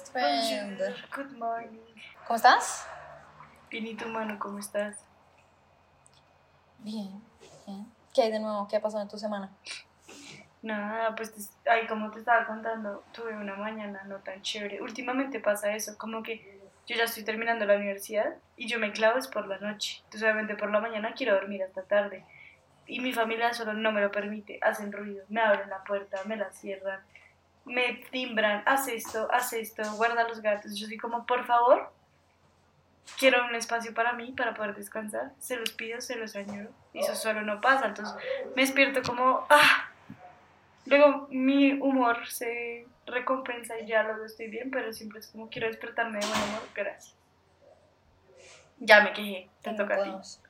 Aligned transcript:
¿Cómo 0.00 0.18
estás, 0.18 0.78
best 0.78 0.78
friend? 0.78 0.78
Bonjour, 0.78 1.26
Good 1.26 1.38
morning. 1.38 1.78
¿Cómo 2.26 2.36
estás? 2.36 2.86
Bien, 3.70 3.86
¿y 3.86 3.94
tu 3.94 4.08
mano 4.08 4.38
cómo 4.38 4.58
estás? 4.58 5.04
Bien, 6.78 7.22
bien. 7.66 7.86
¿Qué 8.14 8.22
hay 8.22 8.32
de 8.32 8.40
nuevo? 8.40 8.66
¿Qué 8.68 8.76
ha 8.76 8.80
pasado 8.80 9.02
en 9.02 9.08
tu 9.08 9.18
semana? 9.18 9.50
Nada, 10.62 11.14
pues 11.14 11.34
te- 11.34 11.70
ay, 11.70 11.86
como 11.86 12.10
te 12.10 12.20
estaba 12.20 12.46
contando, 12.46 13.04
tuve 13.12 13.36
una 13.36 13.56
mañana 13.56 14.02
no 14.04 14.20
tan 14.20 14.40
chévere. 14.42 14.80
Últimamente 14.80 15.38
pasa 15.40 15.74
eso, 15.74 15.96
como 15.98 16.22
que 16.22 16.60
yo 16.86 16.96
ya 16.96 17.04
estoy 17.04 17.24
terminando 17.24 17.66
la 17.66 17.76
universidad 17.76 18.36
y 18.56 18.68
yo 18.68 18.78
me 18.78 18.92
clavo 18.92 19.18
es 19.18 19.28
por 19.28 19.46
la 19.46 19.58
noche. 19.58 19.98
Entonces 20.04 20.22
obviamente 20.22 20.56
por 20.56 20.70
la 20.70 20.80
mañana 20.80 21.12
quiero 21.14 21.34
dormir 21.34 21.62
hasta 21.62 21.82
tarde. 21.82 22.24
Y 22.86 23.00
mi 23.00 23.12
familia 23.12 23.52
solo 23.52 23.74
no 23.74 23.92
me 23.92 24.00
lo 24.00 24.10
permite, 24.10 24.58
hacen 24.62 24.92
ruido, 24.92 25.24
me 25.28 25.40
abren 25.42 25.68
la 25.68 25.84
puerta, 25.84 26.18
me 26.24 26.36
la 26.36 26.50
cierran, 26.52 27.00
me 27.64 28.02
timbran, 28.10 28.62
haz 28.66 28.88
esto, 28.88 29.28
haz 29.30 29.52
esto, 29.52 29.82
guarda 29.96 30.26
los 30.28 30.40
gatos. 30.40 30.76
Yo 30.76 30.86
soy 30.86 30.96
como, 30.96 31.26
por 31.26 31.44
favor, 31.44 31.92
quiero 33.18 33.44
un 33.44 33.54
espacio 33.54 33.94
para 33.94 34.12
mí, 34.12 34.32
para 34.32 34.54
poder 34.54 34.74
descansar. 34.74 35.32
Se 35.38 35.56
los 35.56 35.70
pido, 35.70 36.00
se 36.00 36.16
los 36.16 36.34
añoro. 36.36 36.70
Y 36.92 37.00
eso 37.00 37.14
solo 37.14 37.42
no 37.42 37.60
pasa. 37.60 37.86
Entonces 37.86 38.14
me 38.56 38.62
despierto 38.62 39.02
como, 39.02 39.46
ah. 39.48 39.86
Luego 40.86 41.28
mi 41.30 41.74
humor 41.74 42.26
se 42.26 42.86
recompensa 43.06 43.78
y 43.78 43.86
ya 43.86 44.02
luego 44.02 44.24
estoy 44.24 44.48
bien, 44.48 44.70
pero 44.70 44.92
siempre 44.92 45.20
es 45.20 45.28
como 45.28 45.48
quiero 45.48 45.68
despertarme 45.68 46.18
de 46.18 46.26
buen 46.26 46.42
humor. 46.42 46.62
Gracias. 46.74 47.14
Ya 48.78 49.02
me 49.02 49.12
quejé, 49.12 49.48
te 49.62 49.72
No 49.72 49.76
toca 49.76 49.94
a 49.96 50.02
ti. 50.02 50.10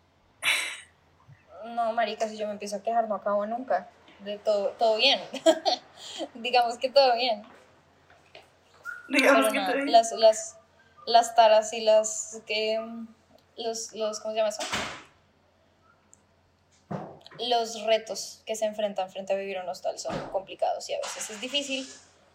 No, 1.62 1.92
marica, 1.92 2.26
si 2.26 2.38
yo 2.38 2.46
me 2.46 2.52
empiezo 2.52 2.76
a 2.76 2.82
quejar 2.82 3.06
no 3.06 3.16
acabo 3.16 3.44
nunca. 3.44 3.90
De 4.24 4.38
todo, 4.38 4.68
todo 4.70 4.96
bien. 4.96 5.20
Digamos 6.34 6.78
que 6.78 6.90
todo 6.90 7.14
bien. 7.16 7.42
Digamos 9.08 9.40
Pero 9.46 9.52
que 9.52 9.58
nada, 9.58 9.72
te- 9.72 9.86
las, 9.86 10.12
las, 10.12 10.56
las 11.06 11.34
taras 11.34 11.72
y 11.72 11.80
las 11.80 12.40
que 12.46 12.78
los, 13.56 13.92
los, 13.94 14.20
¿cómo 14.20 14.32
se 14.32 14.36
llama 14.38 14.50
eso? 14.50 14.62
Los 17.38 17.82
retos 17.84 18.42
que 18.46 18.54
se 18.54 18.66
enfrentan 18.66 19.10
frente 19.10 19.32
a 19.32 19.36
vivir 19.36 19.58
un 19.58 19.68
hostal 19.68 19.98
son 19.98 20.14
complicados 20.30 20.88
y 20.90 20.94
a 20.94 20.98
veces 20.98 21.30
es 21.30 21.40
difícil, 21.40 21.88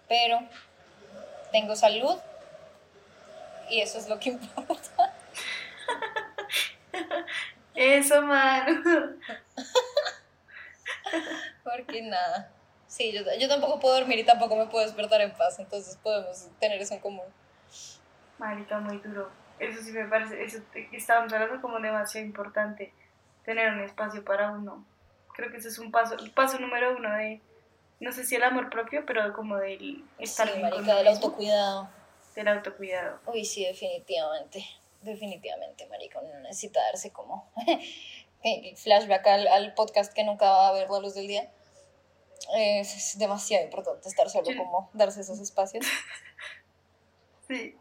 pero 0.08 0.40
tengo 1.52 1.76
salud 1.76 2.18
y 3.70 3.82
eso 3.82 4.00
es 4.00 4.10
lo 4.10 4.20
que 4.20 4.30
importa. 4.32 5.14
Eso, 7.76 8.22
man. 8.24 9.20
Porque 11.66 12.02
nada. 12.04 12.52
Sí, 12.88 13.12
yo, 13.12 13.22
yo 13.40 13.50
tampoco 13.50 13.80
puedo 13.80 13.96
dormir 13.96 14.20
y 14.20 14.24
tampoco 14.24 14.56
me 14.56 14.68
puedo 14.68 14.86
despertar 14.86 15.20
en 15.22 15.34
paz, 15.34 15.60
entonces 15.60 15.98
podemos 15.98 16.48
tener 16.60 16.80
eso 16.80 16.94
en 16.94 17.00
común. 17.02 17.26
Marica, 18.38 18.80
muy 18.80 18.98
duro. 19.00 19.30
Eso 19.60 19.82
sí 19.82 19.92
me 19.92 20.06
parece, 20.06 20.44
eso 20.44 20.60
estábamos 20.92 21.34
hablando 21.34 21.62
como 21.62 21.80
demasiado 21.80 22.26
importante, 22.26 22.94
tener 23.44 23.72
un 23.74 23.82
espacio 23.82 24.24
para 24.24 24.52
uno. 24.52 24.86
Creo 25.34 25.50
que 25.50 25.58
ese 25.58 25.70
es 25.70 25.80
un 25.80 25.92
paso, 25.92 26.16
el 26.16 26.32
paso 26.32 26.60
número 26.60 26.96
uno 26.96 27.12
de, 27.16 27.42
no 28.00 28.12
sé 28.12 28.24
si 28.26 28.36
el 28.36 28.44
amor 28.44 28.70
propio, 28.70 29.04
pero 29.06 29.34
como 29.34 29.58
del 29.58 30.06
estar 30.20 30.48
Sí, 30.48 30.60
marica, 30.60 30.96
del 30.96 31.08
autocuidado. 31.08 31.90
del 32.36 32.48
autocuidado. 32.50 33.20
Uy, 33.26 33.46
sí, 33.46 33.66
definitivamente. 33.66 34.64
Definitivamente, 35.02 35.88
marica, 35.88 36.20
uno 36.20 36.40
necesita 36.42 36.82
darse 36.82 37.12
como 37.12 37.50
flashback 38.76 39.26
al, 39.28 39.48
al 39.48 39.74
podcast 39.74 40.14
que 40.14 40.24
nunca 40.24 40.50
va 40.50 40.70
a 40.70 40.74
ver 40.74 40.90
la 40.90 41.00
luz 41.00 41.16
del 41.16 41.28
día. 41.28 41.50
Es, 42.56 43.18
demasiado 43.18 43.66
importante 43.66 44.08
estar 44.08 44.30
solo, 44.30 44.52
Yo- 44.52 44.58
como 44.58 44.90
darse 44.94 45.22
esos 45.22 45.40
espacios. 45.40 45.86
Sí. 47.48 47.78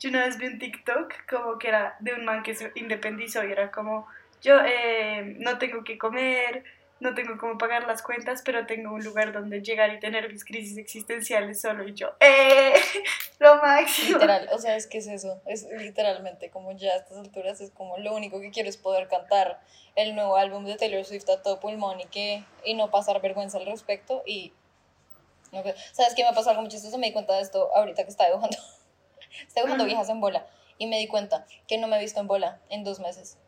Yo 0.00 0.10
una 0.10 0.24
vez 0.26 0.36
vi 0.36 0.46
un 0.46 0.58
TikTok 0.58 1.14
como 1.30 1.58
que 1.58 1.68
era 1.68 1.96
de 2.00 2.14
un 2.14 2.24
man 2.24 2.42
que 2.42 2.56
se 2.56 2.72
independizó 2.74 3.44
y 3.44 3.52
era 3.52 3.70
como, 3.70 4.08
yo 4.42 4.58
eh, 4.64 5.36
no 5.38 5.58
tengo 5.58 5.84
que 5.84 5.96
comer, 5.96 6.64
no 7.00 7.14
tengo 7.14 7.38
cómo 7.38 7.56
pagar 7.56 7.86
las 7.86 8.02
cuentas, 8.02 8.42
pero 8.44 8.66
tengo 8.66 8.92
un 8.92 9.02
lugar 9.02 9.32
donde 9.32 9.62
llegar 9.62 9.92
y 9.92 9.98
tener 9.98 10.30
mis 10.30 10.44
crisis 10.44 10.76
existenciales 10.76 11.60
solo 11.60 11.88
y 11.88 11.94
yo, 11.94 12.12
¡eh! 12.20 12.74
Lo 13.38 13.56
máximo. 13.56 14.18
Literal, 14.18 14.48
o 14.52 14.58
sea, 14.58 14.76
es 14.76 14.86
que 14.86 14.98
es 14.98 15.06
eso, 15.06 15.40
es 15.46 15.66
literalmente 15.78 16.50
como 16.50 16.72
ya 16.72 16.92
a 16.92 16.96
estas 16.96 17.16
alturas 17.16 17.60
es 17.62 17.70
como 17.70 17.96
lo 17.96 18.14
único 18.14 18.38
que 18.40 18.50
quiero 18.50 18.68
es 18.68 18.76
poder 18.76 19.08
cantar 19.08 19.60
el 19.96 20.14
nuevo 20.14 20.36
álbum 20.36 20.66
de 20.66 20.76
Taylor 20.76 21.04
Swift 21.04 21.28
a 21.30 21.42
todo 21.42 21.58
pulmón 21.58 22.00
y 22.00 22.04
que 22.04 22.44
y 22.64 22.74
no 22.74 22.90
pasar 22.90 23.20
vergüenza 23.22 23.56
al 23.56 23.66
respecto 23.66 24.22
y 24.26 24.52
no 25.52 25.62
¿sabes 25.92 26.14
qué 26.14 26.22
me 26.22 26.32
pasó 26.34 26.50
algo 26.50 26.62
muy 26.62 26.70
chistoso? 26.70 26.98
Me 26.98 27.08
di 27.08 27.12
cuenta 27.12 27.34
de 27.34 27.40
esto 27.40 27.74
ahorita 27.74 28.04
que 28.04 28.10
estaba 28.10 28.28
dibujando 28.28 28.56
estaba 29.46 29.64
dibujando 29.66 29.84
Ajá. 29.84 29.88
viejas 29.88 30.08
en 30.10 30.20
bola 30.20 30.46
y 30.76 30.86
me 30.86 30.98
di 30.98 31.08
cuenta 31.08 31.46
que 31.66 31.78
no 31.78 31.88
me 31.88 31.96
he 31.96 32.00
visto 32.00 32.20
en 32.20 32.26
bola 32.26 32.60
en 32.68 32.84
dos 32.84 33.00
meses 33.00 33.38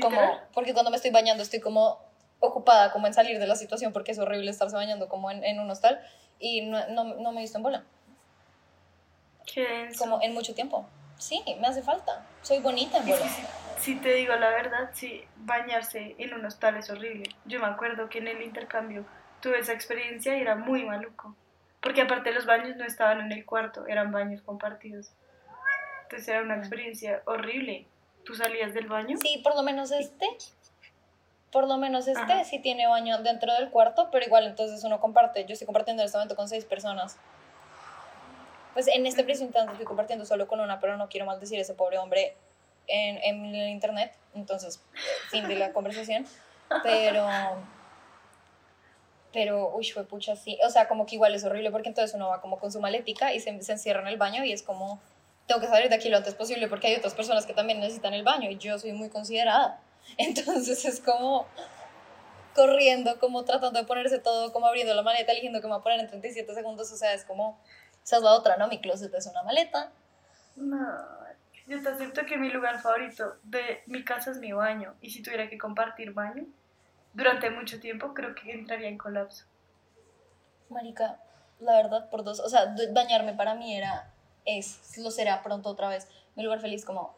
como 0.00 0.20
porque 0.52 0.72
cuando 0.72 0.90
me 0.90 0.96
estoy 0.96 1.10
bañando 1.10 1.42
estoy 1.42 1.60
como 1.60 1.98
ocupada 2.38 2.92
como 2.92 3.06
en 3.06 3.14
salir 3.14 3.38
de 3.38 3.46
la 3.46 3.56
situación 3.56 3.92
porque 3.92 4.12
es 4.12 4.18
horrible 4.18 4.50
estarse 4.50 4.76
bañando 4.76 5.08
como 5.08 5.30
en, 5.30 5.44
en 5.44 5.60
un 5.60 5.70
hostal 5.70 6.00
y 6.38 6.62
no, 6.62 6.86
no, 6.88 7.04
no 7.04 7.32
me 7.32 7.40
he 7.40 7.42
visto 7.42 7.58
en 7.58 7.62
bola 7.62 7.84
Qué 9.52 9.88
como 9.98 10.20
en 10.22 10.32
mucho 10.32 10.54
tiempo. 10.54 10.86
Sí, 11.18 11.42
me 11.60 11.66
hace 11.66 11.82
falta. 11.82 12.24
Soy 12.42 12.60
bonita 12.60 12.98
en 12.98 13.06
bola. 13.06 13.28
sí, 13.28 13.42
Si 13.78 13.96
te 13.96 14.14
digo 14.14 14.34
la 14.36 14.50
verdad, 14.50 14.90
sí, 14.92 15.24
bañarse 15.36 16.14
en 16.18 16.34
un 16.34 16.44
hostal 16.44 16.76
es 16.76 16.88
horrible. 16.90 17.28
Yo 17.44 17.60
me 17.60 17.66
acuerdo 17.66 18.08
que 18.08 18.18
en 18.18 18.28
el 18.28 18.42
intercambio 18.42 19.04
tuve 19.40 19.58
esa 19.58 19.72
experiencia 19.72 20.36
y 20.36 20.40
era 20.40 20.56
muy 20.56 20.84
maluco. 20.84 21.36
Porque 21.80 22.02
aparte 22.02 22.32
los 22.32 22.46
baños 22.46 22.76
no 22.76 22.84
estaban 22.84 23.20
en 23.20 23.32
el 23.32 23.44
cuarto, 23.44 23.86
eran 23.86 24.12
baños 24.12 24.42
compartidos. 24.42 25.12
Entonces 26.02 26.28
era 26.28 26.42
una 26.42 26.56
experiencia 26.56 27.22
horrible. 27.26 27.86
¿Tú 28.24 28.34
salías 28.34 28.74
del 28.74 28.86
baño? 28.86 29.16
Sí, 29.20 29.38
por 29.42 29.54
lo 29.54 29.62
menos 29.62 29.90
este. 29.90 30.26
Por 31.50 31.66
lo 31.66 31.78
menos 31.78 32.06
este 32.06 32.32
Ajá. 32.32 32.44
sí 32.44 32.60
tiene 32.60 32.86
baño 32.86 33.18
dentro 33.22 33.52
del 33.54 33.70
cuarto, 33.70 34.08
pero 34.12 34.24
igual 34.24 34.46
entonces 34.46 34.84
uno 34.84 35.00
comparte. 35.00 35.44
Yo 35.46 35.54
estoy 35.54 35.66
compartiendo 35.66 36.02
en 36.02 36.06
este 36.06 36.16
momento 36.16 36.36
con 36.36 36.48
seis 36.48 36.64
personas. 36.64 37.16
Pues 38.72 38.86
en 38.86 39.04
este 39.06 39.24
preciso 39.24 39.44
instante 39.44 39.72
estoy 39.72 39.86
compartiendo 39.86 40.24
solo 40.24 40.46
con 40.46 40.60
una, 40.60 40.78
pero 40.78 40.96
no 40.96 41.08
quiero 41.08 41.26
maldecir 41.26 41.58
a 41.58 41.62
ese 41.62 41.74
pobre 41.74 41.98
hombre 41.98 42.36
en, 42.86 43.18
en 43.22 43.54
el 43.54 43.68
internet. 43.68 44.14
Entonces, 44.34 44.80
fin 45.30 45.48
de 45.48 45.56
la 45.56 45.72
conversación. 45.74 46.24
Pero. 46.84 47.26
Pero, 49.32 49.70
uy, 49.74 49.88
fue 49.90 50.04
pucha, 50.04 50.34
sí. 50.34 50.58
O 50.64 50.70
sea, 50.70 50.88
como 50.88 51.06
que 51.06 51.14
igual 51.14 51.34
es 51.34 51.44
horrible 51.44 51.70
porque 51.70 51.88
entonces 51.88 52.14
uno 52.14 52.28
va 52.28 52.40
como 52.40 52.58
con 52.58 52.72
su 52.72 52.80
maletica 52.80 53.32
y 53.32 53.40
se, 53.40 53.62
se 53.62 53.72
encierra 53.72 54.02
en 54.02 54.08
el 54.08 54.16
baño 54.16 54.44
y 54.44 54.52
es 54.52 54.62
como, 54.62 55.00
tengo 55.50 55.60
que 55.60 55.66
salir 55.66 55.88
de 55.88 55.96
aquí 55.96 56.08
lo 56.08 56.16
antes 56.16 56.36
posible 56.36 56.68
porque 56.68 56.86
hay 56.86 56.94
otras 56.94 57.12
personas 57.12 57.44
que 57.44 57.52
también 57.52 57.80
necesitan 57.80 58.14
el 58.14 58.22
baño 58.22 58.48
y 58.48 58.58
yo 58.58 58.78
soy 58.78 58.92
muy 58.92 59.10
considerada. 59.10 59.80
Entonces 60.16 60.84
es 60.84 61.00
como 61.00 61.44
corriendo, 62.54 63.18
como 63.18 63.44
tratando 63.44 63.80
de 63.80 63.84
ponerse 63.84 64.20
todo, 64.20 64.52
como 64.52 64.68
abriendo 64.68 64.94
la 64.94 65.02
maleta, 65.02 65.32
eligiendo 65.32 65.60
que 65.60 65.66
me 65.66 65.72
va 65.72 65.78
a 65.78 65.82
poner 65.82 65.98
en 65.98 66.06
37 66.06 66.54
segundos. 66.54 66.92
O 66.92 66.96
sea, 66.96 67.14
es 67.14 67.24
como, 67.24 67.58
esa 68.04 68.18
es 68.18 68.22
la 68.22 68.30
otra, 68.30 68.58
¿no? 68.58 68.68
Mi 68.68 68.80
closet 68.80 69.12
es 69.12 69.26
una 69.26 69.42
maleta. 69.42 69.90
No, 70.54 70.78
yo 71.66 71.82
te 71.82 71.88
acepto 71.88 72.24
que 72.26 72.36
mi 72.36 72.50
lugar 72.50 72.80
favorito 72.80 73.34
de 73.42 73.82
mi 73.86 74.04
casa 74.04 74.30
es 74.30 74.38
mi 74.38 74.52
baño. 74.52 74.94
Y 75.00 75.10
si 75.10 75.20
tuviera 75.20 75.48
que 75.48 75.58
compartir 75.58 76.12
baño 76.12 76.44
durante 77.12 77.50
mucho 77.50 77.80
tiempo, 77.80 78.14
creo 78.14 78.36
que 78.36 78.52
entraría 78.52 78.88
en 78.88 78.98
colapso. 78.98 79.46
Marica, 80.68 81.18
la 81.58 81.74
verdad, 81.74 82.08
por 82.08 82.22
dos. 82.22 82.38
O 82.38 82.48
sea, 82.48 82.72
bañarme 82.92 83.34
para 83.34 83.56
mí 83.56 83.76
era, 83.76 84.12
es, 84.58 84.98
lo 84.98 85.10
será 85.10 85.42
pronto 85.42 85.68
otra 85.70 85.88
vez. 85.88 86.08
Mi 86.36 86.42
lugar 86.42 86.60
feliz, 86.60 86.84
como. 86.84 87.14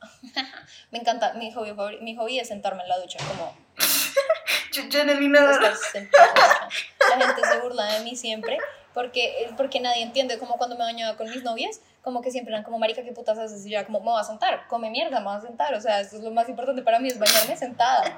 me 0.90 0.98
encanta, 0.98 1.34
mi 1.34 1.52
hobby, 1.52 1.70
favori- 1.70 2.00
mi 2.00 2.14
hobby 2.16 2.38
es 2.38 2.48
sentarme 2.48 2.82
en 2.82 2.88
la 2.88 2.98
ducha, 2.98 3.18
como 3.28 3.56
Yo, 4.72 4.82
yo 4.88 5.00
en 5.00 5.10
el 5.10 5.22
inodoro. 5.22 5.60
la. 5.60 5.70
La 5.70 7.26
gente 7.26 7.42
se 7.44 7.60
burla 7.60 7.84
de 7.94 8.00
mí 8.04 8.14
siempre 8.16 8.58
porque, 8.94 9.52
porque 9.56 9.80
nadie 9.80 10.02
entiende, 10.02 10.38
como 10.38 10.56
cuando 10.56 10.76
me 10.76 10.82
bañaba 10.84 11.16
con 11.16 11.28
mis 11.30 11.42
novias, 11.44 11.80
como 12.02 12.20
que 12.20 12.30
siempre 12.30 12.52
eran 12.52 12.64
como, 12.64 12.78
marica, 12.78 13.02
¿qué 13.02 13.12
putas 13.12 13.38
haces? 13.38 13.64
Y 13.66 13.70
yo 13.70 13.84
como, 13.86 14.00
me 14.00 14.06
voy 14.10 14.20
a 14.20 14.24
sentar, 14.24 14.66
come 14.68 14.90
mierda, 14.90 15.20
me 15.20 15.26
voy 15.26 15.36
a 15.36 15.40
sentar. 15.40 15.72
O 15.74 15.80
sea, 15.80 16.00
esto 16.00 16.16
es 16.16 16.22
lo 16.22 16.30
más 16.32 16.48
importante 16.48 16.82
para 16.82 16.98
mí, 16.98 17.08
es 17.08 17.18
bañarme 17.18 17.56
sentada. 17.56 18.16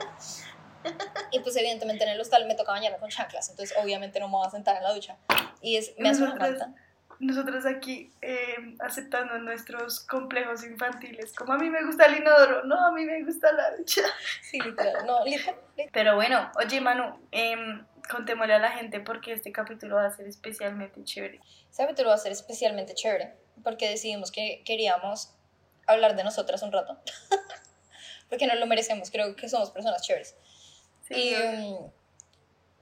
Y 1.31 1.41
pues 1.41 1.55
evidentemente 1.57 2.05
en 2.05 2.11
el 2.11 2.21
hostal 2.21 2.47
me 2.47 2.55
toca 2.55 2.73
bañarme 2.73 2.99
con 2.99 3.11
chanclas, 3.11 3.51
entonces 3.51 3.77
obviamente 3.83 4.19
no 4.21 4.29
me 4.29 4.33
voy 4.39 4.47
a 4.47 4.51
sentar 4.51 4.77
en 4.77 4.83
la 4.83 4.93
ducha. 4.95 5.17
Y 5.61 5.77
es, 5.77 5.93
me 5.99 6.09
hace 6.09 6.23
una 6.23 6.37
falta. 6.37 6.73
Nosotros 7.21 7.67
aquí 7.67 8.11
eh, 8.23 8.75
aceptando 8.81 9.39
nuestros 9.39 10.01
complejos 10.01 10.65
infantiles, 10.65 11.35
como 11.35 11.53
a 11.53 11.59
mí 11.59 11.69
me 11.69 11.85
gusta 11.85 12.07
el 12.07 12.17
inodoro, 12.17 12.65
no, 12.65 12.87
a 12.87 12.93
mí 12.93 13.05
me 13.05 13.23
gusta 13.23 13.53
la 13.53 13.77
ducha. 13.77 14.03
Sí, 14.43 14.59
literal, 14.59 15.07
no, 15.07 15.25
literal. 15.25 15.57
Pero 15.93 16.17
bueno, 16.17 16.51
oye 16.57 16.81
Manu, 16.81 17.15
em, 17.31 17.85
contémosle 18.11 18.55
a 18.55 18.59
la 18.59 18.71
gente 18.71 19.01
porque 19.01 19.33
este 19.33 19.53
capítulo 19.53 19.97
va 19.97 20.07
a 20.07 20.11
ser 20.11 20.27
especialmente 20.27 21.05
chévere. 21.05 21.41
Este 21.71 21.83
capítulo 21.85 22.09
va 22.09 22.15
a 22.15 22.19
ser 22.19 22.33
especialmente 22.33 22.95
chévere 22.95 23.35
porque 23.63 23.89
decidimos 23.89 24.33
que 24.33 24.63
queríamos 24.65 25.35
hablar 25.87 26.17
de 26.17 26.25
nosotras 26.25 26.63
un 26.63 26.73
rato. 26.73 26.99
porque 28.31 28.47
nos 28.47 28.59
lo 28.59 28.67
merecemos, 28.67 29.11
creo 29.11 29.37
que 29.37 29.49
somos 29.49 29.71
personas 29.71 30.03
chéveres. 30.03 30.37
Sí, 31.07 31.15
Y, 31.15 31.35
mm, 31.35 31.91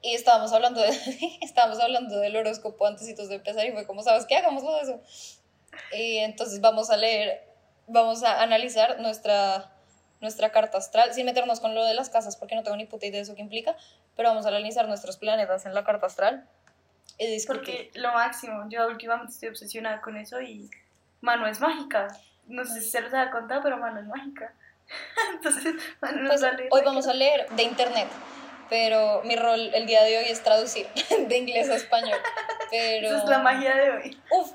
y 0.02 0.14
estábamos 0.14 0.52
hablando, 0.52 0.80
de, 0.80 0.88
estábamos 1.42 1.80
hablando 1.80 2.18
del 2.18 2.36
horóscopo 2.36 2.86
antes 2.86 3.06
de 3.06 3.34
empezar 3.34 3.66
y 3.66 3.72
fue 3.72 3.86
como, 3.86 4.02
¿sabes 4.02 4.26
qué? 4.26 4.36
Hagámoslo 4.36 4.74
de 4.76 4.82
eso. 4.82 5.00
Y 5.92 6.18
entonces 6.18 6.60
vamos 6.60 6.90
a 6.90 6.96
leer, 6.96 7.42
vamos 7.86 8.22
a 8.22 8.42
analizar 8.42 9.00
nuestra, 9.00 9.72
nuestra 10.20 10.50
carta 10.50 10.78
astral, 10.78 11.14
sin 11.14 11.26
meternos 11.26 11.60
con 11.60 11.74
lo 11.74 11.84
de 11.84 11.94
las 11.94 12.10
casas, 12.10 12.36
porque 12.36 12.54
no 12.54 12.62
tengo 12.62 12.76
ni 12.76 12.86
puta 12.86 13.06
idea 13.06 13.18
de 13.18 13.22
eso 13.22 13.34
que 13.34 13.42
implica, 13.42 13.76
pero 14.16 14.28
vamos 14.28 14.46
a 14.46 14.48
analizar 14.48 14.86
nuestros 14.88 15.16
planetas 15.16 15.66
en 15.66 15.74
la 15.74 15.84
carta 15.84 16.06
astral 16.06 16.48
y 17.18 17.26
discutir. 17.26 17.62
Porque 17.62 17.90
lo 17.94 18.12
máximo, 18.12 18.66
yo 18.68 18.86
últimamente 18.86 19.32
estoy 19.32 19.48
obsesionada 19.48 20.00
con 20.00 20.16
eso 20.16 20.40
y 20.40 20.70
mano 21.20 21.46
es 21.46 21.60
mágica. 21.60 22.08
No 22.46 22.64
sé 22.64 22.80
si 22.80 22.90
se 22.90 23.00
los 23.00 23.12
ha 23.12 23.30
contado, 23.30 23.62
pero 23.62 23.76
mano 23.76 24.00
es 24.00 24.06
mágica. 24.06 24.54
Entonces, 25.34 25.74
mano 26.00 26.28
pues, 26.28 26.42
Hoy 26.70 26.82
vamos 26.84 27.06
a 27.08 27.14
leer 27.14 27.48
de 27.50 27.62
internet 27.64 28.08
pero 28.68 29.22
mi 29.24 29.36
rol 29.36 29.74
el 29.74 29.86
día 29.86 30.02
de 30.02 30.18
hoy 30.18 30.24
es 30.28 30.42
traducir 30.42 30.86
de 31.28 31.36
inglés 31.38 31.68
a 31.70 31.76
español. 31.76 32.18
Pero... 32.70 33.08
Esa 33.08 33.18
es 33.18 33.28
la 33.28 33.38
magia 33.38 33.74
de 33.74 33.90
hoy. 33.90 34.20
Uf, 34.30 34.52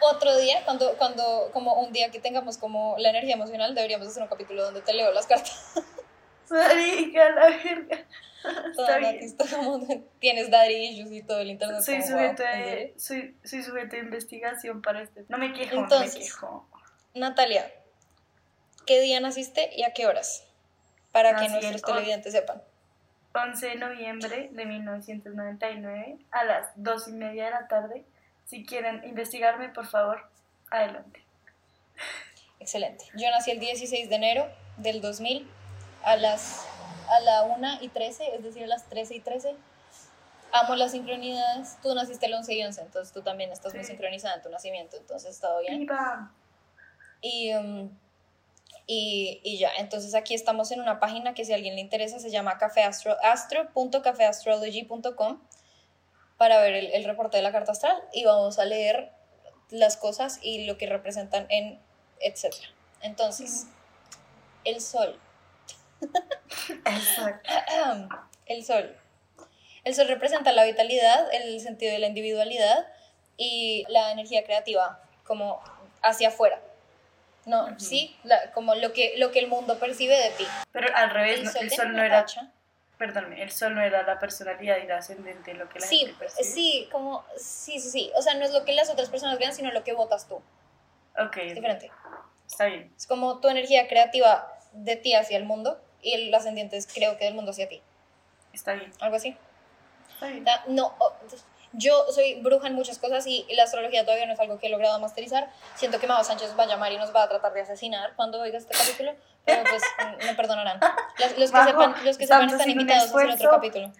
otro 0.00 0.36
día, 0.38 0.62
cuando, 0.64 0.96
cuando, 0.96 1.50
como 1.52 1.74
un 1.74 1.92
día 1.92 2.10
que 2.10 2.20
tengamos 2.20 2.58
como 2.58 2.96
la 2.98 3.10
energía 3.10 3.34
emocional, 3.34 3.74
deberíamos 3.74 4.06
hacer 4.08 4.22
un 4.22 4.28
capítulo 4.28 4.64
donde 4.64 4.80
te 4.80 4.94
leo 4.94 5.12
las 5.12 5.26
cartas. 5.26 5.74
Marica, 6.50 7.30
la 7.30 7.48
verga. 7.50 8.06
Está 8.70 8.98
bien. 8.98 9.36
Como 9.36 9.86
tienes 10.20 10.50
daddy 10.50 10.74
issues 10.74 11.12
y 11.12 11.22
todo 11.22 11.40
el 11.40 11.50
internet. 11.50 11.82
Soy 11.82 12.02
sujeto, 12.02 12.42
de, 12.42 12.94
soy, 12.96 13.36
soy 13.44 13.62
sujeto 13.62 13.96
de 13.96 14.02
investigación 14.02 14.80
para 14.80 15.02
este. 15.02 15.24
No 15.28 15.38
me 15.38 15.52
quejo, 15.52 15.76
Entonces, 15.76 16.14
no 16.14 16.20
me 16.20 16.24
quejo. 16.24 16.68
Natalia, 17.14 17.72
¿qué 18.86 19.00
día 19.00 19.20
naciste 19.20 19.70
y 19.74 19.82
a 19.82 19.92
qué 19.92 20.06
horas? 20.06 20.44
Para 21.12 21.34
que 21.36 21.48
nuestros 21.48 21.82
televidentes 21.82 22.32
sepan. 22.32 22.62
11 23.44 23.66
de 23.66 23.74
noviembre 23.76 24.48
de 24.52 24.64
1999 24.66 26.18
a 26.30 26.44
las 26.44 26.70
2 26.76 27.08
y 27.08 27.12
media 27.12 27.46
de 27.46 27.50
la 27.50 27.68
tarde. 27.68 28.04
Si 28.44 28.64
quieren 28.64 29.04
investigarme, 29.04 29.68
por 29.68 29.86
favor, 29.86 30.28
adelante. 30.70 31.22
Excelente. 32.60 33.04
Yo 33.14 33.30
nací 33.30 33.50
el 33.50 33.60
16 33.60 34.08
de 34.08 34.14
enero 34.14 34.46
del 34.76 35.00
2000 35.00 35.48
a 36.04 36.16
las 36.16 36.66
a 37.10 37.20
la 37.20 37.42
1 37.44 37.78
y 37.80 37.88
13, 37.88 38.36
es 38.36 38.42
decir, 38.42 38.64
a 38.64 38.66
las 38.66 38.84
13 38.88 39.16
y 39.16 39.20
13. 39.20 39.56
Amo 40.52 40.76
las 40.76 40.92
sincronidades. 40.92 41.78
Tú 41.82 41.94
naciste 41.94 42.26
el 42.26 42.34
11 42.34 42.54
y 42.54 42.64
11, 42.64 42.82
entonces 42.82 43.12
tú 43.12 43.22
también 43.22 43.50
estás 43.52 43.74
muy 43.74 43.84
sincronizada 43.84 44.36
en 44.36 44.42
tu 44.42 44.50
nacimiento, 44.50 44.96
entonces 44.96 45.38
todo 45.40 45.60
bien. 45.60 45.86
Y 47.20 47.54
um, 47.54 47.90
y, 48.90 49.42
y, 49.44 49.58
ya, 49.58 49.70
entonces 49.76 50.14
aquí 50.14 50.34
estamos 50.34 50.72
en 50.72 50.80
una 50.80 50.98
página 50.98 51.34
que 51.34 51.44
si 51.44 51.52
a 51.52 51.56
alguien 51.56 51.74
le 51.74 51.82
interesa 51.82 52.18
se 52.18 52.30
llama 52.30 52.58
astro.cafeastrology.com 53.22 55.42
para 56.38 56.58
ver 56.62 56.72
el, 56.72 56.86
el, 56.92 57.04
reporte 57.04 57.36
de 57.36 57.42
la 57.42 57.52
carta 57.52 57.72
astral 57.72 58.02
y 58.14 58.24
vamos 58.24 58.58
a 58.58 58.64
leer 58.64 59.12
las 59.68 59.98
cosas 59.98 60.38
y 60.40 60.64
lo 60.64 60.78
que 60.78 60.86
representan 60.86 61.44
en 61.50 61.78
etcétera. 62.20 62.68
Entonces, 63.02 63.66
el 64.64 64.80
sol. 64.80 65.20
el 68.46 68.64
sol. 68.64 68.96
El 69.84 69.94
sol 69.94 70.08
representa 70.08 70.52
la 70.52 70.64
vitalidad, 70.64 71.30
el 71.34 71.60
sentido 71.60 71.92
de 71.92 71.98
la 71.98 72.06
individualidad 72.06 72.86
y 73.36 73.84
la 73.88 74.12
energía 74.12 74.44
creativa 74.44 75.02
como 75.24 75.60
hacia 76.00 76.28
afuera 76.28 76.62
no, 77.48 77.80
sí, 77.80 78.14
como 78.52 78.74
lo 78.74 78.92
que, 78.92 79.14
lo 79.16 79.30
que 79.32 79.38
el 79.38 79.48
mundo 79.48 79.78
percibe 79.78 80.14
de 80.14 80.30
ti. 80.30 80.46
Pero 80.70 80.94
al 80.94 81.10
revés, 81.10 81.56
el 81.56 81.70
sol, 81.70 81.94
no 81.94 82.02
era... 82.02 82.26
Perdón, 82.98 83.32
el 83.32 83.50
sol 83.50 83.74
no 83.74 83.80
era 83.80 84.02
la 84.02 84.18
personalidad 84.18 84.76
y 84.78 84.86
la 84.86 84.98
ascendente, 84.98 85.54
lo 85.54 85.68
que 85.68 85.78
la 85.78 85.86
sí, 85.86 85.98
gente 86.00 86.14
percibe. 86.18 86.44
Sí, 86.44 86.88
como, 86.92 87.24
sí, 87.36 87.80
sí, 87.80 87.90
sí. 87.90 88.12
O 88.16 88.22
sea, 88.22 88.34
no 88.34 88.44
es 88.44 88.52
lo 88.52 88.64
que 88.64 88.72
las 88.72 88.90
otras 88.90 89.08
personas 89.08 89.38
vean, 89.38 89.54
sino 89.54 89.70
lo 89.72 89.82
que 89.82 89.92
votas 89.92 90.28
tú. 90.28 90.42
Ok. 91.16 91.36
Es 91.38 91.54
diferente. 91.54 91.90
Está 92.46 92.66
bien. 92.66 92.92
Es 92.96 93.06
como 93.06 93.40
tu 93.40 93.48
energía 93.48 93.88
creativa 93.88 94.52
de 94.72 94.96
ti 94.96 95.14
hacia 95.14 95.36
el 95.36 95.44
mundo 95.44 95.80
y 96.02 96.14
el 96.14 96.34
ascendiente 96.34 96.76
es 96.76 96.86
creo 96.86 97.16
que 97.16 97.24
del 97.24 97.34
mundo 97.34 97.52
hacia 97.52 97.68
ti. 97.68 97.80
Está 98.52 98.74
bien. 98.74 98.92
Algo 99.00 99.16
así. 99.16 99.36
Está 100.12 100.26
bien. 100.26 100.44
No, 100.68 100.94
yo 101.72 102.06
soy 102.10 102.40
bruja 102.40 102.68
en 102.68 102.74
muchas 102.74 102.98
cosas 102.98 103.26
y 103.26 103.46
la 103.54 103.64
astrología 103.64 104.04
todavía 104.04 104.26
no 104.26 104.32
es 104.32 104.40
algo 104.40 104.58
que 104.58 104.66
he 104.66 104.70
logrado 104.70 104.98
masterizar. 105.00 105.50
Siento 105.76 106.00
que 106.00 106.06
Mao 106.06 106.24
Sánchez 106.24 106.54
va 106.58 106.64
a 106.64 106.66
llamar 106.66 106.92
y 106.92 106.96
nos 106.96 107.14
va 107.14 107.24
a 107.24 107.28
tratar 107.28 107.52
de 107.52 107.60
asesinar 107.60 108.14
cuando 108.16 108.40
oiga 108.40 108.58
este 108.58 108.74
capítulo, 108.74 109.14
pero 109.44 109.62
pues 109.68 109.82
me 110.24 110.34
perdonarán. 110.34 110.80
Los, 111.18 111.32
que 111.32 111.46
sepan, 111.46 111.94
los 112.04 112.18
que 112.18 112.26
sepan 112.26 112.48
están 112.48 112.70
invitados 112.70 113.12
a 113.12 113.34
otro 113.34 113.50
capítulo. 113.50 113.92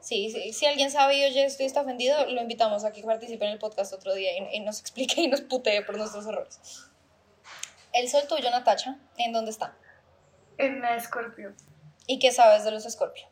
Sí, 0.00 0.30
sí, 0.30 0.52
si 0.52 0.66
alguien 0.66 0.90
sabe 0.90 1.18
y 1.18 1.24
oye 1.24 1.44
esto 1.44 1.62
y 1.62 1.66
está 1.66 1.82
ofendido, 1.82 2.26
lo 2.26 2.40
invitamos 2.40 2.84
a 2.84 2.92
que 2.92 3.02
participe 3.02 3.44
en 3.44 3.52
el 3.52 3.58
podcast 3.58 3.92
otro 3.92 4.14
día 4.14 4.30
y, 4.36 4.56
y 4.56 4.60
nos 4.60 4.80
explique 4.80 5.20
y 5.20 5.28
nos 5.28 5.42
putee 5.42 5.82
por 5.82 5.98
nuestros 5.98 6.26
errores. 6.26 6.58
El 7.92 8.08
sol 8.08 8.22
tuyo, 8.28 8.50
Natacha, 8.50 8.96
¿en 9.18 9.32
dónde 9.32 9.50
está? 9.50 9.76
En 10.56 10.80
la 10.80 10.96
Escorpio. 10.96 11.54
¿Y 12.06 12.18
qué 12.18 12.32
sabes 12.32 12.64
de 12.64 12.70
los 12.70 12.86
Escorpio? 12.86 13.26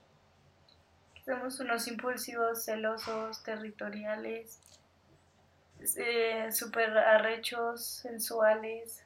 Somos 1.29 1.61
unos 1.61 1.87
impulsivos, 1.89 2.65
celosos, 2.65 3.43
territoriales, 3.43 4.59
eh, 5.99 6.49
súper 6.51 6.97
arrechos, 6.97 7.85
sensuales, 7.85 9.05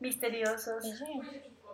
misteriosos. 0.00 0.84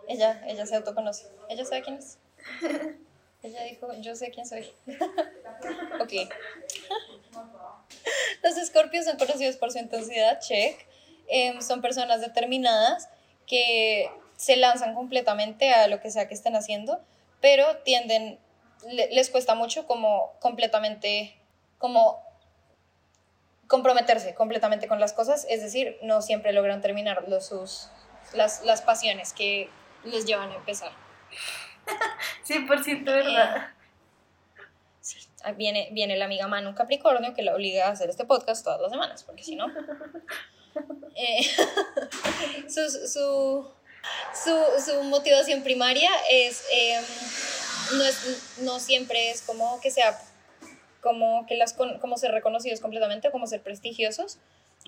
Ella, 0.07 0.43
ella 0.45 0.67
se 0.67 0.75
autoconoce. 0.75 1.25
Ella 1.49 1.65
sabe 1.65 1.81
quién 1.81 1.95
es. 1.95 2.19
ella 3.41 3.63
dijo, 3.63 3.91
yo 3.99 4.15
sé 4.15 4.29
quién 4.29 4.45
soy. 4.45 4.71
ok. 5.99 6.13
Los 8.43 8.57
escorpios 8.57 9.05
son 9.05 9.17
conocidos 9.17 9.57
por 9.57 9.71
su 9.71 9.79
intensidad, 9.79 10.39
check. 10.39 10.85
Em, 11.29 11.63
son 11.63 11.81
personas 11.81 12.21
determinadas 12.21 13.09
que 13.47 14.07
se 14.37 14.55
lanzan 14.55 14.93
completamente 14.93 15.73
a 15.73 15.87
lo 15.87 15.99
que 15.99 16.11
sea 16.11 16.27
que 16.27 16.35
estén 16.35 16.55
haciendo, 16.55 17.01
pero 17.41 17.77
tienden 17.77 18.37
les 18.91 19.29
cuesta 19.29 19.55
mucho 19.55 19.85
como 19.85 20.33
completamente, 20.39 21.35
como 21.77 22.23
comprometerse 23.67 24.35
completamente 24.35 24.87
con 24.87 24.99
las 24.99 25.13
cosas, 25.13 25.45
es 25.49 25.61
decir, 25.61 25.97
no 26.01 26.21
siempre 26.21 26.53
logran 26.53 26.81
terminar 26.81 27.25
los, 27.27 27.47
sus, 27.47 27.89
las, 28.33 28.63
las 28.63 28.81
pasiones 28.81 29.33
que 29.33 29.69
les 30.03 30.25
llevan 30.25 30.51
a 30.51 30.55
empezar. 30.55 30.91
100% 32.47 33.03
verdad. 33.05 33.67
sí, 35.01 35.19
viene, 35.55 35.89
viene 35.91 36.15
la 36.17 36.25
amiga 36.25 36.47
Manu 36.47 36.75
Capricornio 36.75 37.33
que 37.33 37.43
la 37.43 37.53
obliga 37.55 37.87
a 37.87 37.91
hacer 37.91 38.09
este 38.09 38.25
podcast 38.25 38.63
todas 38.63 38.81
las 38.81 38.91
semanas, 38.91 39.23
porque 39.23 39.43
si 39.43 39.55
no... 39.55 39.67
Eh, 41.17 41.41
su, 42.69 42.89
su, 42.89 43.65
su, 44.33 44.81
su, 44.85 45.03
motivación 45.03 45.63
primaria 45.63 46.11
es... 46.29 46.65
Em, 46.69 47.03
no, 47.93 48.03
es, 48.03 48.57
no 48.59 48.79
siempre 48.79 49.31
es 49.31 49.41
como 49.41 49.79
que 49.81 49.91
sea 49.91 50.19
como 51.01 51.45
que 51.45 51.55
las 51.55 51.73
como 51.73 52.17
ser 52.17 52.31
reconocidos 52.31 52.81
completamente, 52.81 53.29
como 53.29 53.45
ser 53.45 53.61
prestigiosos, 53.61 54.39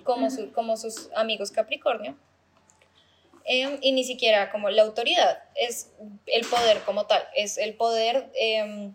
como, 0.04 0.27
como 0.54 0.75
sus 0.75 1.10
amigos 1.16 1.51
Capricornio. 1.51 2.18
Em, 3.50 3.77
y 3.82 3.94
ni 3.94 4.04
siquiera 4.04 4.51
como 4.51 4.70
la 4.70 4.82
autoridad, 4.82 5.44
es 5.56 5.92
el 6.25 6.46
poder 6.48 6.82
como 6.82 7.06
tal, 7.06 7.24
es 7.34 7.58
el 7.58 7.75
poder 7.75 8.30
em, 8.34 8.92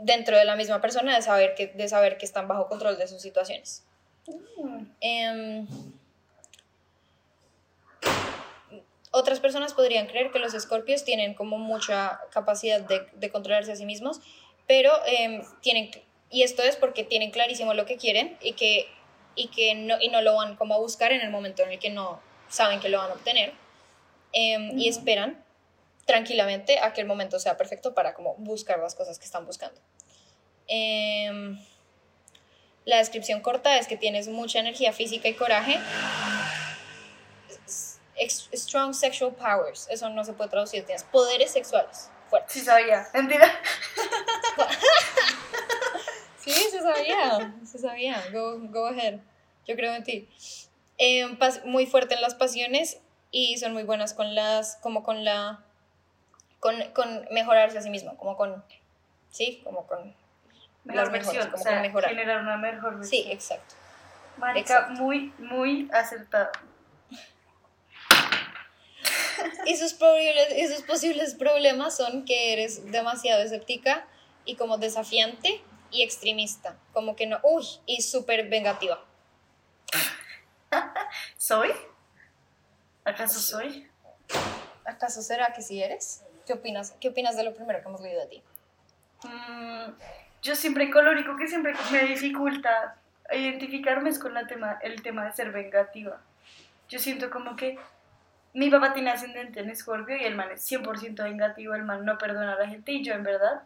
dentro 0.00 0.36
de 0.36 0.44
la 0.44 0.56
misma 0.56 0.80
persona 0.80 1.14
de 1.14 1.22
saber, 1.22 1.54
que, 1.54 1.68
de 1.68 1.88
saber 1.88 2.16
que 2.16 2.24
están 2.24 2.48
bajo 2.48 2.68
control 2.68 2.98
de 2.98 3.06
sus 3.06 3.22
situaciones. 3.22 3.84
Mm. 4.56 4.84
Em, 5.00 5.66
otras 9.12 9.40
personas 9.40 9.74
podrían 9.74 10.06
creer 10.06 10.30
que 10.32 10.38
los 10.38 10.54
escorpios 10.54 11.04
tienen 11.04 11.34
como 11.34 11.58
mucha 11.58 12.20
capacidad 12.32 12.80
de, 12.80 13.06
de 13.12 13.30
controlarse 13.30 13.72
a 13.72 13.76
sí 13.76 13.84
mismos, 13.84 14.20
pero 14.66 14.90
em, 15.06 15.42
tienen, 15.60 15.90
y 16.30 16.42
esto 16.42 16.62
es 16.62 16.76
porque 16.76 17.04
tienen 17.04 17.30
clarísimo 17.30 17.74
lo 17.74 17.84
que 17.84 17.98
quieren 17.98 18.36
y 18.40 18.54
que, 18.54 18.88
y 19.34 19.48
que 19.48 19.74
no, 19.74 20.00
y 20.00 20.08
no 20.08 20.22
lo 20.22 20.34
van 20.36 20.56
como 20.56 20.74
a 20.74 20.78
buscar 20.78 21.12
en 21.12 21.20
el 21.20 21.30
momento 21.30 21.62
en 21.62 21.72
el 21.72 21.78
que 21.78 21.90
no 21.90 22.20
saben 22.48 22.80
que 22.80 22.88
lo 22.88 22.98
van 22.98 23.10
a 23.10 23.14
obtener, 23.14 23.52
em, 24.32 24.78
y 24.78 24.88
esperan 24.88 25.44
tranquilamente 26.06 26.78
a 26.78 26.94
que 26.94 27.02
el 27.02 27.06
momento 27.06 27.38
sea 27.38 27.56
perfecto 27.56 27.94
para 27.94 28.14
como 28.14 28.34
buscar 28.36 28.78
las 28.78 28.94
cosas 28.94 29.18
que 29.18 29.26
están 29.26 29.44
buscando. 29.44 29.78
Em, 30.68 31.58
la 32.86 32.96
descripción 32.96 33.40
corta 33.40 33.78
es 33.78 33.86
que 33.86 33.98
tienes 33.98 34.28
mucha 34.28 34.58
energía 34.58 34.92
física 34.92 35.28
y 35.28 35.34
coraje 35.34 35.78
strong 38.30 38.94
sexual 38.94 39.32
powers. 39.34 39.86
Eso 39.90 40.08
no 40.10 40.24
se 40.24 40.32
puede 40.32 40.50
traducir. 40.50 40.84
Tienes 40.84 41.04
poderes 41.04 41.50
sexuales 41.52 42.10
fuertes. 42.28 42.52
Sí 42.52 42.60
sabía. 42.60 43.06
Mentira. 43.12 43.46
sí, 46.38 46.50
se 46.50 46.80
sabía. 46.80 47.54
Se 47.64 47.78
sabía. 47.78 48.22
Go, 48.32 48.58
go 48.68 48.86
ahead. 48.86 49.20
Yo 49.66 49.76
creo 49.76 49.94
en 49.94 50.04
ti. 50.04 50.28
Eh, 50.98 51.26
muy 51.64 51.86
fuerte 51.86 52.14
en 52.14 52.20
las 52.20 52.34
pasiones 52.34 53.00
y 53.30 53.58
son 53.58 53.72
muy 53.72 53.82
buenas 53.82 54.14
con 54.14 54.34
las, 54.34 54.76
como 54.76 55.02
con 55.02 55.24
la, 55.24 55.64
con, 56.60 56.74
con 56.92 57.26
mejorarse 57.30 57.78
a 57.78 57.82
sí 57.82 57.90
mismo, 57.90 58.16
como 58.16 58.36
con, 58.36 58.62
sí, 59.30 59.60
como 59.64 59.86
con 59.86 60.14
Mejor 60.84 61.02
las 61.02 61.12
mejores, 61.12 61.46
como 61.46 61.56
o 61.56 61.58
sea, 61.58 61.72
con 61.74 61.82
mejorar. 61.82 62.10
generar 62.10 62.40
una 62.40 62.56
mejor 62.56 62.98
versión. 62.98 63.24
Sí, 63.24 63.30
exacto. 63.30 63.74
Marica, 64.36 64.60
exacto. 64.60 65.02
muy, 65.02 65.32
muy 65.38 65.88
acertado. 65.92 66.50
Y 69.66 69.76
sus, 69.76 69.94
posibles, 69.94 70.58
y 70.58 70.66
sus 70.68 70.82
posibles 70.82 71.34
problemas 71.34 71.96
son 71.96 72.24
que 72.24 72.52
eres 72.52 72.90
demasiado 72.90 73.42
escéptica 73.42 74.06
y 74.44 74.56
como 74.56 74.78
desafiante 74.78 75.62
y 75.90 76.02
extremista, 76.02 76.76
como 76.92 77.14
que 77.16 77.26
no, 77.26 77.38
uy, 77.42 77.64
y 77.86 78.02
súper 78.02 78.48
vengativa. 78.48 79.04
¿Soy? 81.36 81.70
¿Acaso 83.04 83.40
soy? 83.40 83.88
¿Acaso 84.84 85.22
será 85.22 85.52
que 85.52 85.62
sí 85.62 85.82
eres? 85.82 86.22
¿Qué 86.46 86.54
opinas? 86.54 86.94
¿Qué 87.00 87.08
opinas 87.08 87.36
de 87.36 87.44
lo 87.44 87.54
primero 87.54 87.80
que 87.80 87.88
hemos 87.88 88.00
leído 88.00 88.20
de 88.20 88.26
ti? 88.26 88.42
Mm, 89.24 89.92
yo 90.42 90.56
siempre 90.56 90.90
colorico 90.90 91.36
que 91.36 91.46
siempre 91.46 91.74
me 91.90 92.04
dificulta 92.04 92.96
identificarme 93.30 94.10
es 94.10 94.18
con 94.18 94.34
la 94.34 94.46
tema, 94.46 94.78
el 94.82 95.02
tema 95.02 95.24
de 95.24 95.32
ser 95.32 95.52
vengativa. 95.52 96.20
Yo 96.88 96.98
siento 96.98 97.30
como 97.30 97.56
que 97.56 97.78
mi 98.54 98.70
papá 98.70 98.92
tiene 98.92 99.10
ascendente 99.10 99.60
en 99.60 99.70
Escorpio 99.70 100.16
y 100.16 100.24
el 100.24 100.34
man 100.34 100.50
es 100.50 100.62
100% 100.70 101.22
vengativo, 101.24 101.74
el 101.74 101.84
man 101.84 102.04
no 102.04 102.18
perdona 102.18 102.52
a 102.54 102.58
la 102.58 102.68
gente 102.68 102.92
y 102.92 103.02
yo 103.02 103.14
en 103.14 103.22
verdad, 103.22 103.62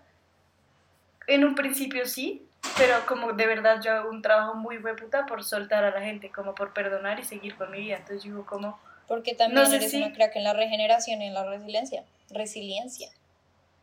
en 1.27 1.45
un 1.45 1.55
principio 1.55 2.07
sí, 2.07 2.47
pero 2.77 2.95
como 3.07 3.33
de 3.33 3.47
verdad 3.47 3.81
yo 3.83 3.93
hago 3.93 4.11
un 4.11 4.23
trabajo 4.23 4.55
muy 4.55 4.79
puta 4.79 5.27
por 5.27 5.43
soltar 5.45 5.85
a 5.85 5.91
la 5.91 6.01
gente, 6.03 6.31
como 6.31 6.55
por 6.55 6.73
perdonar 6.73 7.19
y 7.19 7.25
seguir 7.25 7.57
con 7.57 7.71
mi 7.71 7.79
vida. 7.81 7.97
Entonces 7.97 8.23
yo 8.25 8.31
digo 8.33 8.47
como, 8.47 8.79
Porque 9.09 9.35
también 9.35 9.63
No 9.63 9.69
sé 9.69 9.77
eres 9.77 9.91
si- 9.91 9.97
una 10.03 10.13
crack 10.13 10.37
en 10.37 10.45
la 10.45 10.53
regeneración 10.53 11.23
y 11.23 11.27
en 11.27 11.35
la 11.35 11.45
resiliencia. 11.45 12.05
Resiliencia. 12.31 13.09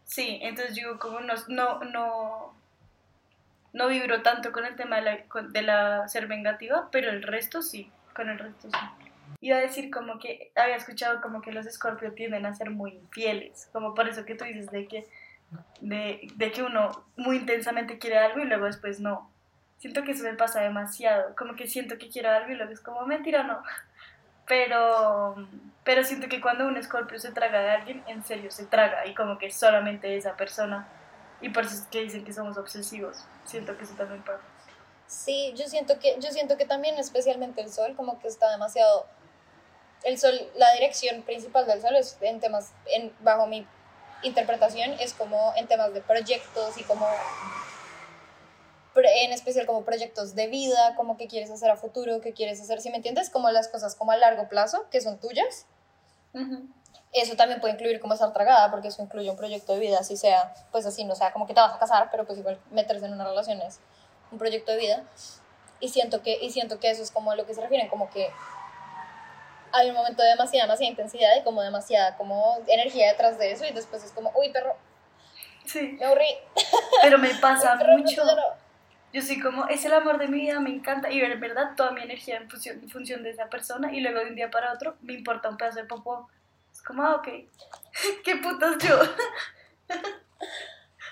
Sí, 0.05 0.39
entonces 0.41 0.75
digo, 0.75 0.99
como 0.99 1.19
no, 1.21 1.33
no, 1.47 1.79
no, 1.85 2.53
no 3.73 3.87
vibro 3.87 4.21
tanto 4.21 4.51
con 4.51 4.65
el 4.65 4.75
tema 4.75 4.97
de 4.97 5.01
la, 5.01 5.19
de 5.49 5.61
la 5.61 6.07
ser 6.07 6.27
vengativa, 6.27 6.89
pero 6.91 7.09
el 7.09 7.23
resto 7.23 7.61
sí, 7.61 7.89
con 8.13 8.29
el 8.29 8.37
resto 8.39 8.69
sí. 8.69 8.77
Iba 9.43 9.57
a 9.57 9.59
decir 9.59 9.91
como 9.91 10.19
que 10.19 10.53
había 10.55 10.77
escuchado 10.77 11.19
como 11.19 11.41
que 11.41 11.51
los 11.51 11.65
Scorpio 11.65 12.13
tienden 12.13 12.45
a 12.45 12.55
ser 12.55 12.69
muy 12.69 12.93
infieles, 12.93 13.67
como 13.73 13.93
por 13.93 14.07
eso 14.07 14.23
que 14.23 14.35
tú 14.35 14.45
dices 14.45 14.71
de 14.71 14.87
que, 14.87 15.05
de, 15.81 16.25
de 16.35 16.51
que 16.53 16.63
uno 16.63 17.03
muy 17.17 17.35
intensamente 17.35 17.99
quiere 17.99 18.19
algo 18.19 18.39
y 18.39 18.45
luego 18.45 18.67
después 18.67 19.01
no. 19.01 19.29
Siento 19.79 20.03
que 20.03 20.11
eso 20.11 20.23
me 20.23 20.35
pasa 20.35 20.61
demasiado, 20.61 21.35
como 21.35 21.55
que 21.57 21.67
siento 21.67 21.97
que 21.97 22.07
quiero 22.07 22.31
algo 22.31 22.53
y 22.53 22.55
luego 22.55 22.71
es 22.71 22.79
como 22.79 23.05
mentira, 23.05 23.43
no. 23.43 23.61
Pero, 24.45 25.35
pero 25.85 26.03
siento 26.03 26.27
que 26.27 26.41
cuando 26.41 26.67
un 26.67 26.75
escorpio 26.75 27.17
se 27.17 27.31
traga 27.31 27.61
de 27.61 27.69
alguien, 27.69 28.03
en 28.07 28.25
serio 28.25 28.51
se 28.51 28.65
traga 28.65 29.05
y 29.07 29.15
como 29.15 29.37
que 29.37 29.49
solamente 29.49 30.17
esa 30.17 30.35
persona. 30.35 30.85
Y 31.39 31.47
por 31.47 31.63
eso 31.63 31.75
es 31.75 31.83
que 31.83 32.01
dicen 32.01 32.25
que 32.25 32.33
somos 32.33 32.57
obsesivos. 32.57 33.25
Siento 33.45 33.77
que 33.77 33.85
eso 33.85 33.93
también 33.95 34.21
pasa. 34.21 34.43
Sí, 35.07 35.53
yo 35.55 35.65
siento 35.67 35.97
que, 35.97 36.17
yo 36.19 36.29
siento 36.31 36.57
que 36.57 36.65
también 36.65 36.97
especialmente 36.97 37.61
el 37.61 37.71
sol, 37.71 37.95
como 37.95 38.19
que 38.19 38.27
está 38.27 38.51
demasiado. 38.51 39.05
El 40.03 40.19
sol, 40.19 40.33
la 40.55 40.71
dirección 40.73 41.21
principal 41.23 41.65
del 41.65 41.81
sol 41.81 41.95
es 41.95 42.17
en 42.21 42.39
temas, 42.39 42.71
en, 42.87 43.13
bajo 43.21 43.47
mi 43.47 43.65
interpretación, 44.23 44.93
es 44.99 45.13
como 45.13 45.53
en 45.55 45.67
temas 45.67 45.93
de 45.93 46.01
proyectos 46.01 46.77
y 46.77 46.83
como 46.83 47.07
en 48.95 49.31
especial 49.31 49.65
como 49.65 49.83
proyectos 49.83 50.35
de 50.35 50.47
vida, 50.47 50.95
como 50.95 51.17
que 51.17 51.27
quieres 51.27 51.49
hacer 51.49 51.71
a 51.71 51.75
futuro, 51.75 52.21
que 52.21 52.33
quieres 52.33 52.61
hacer, 52.61 52.81
si 52.81 52.89
me 52.89 52.97
entiendes, 52.97 53.29
como 53.29 53.49
las 53.49 53.67
cosas 53.67 53.95
como 53.95 54.11
a 54.11 54.17
largo 54.17 54.47
plazo, 54.49 54.87
que 54.91 55.01
son 55.01 55.19
tuyas. 55.19 55.65
Eso 57.11 57.35
también 57.35 57.59
puede 57.61 57.73
incluir 57.73 57.99
como 57.99 58.13
estar 58.13 58.33
tragada, 58.33 58.71
porque 58.71 58.87
eso 58.87 59.01
incluye 59.01 59.29
un 59.29 59.37
proyecto 59.37 59.73
de 59.73 59.79
vida, 59.79 59.99
así 59.99 60.17
sea, 60.17 60.53
pues 60.71 60.85
así, 60.85 61.05
no 61.05 61.15
sea 61.15 61.31
como 61.31 61.47
que 61.47 61.53
te 61.53 61.59
vas 61.59 61.73
a 61.73 61.79
casar, 61.79 62.09
pero 62.11 62.25
pues 62.25 62.39
igual 62.39 62.59
meterse 62.71 63.05
en 63.05 63.13
una 63.13 63.25
relación 63.25 63.61
es 63.61 63.79
un 64.31 64.37
proyecto 64.37 64.71
de 64.71 64.77
vida. 64.77 65.03
Y 65.79 65.89
siento 65.89 66.21
que, 66.21 66.37
y 66.41 66.51
siento 66.51 66.79
que 66.79 66.89
eso 66.89 67.03
es 67.03 67.11
como 67.11 67.31
a 67.31 67.35
lo 67.35 67.45
que 67.45 67.53
se 67.53 67.61
refieren, 67.61 67.87
como 67.89 68.09
que 68.09 68.29
hay 69.73 69.89
un 69.89 69.95
momento 69.95 70.21
de 70.23 70.29
demasiada, 70.29 70.65
demasiada 70.67 70.89
intensidad 70.89 71.29
y 71.39 71.43
como 71.43 71.61
demasiada 71.61 72.15
como 72.15 72.57
energía 72.67 73.11
detrás 73.11 73.37
de 73.37 73.51
eso 73.51 73.65
y 73.65 73.71
después 73.73 74.03
es 74.03 74.11
como, 74.11 74.31
uy, 74.35 74.51
perro, 74.51 74.77
Sí, 75.65 75.95
me 75.99 76.05
aburrí. 76.05 76.25
pero 77.01 77.17
me 77.17 77.33
pasa 77.35 77.77
perro, 77.79 77.97
mucho. 77.97 78.23
no, 78.25 78.35
no". 78.35 78.41
Yo 79.13 79.21
soy 79.21 79.39
como, 79.39 79.67
es 79.67 79.85
el 79.85 79.93
amor 79.93 80.17
de 80.17 80.27
mi 80.27 80.39
vida, 80.41 80.59
me 80.59 80.71
encanta. 80.71 81.09
Y 81.11 81.21
en 81.21 81.39
verdad 81.39 81.75
toda 81.77 81.91
mi 81.91 82.01
energía 82.01 82.37
en 82.37 82.49
función, 82.49 82.79
en 82.79 82.89
función 82.89 83.23
de 83.23 83.29
esa 83.29 83.47
persona. 83.47 83.93
Y 83.93 84.01
luego 84.01 84.19
de 84.19 84.25
un 84.25 84.35
día 84.35 84.49
para 84.49 84.73
otro 84.73 84.95
me 85.01 85.13
importa 85.13 85.49
un 85.49 85.57
pedazo 85.57 85.79
de 85.79 85.85
popó. 85.85 86.29
Es 86.71 86.81
como, 86.81 87.03
ah, 87.03 87.15
ok. 87.15 87.27
¿Qué 88.23 88.35
putas 88.37 88.77
yo? 88.79 88.99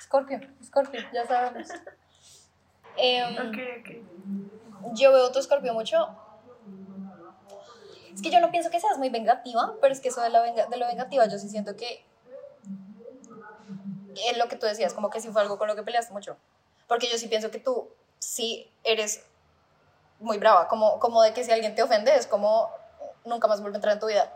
Scorpio, 0.02 0.40
Scorpio, 0.64 1.02
ya 1.14 1.26
sabemos. 1.28 1.70
Em, 2.98 3.34
ok, 3.36 3.58
ok. 3.80 4.94
Yo 4.94 5.14
veo 5.14 5.32
tu 5.32 5.40
escorpio 5.40 5.74
mucho. 5.74 6.08
Es 8.16 8.22
que 8.22 8.30
yo 8.30 8.40
no 8.40 8.52
pienso 8.52 8.70
que 8.70 8.80
seas 8.80 8.98
muy 8.98 9.10
vengativa, 9.10 9.74
pero 9.82 9.94
es 9.94 10.00
que 10.00 10.10
eso 10.10 10.22
de, 10.22 10.30
la 10.30 10.42
venga- 10.42 10.66
de 10.68 10.78
lo 10.78 10.88
vengativa 10.88 11.26
yo 11.28 11.38
sí 11.38 11.50
siento 11.50 11.76
que 11.76 12.04
es 14.30 14.38
lo 14.38 14.48
que 14.48 14.56
tú 14.58 14.66
decías, 14.66 14.94
como 14.94 15.10
que 15.10 15.22
sí 15.22 15.30
fue 15.30 15.42
algo 15.42 15.58
con 15.58 15.68
lo 15.68 15.76
que 15.76 15.84
peleaste 15.84 16.14
mucho. 16.14 16.38
Porque 16.88 17.08
yo 17.10 17.18
sí 17.18 17.28
pienso 17.28 17.52
que 17.52 17.60
tú 17.60 17.90
sí 18.20 18.70
eres 18.84 19.24
muy 20.20 20.38
brava, 20.38 20.68
como, 20.68 21.00
como 21.00 21.22
de 21.24 21.34
que 21.34 21.44
si 21.44 21.52
alguien 21.52 21.74
te 21.74 21.82
ofende 21.84 22.14
es 22.16 22.28
como 22.28 22.70
nunca 23.26 23.48
más 23.48 23.62
vuelve 23.62 23.78
a 23.78 23.80
entrar 23.80 23.94
en 23.94 24.00
tu 24.00 24.08
vida. 24.08 24.32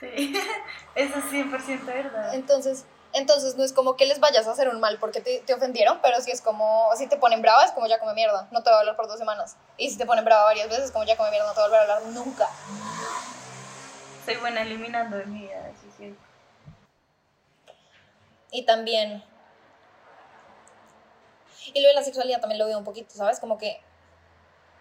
Sí, 0.00 0.34
eso 0.94 1.18
es 1.18 1.24
100% 1.26 1.84
verdad. 1.86 2.34
Entonces, 2.34 2.84
entonces 3.12 3.56
no 3.56 3.64
es 3.64 3.72
como 3.72 3.96
que 3.96 4.06
les 4.06 4.20
vayas 4.20 4.46
a 4.46 4.52
hacer 4.52 4.68
un 4.68 4.80
mal 4.80 4.98
porque 4.98 5.20
te, 5.20 5.40
te 5.40 5.54
ofendieron, 5.54 6.00
pero 6.02 6.20
si 6.20 6.30
es 6.30 6.40
como, 6.40 6.90
si 6.96 7.06
te 7.06 7.16
ponen 7.16 7.42
brava 7.42 7.64
es 7.64 7.72
como 7.72 7.86
ya 7.86 7.98
come 7.98 8.14
mierda, 8.14 8.48
no 8.50 8.62
te 8.62 8.70
va 8.70 8.76
a 8.76 8.80
hablar 8.80 8.96
por 8.96 9.08
dos 9.08 9.18
semanas. 9.18 9.56
Y 9.76 9.90
si 9.90 9.96
te 9.96 10.06
ponen 10.06 10.24
brava 10.24 10.44
varias 10.44 10.68
veces, 10.68 10.90
como 10.90 11.04
ya 11.04 11.16
come 11.16 11.30
mierda, 11.30 11.46
no 11.46 11.54
te 11.54 11.60
va 11.60 11.66
a 11.66 11.68
volver 11.68 11.90
a 11.90 11.96
hablar 11.96 12.12
nunca. 12.12 12.48
Soy 14.24 14.36
buena 14.36 14.62
eliminando 14.62 15.16
de 15.16 15.24
mi 15.26 15.40
vida, 15.42 15.68
es 15.70 15.96
cierto. 15.96 16.20
Y 18.50 18.64
también... 18.64 19.24
Y 21.74 21.80
lo 21.82 21.88
de 21.88 21.94
la 21.94 22.02
sexualidad 22.02 22.40
también 22.40 22.58
lo 22.58 22.66
veo 22.66 22.78
un 22.78 22.84
poquito, 22.84 23.14
¿sabes? 23.14 23.40
Como 23.40 23.58
que, 23.58 23.80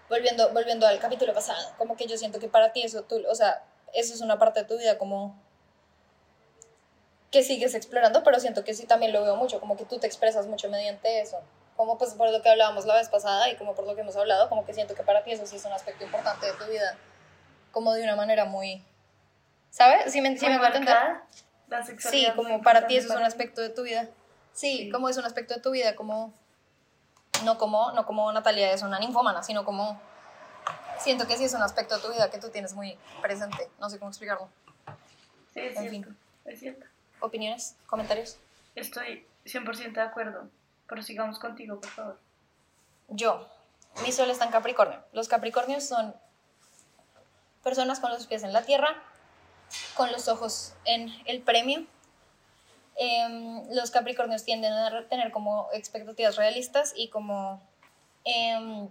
volviendo, 0.10 0.54
volviendo 0.54 0.88
al 0.88 1.00
capítulo 1.00 1.34
pasado, 1.34 1.74
como 1.78 1.98
que 1.98 2.08
yo 2.08 2.18
siento 2.18 2.40
que 2.40 2.48
para 2.48 2.72
ti 2.72 2.84
eso, 2.84 3.04
tú, 3.04 3.22
o 3.30 3.36
sea, 3.36 3.62
eso 3.94 4.14
es 4.14 4.22
una 4.22 4.40
parte 4.40 4.62
de 4.62 4.66
tu 4.66 4.78
vida 4.78 4.98
como 4.98 5.38
que 7.32 7.44
sigues 7.44 7.76
explorando, 7.76 8.24
pero 8.24 8.40
siento 8.40 8.64
que 8.64 8.74
sí 8.74 8.86
también 8.86 9.12
lo 9.14 9.22
veo 9.24 9.36
mucho, 9.36 9.60
como 9.60 9.76
que 9.78 9.86
tú 9.86 10.00
te 10.00 10.08
expresas 10.08 10.48
mucho 10.48 10.70
mediante 10.70 11.20
eso. 11.22 11.40
Como 11.76 11.98
pues 11.98 12.14
por 12.14 12.30
lo 12.32 12.42
que 12.42 12.50
hablábamos 12.50 12.86
la 12.86 12.96
vez 12.96 13.10
pasada 13.10 13.50
y 13.50 13.56
como 13.56 13.76
por 13.76 13.86
lo 13.86 13.94
que 13.96 14.02
hemos 14.02 14.16
hablado, 14.16 14.50
como 14.50 14.66
que 14.66 14.74
siento 14.74 14.96
que 14.96 15.04
para 15.04 15.24
ti 15.24 15.32
eso 15.32 15.46
sí 15.46 15.58
es 15.58 15.66
un 15.66 15.74
aspecto 15.74 16.04
importante 16.04 16.46
de 16.46 16.54
tu 16.54 16.66
vida, 16.66 16.98
como 17.72 17.94
de 17.94 18.04
una 18.04 18.16
manera 18.16 18.46
muy... 18.46 18.84
¿Sabes? 19.70 20.12
¿Sí 20.12 20.22
me, 20.22 20.36
sí 20.38 20.46
Muy 20.46 20.50
me 20.50 20.56
hago 20.56 20.66
entender? 20.68 20.96
marcada, 20.96 21.24
la 21.68 21.86
Sí, 21.86 22.28
como 22.36 22.62
para 22.62 22.88
ti 22.88 22.98
eso 22.98 23.10
es 23.14 23.16
un 23.20 23.24
aspecto 23.24 23.62
de 23.62 23.70
tu 23.70 23.84
vida. 23.84 24.08
Sí, 24.54 24.78
Sí. 24.86 24.90
como 24.90 25.10
es 25.10 25.18
un 25.18 25.26
aspecto 25.26 25.54
de 25.54 25.62
tu 25.62 25.70
vida, 25.72 25.96
como 25.96 26.34
no 27.44 27.58
como 27.60 27.92
no 27.92 28.06
como 28.08 28.32
Natalia 28.32 28.72
es 28.72 28.82
una 28.82 28.98
ninfómana, 28.98 29.44
sino 29.44 29.64
como 29.66 30.00
siento 30.98 31.28
que 31.28 31.38
sí 31.38 31.44
es 31.44 31.54
un 31.54 31.62
aspecto 31.62 31.96
de 31.98 32.02
tu 32.02 32.10
vida 32.12 32.32
que 32.32 32.40
tú 32.40 32.50
tienes 32.50 32.74
muy 32.74 32.98
presente. 33.22 33.70
No 33.80 33.90
sé 33.90 34.00
cómo 34.00 34.10
explicarlo. 34.10 34.50
Sí, 35.54 35.60
es 35.60 35.78
en 35.78 35.90
cierto, 35.90 36.10
es 36.46 36.60
cierto. 36.60 36.86
¿Opiniones? 37.20 37.76
¿Comentarios? 37.88 38.38
Estoy 38.76 39.26
100% 39.46 39.94
de 39.94 40.02
acuerdo. 40.02 40.50
Pero 40.88 41.02
sigamos 41.02 41.40
contigo, 41.40 41.80
por 41.82 41.90
favor. 41.90 42.20
Yo, 43.10 43.48
mi 44.04 44.12
sol 44.12 44.30
está 44.30 44.46
en 44.46 44.52
Capricornio. 44.52 45.04
Los 45.12 45.28
Capricornios 45.28 45.84
son 45.84 46.16
personas 47.64 48.00
con 48.00 48.12
los 48.12 48.28
pies 48.28 48.44
en 48.44 48.54
la 48.54 48.64
tierra, 48.64 48.96
con 49.96 50.12
los 50.12 50.28
ojos 50.28 50.74
en 50.86 51.14
el 51.26 51.42
premio. 51.42 51.86
Em, 52.96 53.68
los 53.74 53.92
Capricornios 53.92 54.44
tienden 54.44 54.74
a 54.74 55.08
tener 55.08 55.32
como 55.32 55.70
expectativas 55.74 56.36
realistas 56.36 56.94
y 56.96 57.10
como 57.10 57.62
em, 58.24 58.90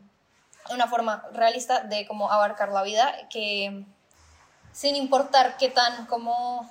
una 0.71 0.87
forma 0.87 1.25
realista 1.33 1.81
de 1.81 2.07
como 2.07 2.31
abarcar 2.31 2.71
la 2.71 2.83
vida 2.83 3.29
que 3.31 3.85
sin 4.73 4.95
importar 4.97 5.57
qué 5.57 5.71
tan 5.71 6.07
como 6.07 6.69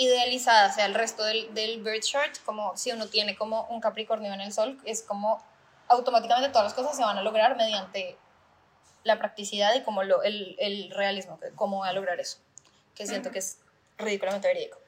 idealizada 0.00 0.72
sea 0.72 0.86
el 0.86 0.94
resto 0.94 1.22
del, 1.24 1.52
del 1.52 1.82
birth 1.82 2.02
chart, 2.02 2.34
como 2.46 2.74
si 2.74 2.90
uno 2.90 3.08
tiene 3.08 3.36
como 3.36 3.64
un 3.64 3.82
Capricornio 3.82 4.32
en 4.32 4.40
el 4.40 4.50
sol, 4.50 4.80
es 4.86 5.02
como 5.02 5.44
automáticamente 5.88 6.48
todas 6.48 6.64
las 6.64 6.72
cosas 6.72 6.96
se 6.96 7.02
van 7.02 7.18
a 7.18 7.22
lograr 7.22 7.54
mediante 7.54 8.16
la 9.04 9.18
practicidad 9.18 9.74
y 9.74 9.82
como 9.82 10.02
lo, 10.02 10.22
el, 10.22 10.56
el 10.58 10.90
realismo, 10.92 11.38
cómo 11.54 11.78
voy 11.78 11.88
a 11.88 11.92
lograr 11.92 12.18
eso, 12.18 12.38
que 12.94 13.06
siento 13.06 13.30
que 13.30 13.40
es 13.40 13.58
ridículamente 13.98 14.48
verídico. 14.48 14.78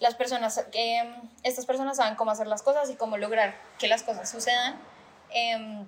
Las 0.00 0.16
personas, 0.16 0.64
que 0.72 1.08
estas 1.44 1.64
personas 1.64 1.96
saben 1.96 2.16
cómo 2.16 2.32
hacer 2.32 2.48
las 2.48 2.62
cosas 2.62 2.90
y 2.90 2.96
cómo 2.96 3.16
lograr 3.16 3.54
que 3.78 3.86
las 3.86 4.02
cosas 4.02 4.28
sucedan. 4.28 4.80
em, 5.30 5.86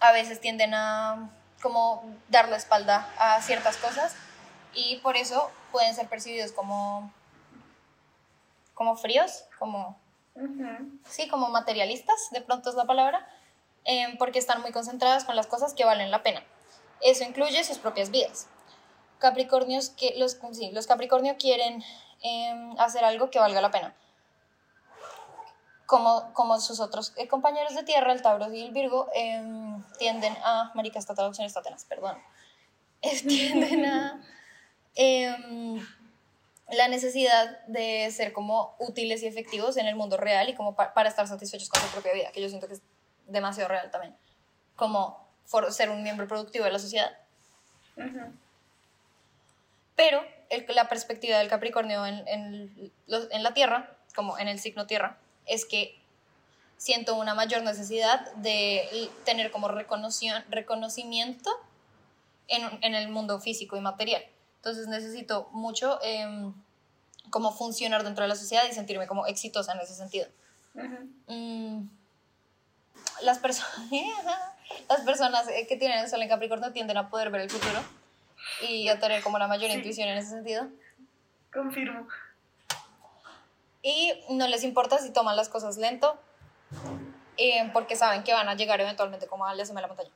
a 0.00 0.12
veces 0.12 0.40
tienden 0.40 0.74
a 0.74 1.30
como 1.62 2.02
dar 2.28 2.48
la 2.48 2.56
espalda 2.56 3.08
a 3.16 3.40
ciertas 3.40 3.78
cosas 3.78 4.14
y 4.74 4.96
por 4.96 5.16
eso 5.16 5.50
pueden 5.72 5.94
ser 5.94 6.08
percibidos 6.08 6.52
como 6.52 7.12
como 8.74 8.96
fríos, 8.96 9.44
como, 9.58 9.98
sí, 11.08 11.28
como 11.28 11.48
materialistas, 11.48 12.28
de 12.32 12.40
pronto 12.40 12.70
es 12.70 12.76
la 12.76 12.84
palabra, 12.84 13.26
em, 13.84 14.18
porque 14.18 14.38
están 14.38 14.60
muy 14.62 14.72
concentradas 14.72 15.24
con 15.24 15.36
las 15.36 15.46
cosas 15.46 15.74
que 15.74 15.84
valen 15.84 16.10
la 16.10 16.22
pena. 16.22 16.42
Eso 17.00 17.24
incluye 17.24 17.62
sus 17.64 17.78
propias 17.78 18.10
vidas. 18.10 18.48
Capricornios 19.18 19.90
que 19.90 20.14
los, 20.16 20.38
sí, 20.52 20.70
los 20.72 20.86
Capricornio 20.86 21.36
quieren 21.38 21.82
em, 22.22 22.78
hacer 22.78 23.04
algo 23.04 23.30
que 23.30 23.38
valga 23.38 23.60
la 23.60 23.70
pena. 23.70 23.94
Como, 25.86 26.32
como 26.32 26.58
sus 26.60 26.80
otros 26.80 27.12
eh, 27.16 27.28
compañeros 27.28 27.74
de 27.74 27.84
tierra, 27.84 28.12
el 28.12 28.22
Tauro 28.22 28.52
y 28.52 28.62
el 28.62 28.72
Virgo, 28.72 29.08
em, 29.14 29.82
tienden 29.98 30.34
a. 30.42 30.72
Marica, 30.74 30.98
esta 30.98 31.14
traducción 31.14 31.46
está 31.46 31.60
apenas, 31.60 31.84
perdón. 31.84 32.18
tienden 33.28 33.84
a. 33.84 34.20
La 36.70 36.88
necesidad 36.88 37.64
de 37.66 38.10
ser 38.10 38.32
como 38.32 38.74
útiles 38.78 39.22
y 39.22 39.26
efectivos 39.26 39.76
en 39.76 39.86
el 39.86 39.96
mundo 39.96 40.16
real 40.16 40.48
y 40.48 40.54
como 40.54 40.74
para 40.74 41.08
estar 41.08 41.28
satisfechos 41.28 41.68
con 41.68 41.82
su 41.82 41.88
propia 41.88 42.14
vida, 42.14 42.32
que 42.32 42.40
yo 42.40 42.48
siento 42.48 42.68
que 42.68 42.74
es 42.74 42.82
demasiado 43.26 43.68
real 43.68 43.90
también. 43.90 44.16
Como 44.76 45.24
ser 45.70 45.90
un 45.90 46.02
miembro 46.02 46.26
productivo 46.26 46.64
de 46.64 46.72
la 46.72 46.78
sociedad. 46.78 47.16
Pero 49.96 50.24
la 50.68 50.88
perspectiva 50.88 51.38
del 51.38 51.48
Capricornio 51.48 52.06
en, 52.06 52.26
en, 52.28 52.92
en, 53.08 53.42
la 53.42 53.54
Tierra, 53.54 53.96
como 54.14 54.38
en 54.38 54.48
el 54.48 54.58
signo 54.58 54.86
Tierra, 54.86 55.18
es 55.46 55.64
que 55.64 55.98
siento 56.76 57.14
una 57.14 57.34
mayor 57.34 57.62
necesidad 57.62 58.32
de 58.34 59.10
tener 59.24 59.50
como 59.50 59.68
reconocimiento 59.68 61.50
en, 62.48 62.62
en, 62.82 62.94
el 62.94 63.08
mundo 63.08 63.40
físico 63.40 63.76
y 63.76 63.80
material. 63.80 64.24
Entonces 64.64 64.88
necesito 64.88 65.50
mucho 65.52 66.00
eh, 66.02 66.50
como 67.28 67.52
funcionar 67.52 68.02
dentro 68.02 68.22
de 68.22 68.28
la 68.28 68.34
sociedad 68.34 68.62
y 68.66 68.72
sentirme 68.72 69.06
como 69.06 69.26
exitosa 69.26 69.74
en 69.74 69.80
ese 69.80 69.94
sentido. 69.94 70.26
Mm, 71.26 71.82
las, 73.20 73.38
personas 73.40 73.90
las 74.88 75.00
personas 75.02 75.46
que 75.68 75.76
tienen 75.76 75.98
el 75.98 76.08
sol 76.08 76.22
en 76.22 76.30
Capricornio 76.30 76.72
tienden 76.72 76.96
a 76.96 77.10
poder 77.10 77.30
ver 77.30 77.42
el 77.42 77.50
futuro 77.50 77.78
y 78.66 78.88
a 78.88 78.98
tener 78.98 79.22
como 79.22 79.38
la 79.38 79.48
mayor 79.48 79.70
intuición 79.70 80.08
en 80.08 80.16
ese 80.16 80.30
sentido. 80.30 80.66
Confirmo. 81.52 82.08
Y 83.82 84.14
no 84.30 84.48
les 84.48 84.64
importa 84.64 84.96
si 84.96 85.12
toman 85.12 85.36
las 85.36 85.50
cosas 85.50 85.76
lento, 85.76 86.18
eh, 87.36 87.68
porque 87.74 87.96
saben 87.96 88.24
que 88.24 88.32
van 88.32 88.48
a 88.48 88.54
llegar 88.54 88.80
eventualmente 88.80 89.26
como 89.26 89.44
a 89.44 89.54
la 89.54 89.62
de 89.62 89.74
la 89.74 89.88
montaña. 89.88 90.10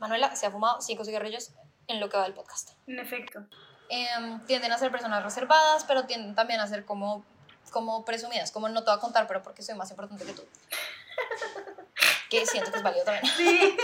Manuela 0.00 0.34
se 0.34 0.46
ha 0.46 0.50
fumado 0.50 0.80
cinco 0.80 1.04
cigarrillos 1.04 1.52
en 1.86 2.00
lo 2.00 2.08
que 2.08 2.16
va 2.16 2.24
del 2.24 2.34
podcast. 2.34 2.70
En 2.86 2.98
efecto. 2.98 3.44
Em, 3.88 4.40
tienden 4.46 4.72
a 4.72 4.78
ser 4.78 4.90
personas 4.90 5.22
reservadas, 5.22 5.84
pero 5.84 6.06
tienden 6.06 6.34
también 6.34 6.60
a 6.60 6.66
ser 6.66 6.84
como, 6.84 7.24
como 7.70 8.04
presumidas, 8.04 8.50
como 8.50 8.68
no 8.68 8.82
te 8.82 8.90
voy 8.90 8.98
a 8.98 9.00
contar, 9.00 9.26
pero 9.26 9.42
porque 9.42 9.62
soy 9.62 9.74
más 9.74 9.90
importante 9.90 10.24
que 10.24 10.32
tú. 10.32 10.42
que 12.30 12.46
siento 12.46 12.70
que 12.70 12.78
es 12.78 12.82
válido 12.82 13.04
también. 13.04 13.26
Sí, 13.36 13.76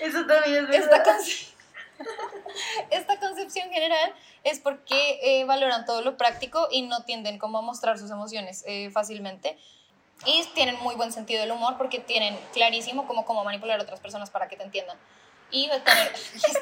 eso 0.00 0.26
también 0.26 0.64
es 0.64 0.68
verdad. 0.68 1.18
Esta, 1.18 1.18
esta 2.90 3.20
concepción 3.20 3.70
general 3.70 4.14
es 4.42 4.58
porque 4.58 5.20
eh, 5.22 5.44
valoran 5.44 5.84
todo 5.84 6.02
lo 6.02 6.16
práctico 6.16 6.68
y 6.70 6.82
no 6.82 7.04
tienden 7.04 7.38
como 7.38 7.58
a 7.58 7.62
mostrar 7.62 7.98
sus 7.98 8.10
emociones 8.10 8.64
eh, 8.66 8.90
fácilmente. 8.90 9.56
Y 10.26 10.44
tienen 10.54 10.76
muy 10.80 10.94
buen 10.94 11.12
sentido 11.12 11.40
del 11.40 11.52
humor 11.52 11.76
porque 11.76 11.98
tienen 11.98 12.38
clarísimo 12.52 13.06
cómo, 13.06 13.24
cómo 13.24 13.44
manipular 13.44 13.78
a 13.78 13.82
otras 13.82 14.00
personas 14.00 14.30
para 14.30 14.48
que 14.48 14.56
te 14.56 14.62
entiendan. 14.62 14.96
Y 15.54 15.68
tener, 15.68 16.12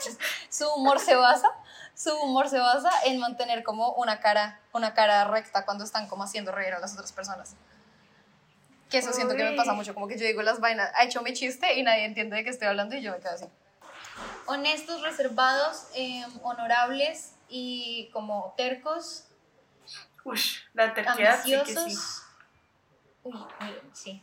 su 0.50 0.68
humor 0.74 1.00
se 1.00 1.14
basa, 1.14 1.48
su 1.94 2.14
humor 2.16 2.48
se 2.48 2.58
basa 2.58 2.90
en 3.06 3.18
mantener 3.18 3.62
como 3.62 3.92
una 3.92 4.20
cara, 4.20 4.60
una 4.72 4.92
cara 4.92 5.24
recta 5.24 5.64
cuando 5.64 5.84
están 5.84 6.08
como 6.08 6.24
haciendo 6.24 6.52
reír 6.52 6.74
a 6.74 6.78
las 6.78 6.92
otras 6.92 7.12
personas. 7.12 7.56
Que 8.90 8.98
eso 8.98 9.12
siento 9.12 9.34
que 9.34 9.44
me 9.44 9.56
pasa 9.56 9.72
mucho, 9.72 9.94
como 9.94 10.06
que 10.06 10.18
yo 10.18 10.26
digo 10.26 10.42
las 10.42 10.60
vainas, 10.60 10.92
ha 10.94 11.04
hecho 11.04 11.22
mi 11.22 11.32
chiste 11.32 11.74
y 11.74 11.82
nadie 11.82 12.04
entiende 12.04 12.36
de 12.36 12.44
qué 12.44 12.50
estoy 12.50 12.68
hablando 12.68 12.94
y 12.94 13.02
yo 13.02 13.12
me 13.12 13.18
quedo 13.20 13.32
así 13.32 13.46
honestos, 14.46 15.02
reservados, 15.02 15.86
em, 15.94 16.30
honorables 16.42 17.34
y 17.48 18.10
como 18.12 18.54
tercos. 18.56 19.24
Uy, 20.24 20.40
la 20.74 20.94
terquedad 20.94 21.40
ambiciosos. 21.40 21.84
Sí, 21.84 21.96
sí. 21.96 21.98
Uy, 23.24 23.34
sí. 23.92 24.22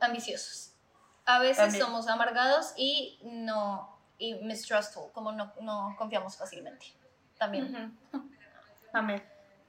Ambiciosos. 0.00 0.69
A 1.36 1.38
veces 1.38 1.78
somos 1.78 2.08
amargados 2.08 2.74
y 2.76 3.18
no 3.22 3.98
y 4.18 4.34
mistrustful, 4.34 5.10
como 5.12 5.32
no, 5.32 5.52
no 5.62 5.94
confiamos 5.96 6.36
fácilmente. 6.36 6.86
También. 7.38 7.98
Amén. 8.92 9.22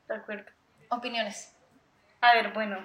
De 0.08 0.16
acuerdo. 0.16 0.52
Opiniones. 0.90 1.56
A 2.20 2.34
ver, 2.34 2.52
bueno, 2.52 2.78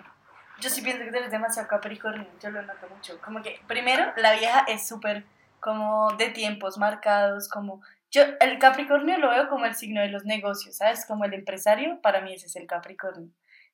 yo 0.60 0.70
sí 0.70 0.80
pienso 0.80 1.02
que 1.02 1.08
eres 1.08 1.30
demasiado 1.30 1.68
capricornio, 1.68 2.26
yo 2.40 2.50
lo 2.50 2.62
noto 2.62 2.88
mucho. 2.88 3.20
Como 3.20 3.42
que, 3.42 3.60
primero, 3.66 4.12
la 4.16 4.32
vieja 4.32 4.64
es 4.68 4.86
súper 4.86 5.24
como 5.60 6.12
de 6.12 6.28
tiempos 6.30 6.78
marcados, 6.78 7.48
como 7.48 7.82
yo 8.10 8.22
el 8.40 8.58
Capricornio 8.58 9.18
lo 9.18 9.30
veo 9.30 9.48
como 9.48 9.66
el 9.66 9.74
signo 9.74 10.00
de 10.00 10.08
los 10.08 10.24
negocios, 10.24 10.76
¿sabes? 10.76 11.04
Como 11.04 11.24
el 11.24 11.34
empresario, 11.34 12.00
para 12.00 12.20
mí 12.20 12.32
ese 12.32 12.46
es 12.46 12.56
el 12.56 12.66
Capricornio. 12.66 13.28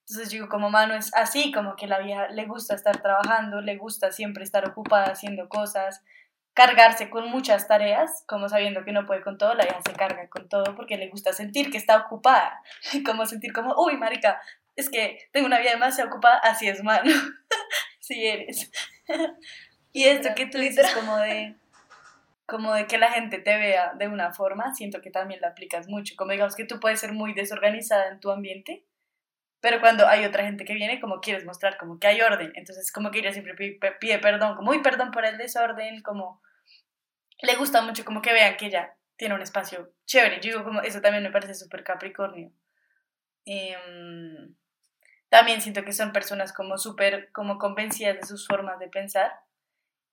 Entonces 0.09 0.31
digo, 0.31 0.49
como 0.49 0.71
mano 0.71 0.95
es 0.95 1.15
así, 1.15 1.53
como 1.53 1.77
que 1.77 1.87
la 1.87 2.01
vieja 2.01 2.29
le 2.29 2.47
gusta 2.47 2.75
estar 2.75 3.01
trabajando, 3.01 3.61
le 3.61 3.77
gusta 3.77 4.11
siempre 4.11 4.45
estar 4.45 4.69
ocupada 4.69 5.13
haciendo 5.13 5.49
cosas, 5.49 6.03
cargarse 6.55 7.09
con 7.09 7.31
muchas 7.31 7.69
tareas, 7.69 8.25
como 8.27 8.49
sabiendo 8.49 8.85
que 8.85 8.93
no 8.93 9.07
puede 9.07 9.23
con 9.23 9.39
todo, 9.39 9.55
la 9.55 9.65
vieja 9.65 9.81
se 9.87 9.95
carga 9.95 10.29
con 10.29 10.49
todo 10.49 10.75
porque 10.75 10.97
le 10.97 11.09
gusta 11.09 11.33
sentir 11.33 11.71
que 11.71 11.79
está 11.79 11.97
ocupada, 11.97 12.61
como 13.07 13.27
sentir 13.27 13.53
como, 13.53 13.75
uy, 13.77 13.97
marica, 13.97 14.41
es 14.77 14.91
que 14.91 15.19
tengo 15.33 15.47
una 15.47 15.61
vida 15.61 15.71
demasiado 15.71 16.11
ocupada, 16.11 16.39
así 16.39 16.69
es, 16.69 16.83
mano, 16.83 17.11
sí 18.01 18.27
eres. 18.27 18.71
y 19.93 20.05
esto 20.05 20.35
que 20.35 20.47
tú 20.47 20.59
dices 20.59 20.91
como 20.93 21.17
de 21.17 21.57
como 22.45 22.75
de 22.75 22.87
que 22.87 22.99
la 22.99 23.11
gente 23.11 23.39
te 23.39 23.57
vea 23.57 23.95
de 23.95 24.09
una 24.09 24.35
forma, 24.35 24.75
siento 24.75 25.01
que 25.01 25.11
también 25.11 25.41
la 25.41 25.49
aplicas 25.49 25.89
mucho. 25.89 26.15
Como 26.19 26.33
digamos 26.33 26.55
que 26.55 26.67
tú 26.67 26.81
puedes 26.81 27.01
ser 27.01 27.13
muy 27.13 27.33
desorganizada 27.33 28.09
en 28.11 28.21
tu 28.21 28.31
ambiente, 28.31 28.85
pero 29.63 29.81
cuando 29.81 30.09
hay 30.09 30.25
otra 30.25 30.45
gente 30.45 30.65
que 30.65 30.75
viene, 30.75 31.01
como 31.01 31.21
quieres 31.21 31.45
mostrar, 31.45 31.79
como 31.79 32.01
que 32.01 32.09
hay 32.09 32.21
orden. 32.21 32.53
Entonces, 32.57 32.91
como 32.91 33.13
que 33.13 33.21
ella 33.21 33.33
siempre 33.33 33.55
pide, 33.55 34.19
perdón, 34.19 34.57
como, 34.57 34.73
uy, 34.73 34.83
perdón 34.83 35.13
por 35.13 35.25
el 35.25 35.39
desorden, 35.39 36.03
como 36.03 36.43
le 37.41 37.55
gusta 37.55 37.81
mucho 37.81 38.05
como 38.05 38.23
que 38.23 38.33
vean 38.33 38.57
que 38.57 38.67
ella 38.67 38.97
tiene 39.17 39.37
un 39.37 39.41
espacio 39.41 39.93
chévere. 40.05 40.41
Yo 40.41 40.51
digo, 40.51 40.65
como, 40.65 40.81
eso 40.83 41.01
también 41.01 41.23
me 41.23 41.31
parece 41.31 41.55
súper 41.55 41.85
capricornio. 41.85 42.51
Em, 43.45 44.57
también 45.29 45.61
siento 45.61 45.85
que 45.85 45.93
son 45.93 46.13
personas 46.13 46.53
como 46.53 46.77
súper, 46.77 47.31
como 47.31 47.59
convencidas 47.59 48.17
de 48.17 48.27
sus 48.27 48.49
formas 48.49 48.81
de 48.81 48.89
pensar 48.89 49.33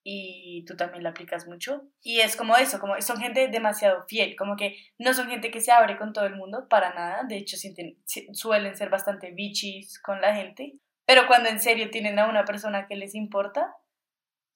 y 0.04 0.64
tú 0.66 0.76
también 0.76 1.04
la 1.04 1.10
aplicas 1.10 1.48
mucho. 1.48 1.84
Y 2.02 2.20
es 2.20 2.36
como 2.36 2.56
eso, 2.56 2.80
como 2.80 3.00
son 3.02 3.18
gente 3.18 3.48
demasiado 3.48 4.06
fiel, 4.08 4.36
como 4.36 4.56
que 4.56 4.78
no 4.98 5.14
son 5.14 5.30
gente 5.30 5.52
que 5.52 5.62
se 5.62 5.72
abre 5.72 5.98
con 5.98 6.14
todo 6.14 6.26
el 6.26 6.36
mundo 6.36 6.68
para 6.70 6.94
nada, 6.94 7.24
de 7.24 7.38
hecho 7.38 7.58
sienten, 7.58 7.98
suelen 8.34 8.76
ser 8.76 8.90
bastante 8.90 9.32
bichis 9.32 10.00
con 10.02 10.22
la 10.22 10.36
gente, 10.36 10.74
pero 11.06 11.28
cuando 11.28 11.50
en 11.50 11.60
serio 11.60 11.90
tienen 11.90 12.20
a 12.20 12.30
una 12.30 12.46
persona 12.46 12.88
que 12.88 12.96
les 12.96 13.16
importa, 13.16 13.76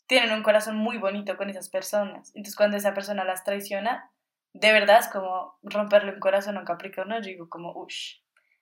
tienen 0.08 0.32
un 0.32 0.43
corazón 0.43 0.75
muy 0.75 0.97
bonito 0.97 1.38
con 1.38 1.49
esas 1.49 1.69
personas. 1.69 2.29
Entonces 2.36 2.56
cuando 2.56 2.77
esa 2.77 2.93
persona 2.93 3.23
las 3.23 3.43
traiciona, 3.43 4.12
de 4.53 4.71
verdad 4.71 4.99
es 4.99 5.08
como 5.08 5.58
romperle 5.63 6.13
un 6.13 6.19
corazón 6.19 6.58
a 6.58 6.60
un 6.60 6.65
Capricornio, 6.65 7.21
digo 7.21 7.49
como, 7.49 7.73
ush, 7.75 8.19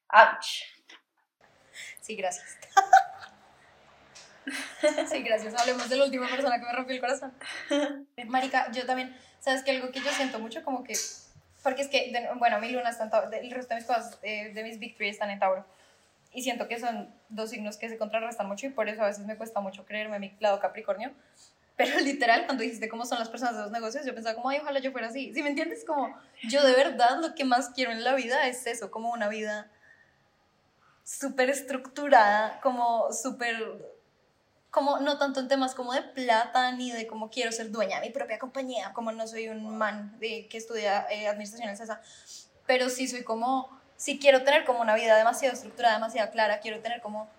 ouch. 0.10 0.64
Sí, 2.02 2.16
gracias. 2.16 2.58
Sí, 5.10 5.22
gracias. 5.24 5.54
Hablemos 5.60 5.90
de 5.90 5.96
la 5.96 6.06
última 6.06 6.28
persona 6.28 6.60
que 6.60 6.66
me 6.66 6.74
rompió 6.74 6.96
el 6.96 7.02
corazón. 7.02 7.34
Marica, 8.28 8.72
yo 8.72 8.86
también, 8.86 9.16
¿sabes 9.40 9.64
qué? 9.64 9.72
Algo 9.72 9.92
que 9.92 10.00
yo 10.00 10.12
siento 10.12 10.40
mucho 10.40 10.64
como 10.64 10.84
que, 10.84 10.94
porque 11.64 11.84
es 11.84 11.88
que, 11.88 12.14
bueno, 12.38 12.60
mi 12.60 12.72
luna 12.72 12.90
está 12.90 13.06
en 13.06 13.10
Tauro, 13.10 13.32
el 13.32 13.52
resto 13.52 13.74
de 13.74 13.82
mis 13.82 13.88
cosas, 13.88 14.20
eh, 14.24 14.52
de 14.54 14.64
mis 14.64 14.80
victories 14.80 15.16
están 15.16 15.30
en 15.30 15.40
Tauro. 15.40 15.66
Y 16.34 16.44
siento 16.44 16.68
que 16.68 16.80
son 16.80 17.14
dos 17.30 17.50
signos 17.50 17.78
que 17.78 17.90
se 17.90 17.98
contrarrestan 17.98 18.48
mucho 18.48 18.66
y 18.66 18.70
por 18.70 18.88
eso 18.88 19.04
a 19.04 19.08
veces 19.08 19.26
me 19.26 19.36
cuesta 19.36 19.60
mucho 19.60 19.86
creerme 19.86 20.20
mi 20.20 20.34
lado 20.40 20.60
Capricornio. 20.60 21.12
Pero 21.76 22.00
literal, 22.02 22.46
cuando 22.46 22.64
dijiste 22.64 22.90
cómo 22.90 23.06
son 23.06 23.20
las 23.20 23.30
personas 23.30 23.56
de 23.56 23.64
los 23.64 23.72
negocios, 23.72 24.06
yo 24.06 24.14
pensaba 24.14 24.36
como, 24.36 24.50
ay, 24.50 24.60
ojalá 24.62 24.80
yo 24.80 24.92
fuera 24.92 25.08
así. 25.08 25.34
Si 25.34 25.44
me 25.44 25.50
entiendes, 25.50 25.84
como 25.86 26.16
yo 26.44 26.66
de 26.66 26.74
verdad 26.74 27.20
lo 27.20 27.36
que 27.36 27.44
más 27.44 27.70
quiero 27.70 27.92
en 27.92 28.04
la 28.04 28.16
vida 28.16 28.48
es 28.48 28.66
eso, 28.68 28.92
como 28.92 29.12
una 29.12 29.28
vida 29.28 29.70
súper 31.04 31.50
estructurada, 31.50 32.60
como 32.62 33.12
súper 33.12 33.58
como 34.72 35.00
no 35.00 35.18
tanto 35.18 35.42
en 35.42 35.50
temas 35.50 35.76
como 35.76 35.94
de 35.94 36.02
plata 36.02 36.72
ni 36.72 36.92
de 36.92 37.06
cómo 37.06 37.30
quiero 37.30 37.52
ser 37.52 37.72
dueña 37.72 38.00
de 38.00 38.08
mi 38.08 38.14
propia 38.14 38.40
compañía, 38.40 38.94
como 38.94 39.12
no 39.12 39.28
soy 39.28 39.50
un 39.50 39.78
man 39.78 40.18
de, 40.20 40.48
que 40.48 40.58
estudia 40.58 41.06
eh, 41.12 41.28
administración 41.28 41.70
en 41.70 41.78
CESA, 41.78 42.02
pero 42.66 42.90
sí 42.90 43.08
soy 43.08 43.24
como, 43.24 43.70
sí 43.98 44.18
quiero 44.18 44.44
tener 44.44 44.64
como 44.64 44.80
una 44.80 44.96
vida 44.96 45.18
demasiado 45.18 45.54
estructurada, 45.54 45.96
demasiado 45.96 46.32
clara, 46.32 46.62
quiero 46.62 46.80
tener 46.80 47.02
como, 47.02 47.30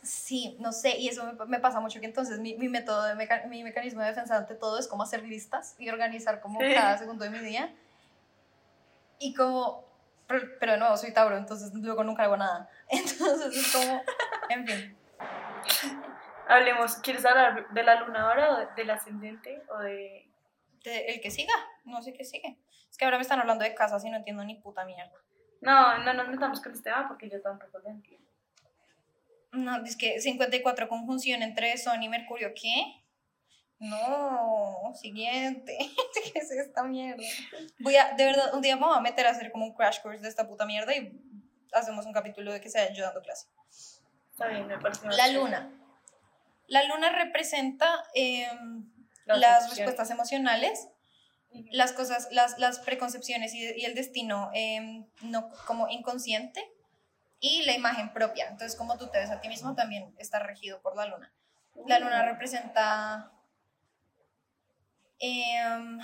sí, 0.00 0.56
no 0.60 0.72
sé, 0.72 0.96
y 0.96 1.08
eso 1.08 1.24
me, 1.24 1.44
me 1.46 1.58
pasa 1.58 1.80
mucho 1.80 1.98
que 1.98 2.06
entonces 2.06 2.38
mi, 2.38 2.54
mi 2.54 2.68
método, 2.68 3.02
de 3.02 3.16
mi 3.48 3.64
mecanismo 3.64 4.00
de 4.00 4.08
defensa 4.08 4.36
ante 4.36 4.54
todo 4.54 4.78
es 4.78 4.86
como 4.86 5.02
hacer 5.02 5.24
listas 5.24 5.74
y 5.78 5.88
organizar 5.88 6.40
como 6.40 6.60
cada 6.60 6.98
segundo 6.98 7.24
de 7.24 7.30
mi 7.30 7.40
día 7.40 7.74
y 9.18 9.34
como 9.34 9.90
pero, 10.28 10.46
pero 10.60 10.72
de 10.72 10.78
nuevo 10.78 10.96
soy 10.96 11.12
Tauro, 11.12 11.36
entonces 11.36 11.74
luego 11.74 12.04
nunca 12.04 12.22
hago 12.22 12.36
nada. 12.36 12.70
Entonces 12.88 13.52
es 13.52 13.72
como, 13.72 14.00
en 14.48 14.64
fin. 14.64 14.96
Hablemos, 16.48 16.96
¿quieres 16.96 17.24
hablar 17.24 17.68
de 17.70 17.82
la 17.82 17.96
luna 18.00 18.22
ahora 18.22 18.50
o 18.54 18.74
del 18.74 18.90
ascendente 18.90 19.62
o 19.68 19.78
de...? 19.78 20.26
De- 20.84 21.06
el 21.06 21.20
que 21.20 21.30
siga, 21.30 21.52
no 21.84 22.02
sé 22.02 22.12
qué 22.12 22.24
sigue. 22.24 22.58
Es 22.90 22.96
que 22.96 23.04
ahora 23.04 23.18
me 23.18 23.22
están 23.22 23.38
hablando 23.38 23.64
de 23.64 23.74
casas 23.74 24.04
y 24.04 24.10
no 24.10 24.16
entiendo 24.16 24.44
ni 24.44 24.56
puta 24.56 24.84
mierda. 24.84 25.12
No, 25.60 25.98
no 25.98 26.14
nos 26.14 26.28
metamos 26.28 26.60
con 26.60 26.72
este 26.72 26.84
tema 26.90 27.06
porque 27.06 27.28
yo 27.28 27.40
tampoco 27.42 27.78
lo 27.78 27.88
entiendo. 27.90 28.26
No, 29.52 29.84
es 29.84 29.96
que 29.96 30.20
54 30.20 30.88
conjunción 30.88 31.42
entre 31.42 31.76
Sol 31.76 32.02
y 32.02 32.08
Mercurio, 32.08 32.52
¿qué? 32.54 33.02
No, 33.78 34.92
siguiente. 34.94 35.76
¿Qué 36.32 36.38
es 36.38 36.50
esta 36.50 36.82
mierda? 36.84 37.22
Voy 37.80 37.96
a, 37.96 38.12
de 38.12 38.24
verdad, 38.24 38.54
un 38.54 38.60
día 38.62 38.76
me 38.76 38.86
voy 38.86 38.96
a 38.96 39.00
meter 39.00 39.26
a 39.26 39.30
hacer 39.30 39.50
como 39.52 39.66
un 39.66 39.74
crash 39.74 40.00
course 40.02 40.20
de 40.22 40.28
esta 40.28 40.46
puta 40.46 40.66
mierda 40.66 40.94
y 40.94 41.12
hacemos 41.72 42.06
un 42.06 42.12
capítulo 42.12 42.52
de 42.52 42.60
que 42.60 42.70
sea 42.70 42.92
yo 42.92 43.04
dando 43.04 43.22
clase. 43.22 43.48
Está 44.40 44.54
bien, 44.54 44.66
me 44.68 44.78
parece 44.78 45.06
La 45.06 45.28
luna. 45.28 45.70
La 46.66 46.82
luna 46.84 47.10
representa 47.10 48.02
em, 48.14 48.90
Las 49.26 49.68
respuestas 49.68 50.10
emocionales, 50.10 50.88
Ujú. 51.50 51.66
las 51.72 51.92
cosas, 51.92 52.28
las, 52.30 52.58
las 52.58 52.78
preconcepciones 52.78 53.52
y, 53.52 53.62
y 53.78 53.84
el 53.84 53.94
destino 53.94 54.50
em, 54.54 55.04
no, 55.20 55.50
como 55.66 55.88
inconsciente 55.88 56.64
y 57.38 57.64
la 57.64 57.74
imagen 57.74 58.14
propia. 58.14 58.46
Entonces, 58.48 58.78
como 58.78 58.96
tú 58.96 59.08
te 59.08 59.18
ves 59.18 59.30
a 59.30 59.42
ti 59.42 59.48
mismo, 59.48 59.74
también 59.74 60.14
está 60.16 60.38
regido 60.38 60.80
por 60.80 60.96
la 60.96 61.04
luna. 61.04 61.34
La 61.86 61.98
luna 61.98 62.22
representa. 62.24 63.30
em, 65.18 66.00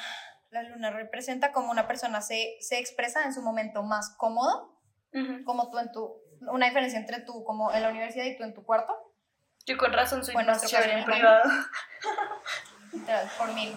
la 0.50 0.62
luna 0.62 0.90
representa 0.90 1.52
como 1.52 1.70
una 1.70 1.86
persona 1.88 2.20
se, 2.20 2.56
se 2.60 2.78
expresa 2.78 3.24
en 3.24 3.32
su 3.32 3.40
momento 3.40 3.82
más 3.82 4.10
cómodo, 4.18 4.78
Ujú. 5.14 5.42
como 5.44 5.70
tú 5.70 5.78
en 5.78 5.90
tu. 5.90 6.25
Una 6.40 6.66
diferencia 6.66 6.98
entre 6.98 7.20
tú 7.20 7.44
como 7.44 7.72
en 7.72 7.82
la 7.82 7.90
universidad 7.90 8.24
y 8.24 8.36
tú 8.36 8.44
en 8.44 8.54
tu 8.54 8.64
cuarto. 8.64 8.94
Yo 9.66 9.76
con 9.76 9.92
razón 9.92 10.24
soy 10.24 10.34
Bueno, 10.34 10.52
más 10.52 10.64
chévere 10.64 10.98
en 10.98 11.04
privado. 11.04 11.42
Literal, 12.92 13.30
por 13.36 13.52
mil. 13.52 13.74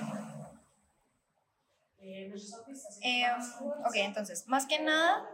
Em, 3.01 3.41
ok, 3.85 3.95
entonces, 3.95 4.47
más 4.47 4.65
que 4.65 4.79
nada. 4.79 5.27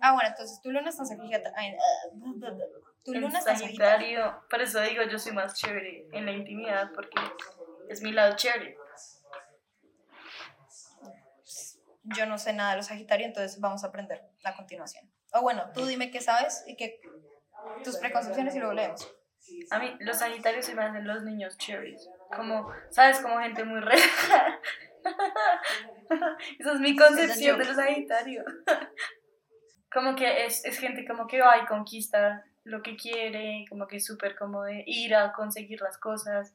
Ah, 0.00 0.12
bueno, 0.12 0.28
entonces 0.28 0.60
tu 0.60 0.70
luna 0.70 0.90
está 0.90 1.02
en 1.02 1.08
Sagitario. 1.08 1.78
Tu 3.04 3.14
luna 3.14 3.38
está 3.38 3.52
en 3.52 3.58
Sagitario. 3.58 4.44
Por 4.48 4.62
eso 4.62 4.80
digo, 4.80 5.02
yo 5.04 5.18
soy 5.18 5.32
más 5.32 5.54
chévere 5.54 6.08
en 6.12 6.24
la 6.26 6.32
intimidad 6.32 6.90
porque 6.94 7.18
es 7.88 8.02
mi 8.02 8.12
lado 8.12 8.36
chévere. 8.36 8.76
Yo 12.04 12.26
no 12.26 12.38
sé 12.38 12.52
nada 12.52 12.72
de 12.72 12.76
los 12.78 12.86
Sagitario, 12.86 13.26
entonces 13.26 13.60
vamos 13.60 13.82
a 13.84 13.88
aprender 13.88 14.22
a 14.42 14.54
continuación. 14.54 15.10
O 15.34 15.42
bueno, 15.42 15.64
tú 15.74 15.84
dime 15.84 16.10
qué 16.10 16.20
sabes 16.20 16.64
y 16.66 16.76
qué 16.76 17.00
tus 17.82 17.96
preconcepciones 17.96 18.54
y 18.54 18.58
luego 18.58 18.74
leemos. 18.74 19.12
A 19.70 19.78
mí, 19.78 19.94
los 20.00 20.18
Sagitarios 20.18 20.64
se 20.64 20.74
me 20.74 20.82
hacen 20.82 21.06
los 21.06 21.22
niños 21.22 21.58
chéveres. 21.58 22.08
Como, 22.34 22.72
¿sabes? 22.90 23.20
Como 23.20 23.38
gente 23.40 23.64
muy 23.64 23.80
relajada. 23.80 24.60
Esa 26.58 26.72
es 26.72 26.80
mi 26.80 26.96
concepción 26.96 27.58
de 27.58 27.64
los 27.64 27.76
Sagitarios. 27.76 28.46
Como 29.92 30.16
que 30.16 30.46
es, 30.46 30.64
es 30.64 30.78
gente 30.78 31.06
como 31.06 31.28
que 31.28 31.40
va 31.40 31.56
y 31.58 31.66
conquista 31.66 32.44
lo 32.64 32.82
que 32.82 32.96
quiere, 32.96 33.64
como 33.68 33.86
que 33.86 33.98
es 33.98 34.04
súper 34.04 34.34
como 34.36 34.64
de 34.64 34.82
ir 34.88 35.14
a 35.14 35.32
conseguir 35.32 35.80
las 35.82 35.98
cosas. 35.98 36.52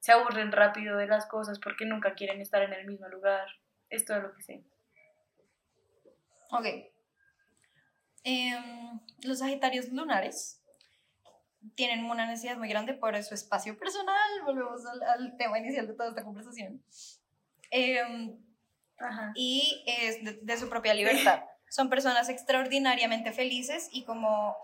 Se 0.00 0.12
aburren 0.12 0.52
rápido 0.52 0.98
de 0.98 1.06
las 1.06 1.24
cosas 1.24 1.58
porque 1.58 1.86
nunca 1.86 2.12
quieren 2.12 2.42
estar 2.42 2.60
en 2.62 2.74
el 2.74 2.86
mismo 2.86 3.08
lugar. 3.08 3.46
Es 3.88 4.04
todo 4.04 4.20
lo 4.20 4.34
que 4.34 4.42
sé. 4.42 4.62
Ok. 6.50 6.91
Em, 8.24 9.00
los 9.22 9.40
Sagitarios 9.40 9.88
lunares 9.88 10.62
tienen 11.74 12.04
una 12.04 12.26
necesidad 12.26 12.56
muy 12.56 12.68
grande 12.68 12.94
por 12.94 13.20
su 13.22 13.34
espacio 13.34 13.78
personal. 13.78 14.42
Volvemos 14.44 14.84
al, 14.86 15.02
al 15.02 15.36
tema 15.36 15.58
inicial 15.58 15.86
de 15.86 15.94
toda 15.94 16.10
esta 16.10 16.24
conversación. 16.24 16.82
Em, 17.70 18.36
Ajá. 18.98 19.32
y 19.34 19.84
es 19.86 20.24
de, 20.24 20.38
de 20.42 20.56
su 20.56 20.68
propia 20.68 20.94
libertad. 20.94 21.42
Son 21.70 21.88
personas 21.88 22.28
extraordinariamente 22.28 23.32
felices 23.32 23.88
y 23.92 24.04
como 24.04 24.56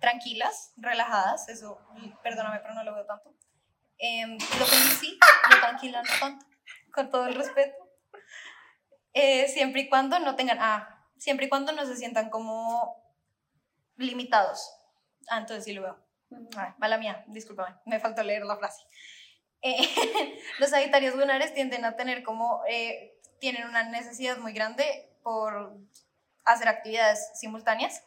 tranquilas, 0.00 0.72
relajadas, 0.76 1.48
eso, 1.48 1.78
perdóname, 2.22 2.60
pero 2.60 2.74
no 2.74 2.84
lo 2.84 2.94
veo 2.94 3.04
tanto. 3.06 3.34
Em, 3.98 4.32
lo 4.32 4.66
feliz 4.66 5.18
lo 5.50 5.60
tranquila 5.60 6.02
no 6.02 6.10
tanto, 6.20 6.46
con 6.92 7.10
todo 7.10 7.26
el 7.26 7.34
respeto. 7.34 7.76
Eh, 9.14 9.48
siempre 9.48 9.82
y 9.82 9.88
cuando 9.88 10.18
no 10.18 10.36
tengan, 10.36 10.58
ah, 10.60 10.95
siempre 11.18 11.46
y 11.46 11.48
cuando 11.48 11.72
no 11.72 11.86
se 11.86 11.96
sientan 11.96 12.30
como 12.30 13.02
limitados. 13.96 14.70
Ah, 15.28 15.38
entonces 15.38 15.64
sí 15.64 15.72
lo 15.72 15.82
veo. 15.82 16.06
Ay, 16.56 16.70
mala 16.78 16.98
mía, 16.98 17.24
discúlpame, 17.28 17.76
me 17.84 18.00
faltó 18.00 18.22
leer 18.22 18.44
la 18.44 18.56
frase. 18.56 18.82
Eh, 19.62 19.76
los 20.58 20.70
sagitarios 20.70 21.14
lunares 21.14 21.54
tienden 21.54 21.84
a 21.84 21.96
tener 21.96 22.22
como, 22.22 22.62
eh, 22.68 23.18
tienen 23.40 23.66
una 23.66 23.84
necesidad 23.84 24.38
muy 24.38 24.52
grande 24.52 25.12
por 25.22 25.76
hacer 26.44 26.68
actividades 26.68 27.30
simultáneas, 27.34 28.02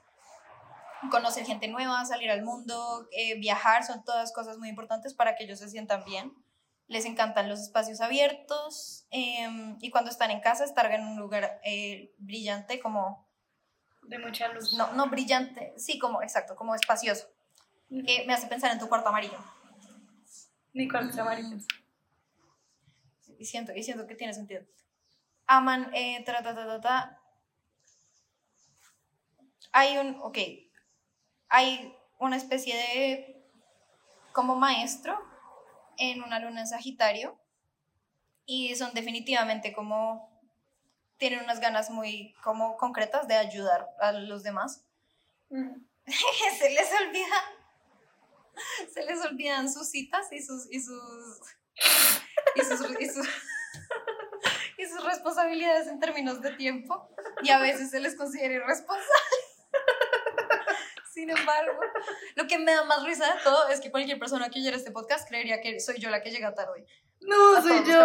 conocer 1.12 1.46
gente 1.46 1.68
nueva, 1.68 2.06
salir 2.06 2.32
al 2.32 2.44
mundo, 2.44 3.08
eh, 3.12 3.40
viajar, 3.40 3.84
son 3.84 4.04
todas 4.04 4.34
cosas 4.34 4.58
muy 4.58 4.70
importantes 4.70 5.14
para 5.14 5.36
que 5.36 5.46
ellos 5.46 5.60
se 5.60 5.70
sientan 5.70 6.04
bien. 6.04 6.34
Les 6.90 7.06
encantan 7.06 7.48
los 7.48 7.60
espacios 7.62 8.02
abiertos 8.02 9.06
eh, 9.12 9.48
y 9.80 9.92
cuando 9.92 10.10
están 10.10 10.32
en 10.32 10.42
casa 10.42 10.66
estar 10.66 10.92
en 10.92 11.06
un 11.06 11.20
lugar 11.20 11.62
eh, 11.64 12.16
brillante 12.18 12.80
como, 12.80 13.30
De 14.02 14.18
mucha 14.18 14.48
luz. 14.48 14.74
no, 14.74 14.92
no 14.94 15.08
brillante, 15.08 15.72
sí, 15.78 16.00
como, 16.00 16.24
exacto, 16.24 16.56
como 16.56 16.74
espacioso, 16.74 17.28
que 17.90 18.26
me 18.26 18.34
hace 18.34 18.48
pensar 18.48 18.72
en 18.72 18.80
tu 18.80 18.90
cuarto 18.90 19.08
amarillo. 19.10 19.38
Ni 20.74 20.90
cuando 20.90 21.14
se 21.14 21.22
amarillos. 21.22 21.64
y 23.38 23.46
siento, 23.46 23.72
y 23.76 23.84
siento 23.84 24.08
que 24.08 24.16
tiene 24.16 24.34
sentido. 24.34 24.64
Aman, 25.46 25.92
eh, 25.94 26.24
ta, 26.26 26.42
ta, 26.42 26.56
ta, 26.56 26.66
ta, 26.66 26.82
ta. 26.82 27.22
Hay 29.72 29.96
un, 30.00 30.20
ok, 30.24 30.38
hay 31.50 31.96
una 32.18 32.36
especie 32.36 32.76
de, 32.76 33.46
como 34.32 34.56
maestro 34.56 35.29
en 36.00 36.24
una 36.24 36.40
luna 36.40 36.62
en 36.62 36.68
Sagitario 36.68 37.38
y 38.46 38.76
son 38.76 38.94
definitivamente 38.94 39.74
como, 39.74 40.28
tienen 41.18 41.42
unas 41.44 41.60
ganas 41.60 41.92
muy 41.92 42.34
como 42.44 42.78
concretas 42.78 43.28
de 43.28 43.36
ayudar 43.36 43.88
a 44.00 44.12
los 44.12 44.42
demás. 44.42 44.86
Ujú. 45.50 45.86
se 46.60 46.70
les 46.72 46.90
olvida, 47.02 47.36
se 48.92 49.06
les 49.06 49.22
olvidan 49.22 49.72
sus 49.72 49.90
citas 49.90 50.32
y 50.32 50.42
sus, 50.42 50.72
y 50.72 50.82
sus, 50.82 51.40
y 52.56 52.62
sus, 52.62 53.02
y 53.02 53.06
sus, 53.08 53.28
y 54.78 54.86
sus 54.86 55.04
responsabilidades 55.04 55.88
en 55.88 56.00
términos 56.00 56.42
de 56.42 56.54
tiempo 56.54 57.10
y 57.44 57.50
a 57.50 57.60
veces 57.60 57.92
se 57.92 58.00
les 58.00 58.16
considera 58.16 58.56
irresponsable. 58.56 59.04
Sin 61.20 61.30
embargo, 61.30 61.82
lo 62.36 62.48
que 62.48 62.58
me 62.58 62.72
da 62.74 62.86
más 62.86 63.04
risa 63.04 63.26
de 63.36 63.42
todo 63.44 63.68
es 63.68 63.82
que 63.82 63.92
cualquier 63.92 64.18
persona 64.18 64.50
que 64.50 64.60
oyera 64.60 64.78
este 64.78 64.92
podcast 64.92 65.28
creería 65.28 65.60
que 65.60 65.78
soy 65.82 65.98
yo 66.00 66.10
la 66.10 66.22
que 66.22 66.32
llega 66.32 66.56
tarde. 66.56 66.86
No, 67.20 67.62
soy 67.62 67.84
yo. 67.86 68.04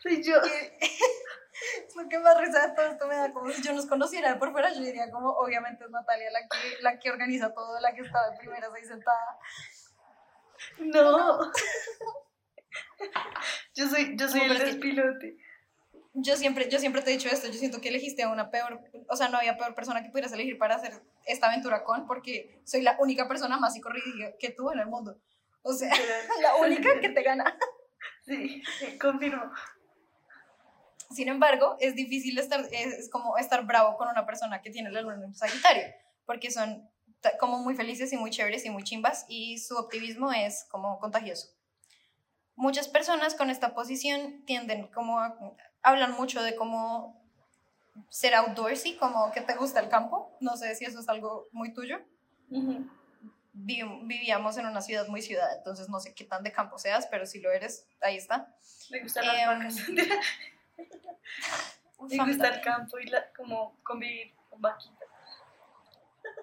Soy 0.00 0.22
yo. 0.22 0.36
Lo 1.96 2.08
que 2.08 2.18
más 2.20 2.38
risa 2.40 2.68
de 2.68 2.74
todo 2.74 2.86
esto 2.86 3.06
me 3.08 3.16
da 3.16 3.32
como 3.32 3.50
si 3.50 3.62
yo 3.62 3.72
nos 3.72 3.86
conociera 3.86 4.32
de 4.32 4.38
por 4.38 4.52
fuera, 4.52 4.72
yo 4.72 4.80
diría 4.80 5.10
como 5.10 5.30
obviamente 5.30 5.84
es 5.84 5.90
Natalia 5.90 6.30
la 6.30 6.40
que, 6.40 6.82
la 6.82 6.98
que 7.00 7.10
organiza 7.10 7.52
todo, 7.52 7.80
la 7.80 7.92
que 7.94 8.02
está 8.02 8.30
de 8.30 8.36
primeras 8.38 8.72
ahí 8.72 8.84
sentada. 8.84 9.38
No. 10.78 11.50
Yo 13.74 13.88
soy, 13.88 14.16
yo 14.16 14.28
soy 14.28 14.40
el 14.42 14.56
que- 14.58 14.64
despilote. 14.64 15.36
Yo 16.16 16.36
siempre, 16.36 16.68
yo 16.70 16.78
siempre 16.78 17.02
te 17.02 17.10
he 17.10 17.16
dicho 17.16 17.28
esto, 17.28 17.48
yo 17.48 17.54
siento 17.54 17.80
que 17.80 17.88
elegiste 17.88 18.22
a 18.22 18.28
una 18.28 18.48
peor, 18.48 18.80
o 19.08 19.16
sea, 19.16 19.28
no 19.28 19.38
había 19.38 19.56
peor 19.56 19.74
persona 19.74 20.00
que 20.02 20.10
pudieras 20.10 20.32
elegir 20.32 20.58
para 20.58 20.76
hacer 20.76 21.02
esta 21.26 21.48
aventura 21.48 21.82
con, 21.82 22.06
porque 22.06 22.60
soy 22.64 22.82
la 22.82 22.96
única 23.00 23.26
persona 23.26 23.58
más 23.58 23.74
psicorrígida 23.74 24.36
que 24.38 24.50
tú 24.50 24.70
en 24.70 24.78
el 24.78 24.86
mundo. 24.86 25.18
O 25.62 25.72
sea, 25.72 25.90
la 26.42 26.56
única 26.56 27.00
que 27.00 27.08
te 27.08 27.22
gana. 27.22 27.58
Sí, 28.24 28.62
sí, 28.78 28.96
confirmo. 28.96 29.50
Sin 31.10 31.28
embargo, 31.28 31.76
es 31.80 31.96
difícil 31.96 32.38
estar, 32.38 32.64
es, 32.70 33.10
como 33.10 33.36
estar 33.36 33.66
bravo 33.66 33.96
con 33.96 34.08
una 34.08 34.24
persona 34.24 34.62
que 34.62 34.70
tiene 34.70 34.90
la 34.90 35.00
luna 35.00 35.24
en 35.24 35.34
Sagitario, 35.34 35.84
porque 36.26 36.50
son 36.50 36.88
como 37.40 37.58
muy 37.58 37.74
felices 37.74 38.12
y 38.12 38.16
muy 38.16 38.30
chéveres 38.30 38.64
y 38.66 38.70
muy 38.70 38.84
chimbas 38.84 39.24
y 39.28 39.58
su 39.58 39.76
optimismo 39.76 40.32
es 40.32 40.66
como 40.70 40.98
contagioso. 41.00 41.53
Muchas 42.56 42.88
personas 42.88 43.34
con 43.34 43.50
esta 43.50 43.74
posición 43.74 44.44
tienden 44.44 44.86
como 44.88 45.18
a, 45.18 45.36
hablan 45.82 46.12
mucho 46.12 46.42
de 46.42 46.54
cómo 46.54 47.20
ser 48.08 48.34
outdoorsy, 48.34 48.96
como 48.96 49.32
que 49.32 49.40
te 49.40 49.54
gusta 49.54 49.80
el 49.80 49.88
campo. 49.88 50.36
No 50.40 50.56
sé 50.56 50.74
si 50.74 50.84
eso 50.84 51.00
es 51.00 51.08
algo 51.08 51.48
muy 51.52 51.72
tuyo. 51.72 52.00
Vivíamos 53.52 54.56
en 54.56 54.66
una 54.66 54.80
ciudad 54.80 55.06
muy 55.08 55.22
ciudad, 55.22 55.56
entonces 55.56 55.88
no 55.88 56.00
sé 56.00 56.14
qué 56.14 56.24
tan 56.24 56.42
de 56.42 56.52
campo 56.52 56.78
seas, 56.78 57.06
pero 57.06 57.26
si 57.26 57.40
lo 57.40 57.52
eres, 57.52 57.88
ahí 58.00 58.16
está. 58.16 58.54
Me 58.90 59.00
gustan 59.00 59.26
las 59.26 59.36
Em, 59.36 59.46
vacas. 59.46 59.76
Me 62.10 62.18
gusta 62.26 62.48
el 62.48 62.60
campo 62.60 62.98
y 62.98 63.06
la, 63.06 63.32
como 63.32 63.78
convivir 63.82 64.34
vaquita. 64.58 65.04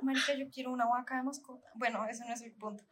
Marica, 0.01 0.33
yo 0.33 0.49
quiero 0.49 0.71
una 0.71 0.85
vaca 0.85 1.17
de 1.17 1.23
mascota. 1.23 1.69
Bueno, 1.75 2.05
ese 2.05 2.25
no 2.25 2.33
es 2.33 2.41
el 2.41 2.53
punto. 2.53 2.83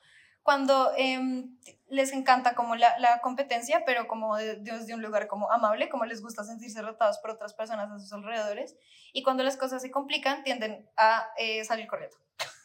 Cuando 0.49 0.91
em, 0.97 1.55
les 1.89 2.11
encanta 2.11 2.55
como 2.55 2.75
la, 2.75 2.97
la 2.97 3.21
competencia, 3.21 3.83
pero 3.85 4.07
como 4.07 4.35
de- 4.35 4.55
desde 4.55 4.95
un 4.95 5.01
lugar 5.03 5.27
como 5.27 5.51
amable, 5.51 5.89
como 5.89 6.05
les 6.05 6.23
gusta 6.23 6.43
sentirse 6.43 6.81
rotados 6.81 7.19
por 7.19 7.29
otras 7.29 7.53
personas 7.53 7.91
a 7.91 7.99
sus 7.99 8.11
alrededores, 8.13 8.75
y 9.13 9.21
cuando 9.21 9.43
las 9.43 9.57
cosas 9.57 9.79
se 9.83 9.91
complican, 9.91 10.41
tienden 10.43 10.89
a 10.97 11.29
eh, 11.37 11.63
salir 11.65 11.85
corriendo. 11.85 12.17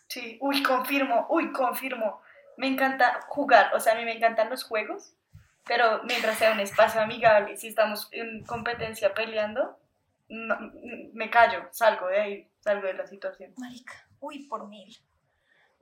Sí, 0.08 0.38
uy, 0.40 0.62
confirmo, 0.62 1.26
uy, 1.28 1.52
confirmo. 1.52 2.22
Me 2.56 2.68
encanta 2.68 3.20
jugar, 3.28 3.74
o 3.74 3.80
sea, 3.80 3.92
a 3.92 3.96
mí 3.96 4.04
me 4.06 4.16
encantan 4.16 4.48
los 4.48 4.64
juegos, 4.64 5.12
pero 5.66 6.02
mientras 6.04 6.38
sea 6.38 6.52
un 6.52 6.60
espacio 6.60 7.02
amigable, 7.02 7.58
si 7.58 7.68
estamos 7.68 8.08
en 8.12 8.46
competencia 8.46 9.12
peleando, 9.12 9.78
no- 10.30 10.56
me 11.12 11.28
callo, 11.28 11.68
salgo 11.70 12.06
de 12.06 12.18
ahí, 12.18 12.50
salgo 12.60 12.86
de 12.86 12.94
la 12.94 13.06
situación. 13.06 13.52
Marica, 13.58 14.08
uy, 14.20 14.44
por 14.48 14.68
mil. 14.68 14.96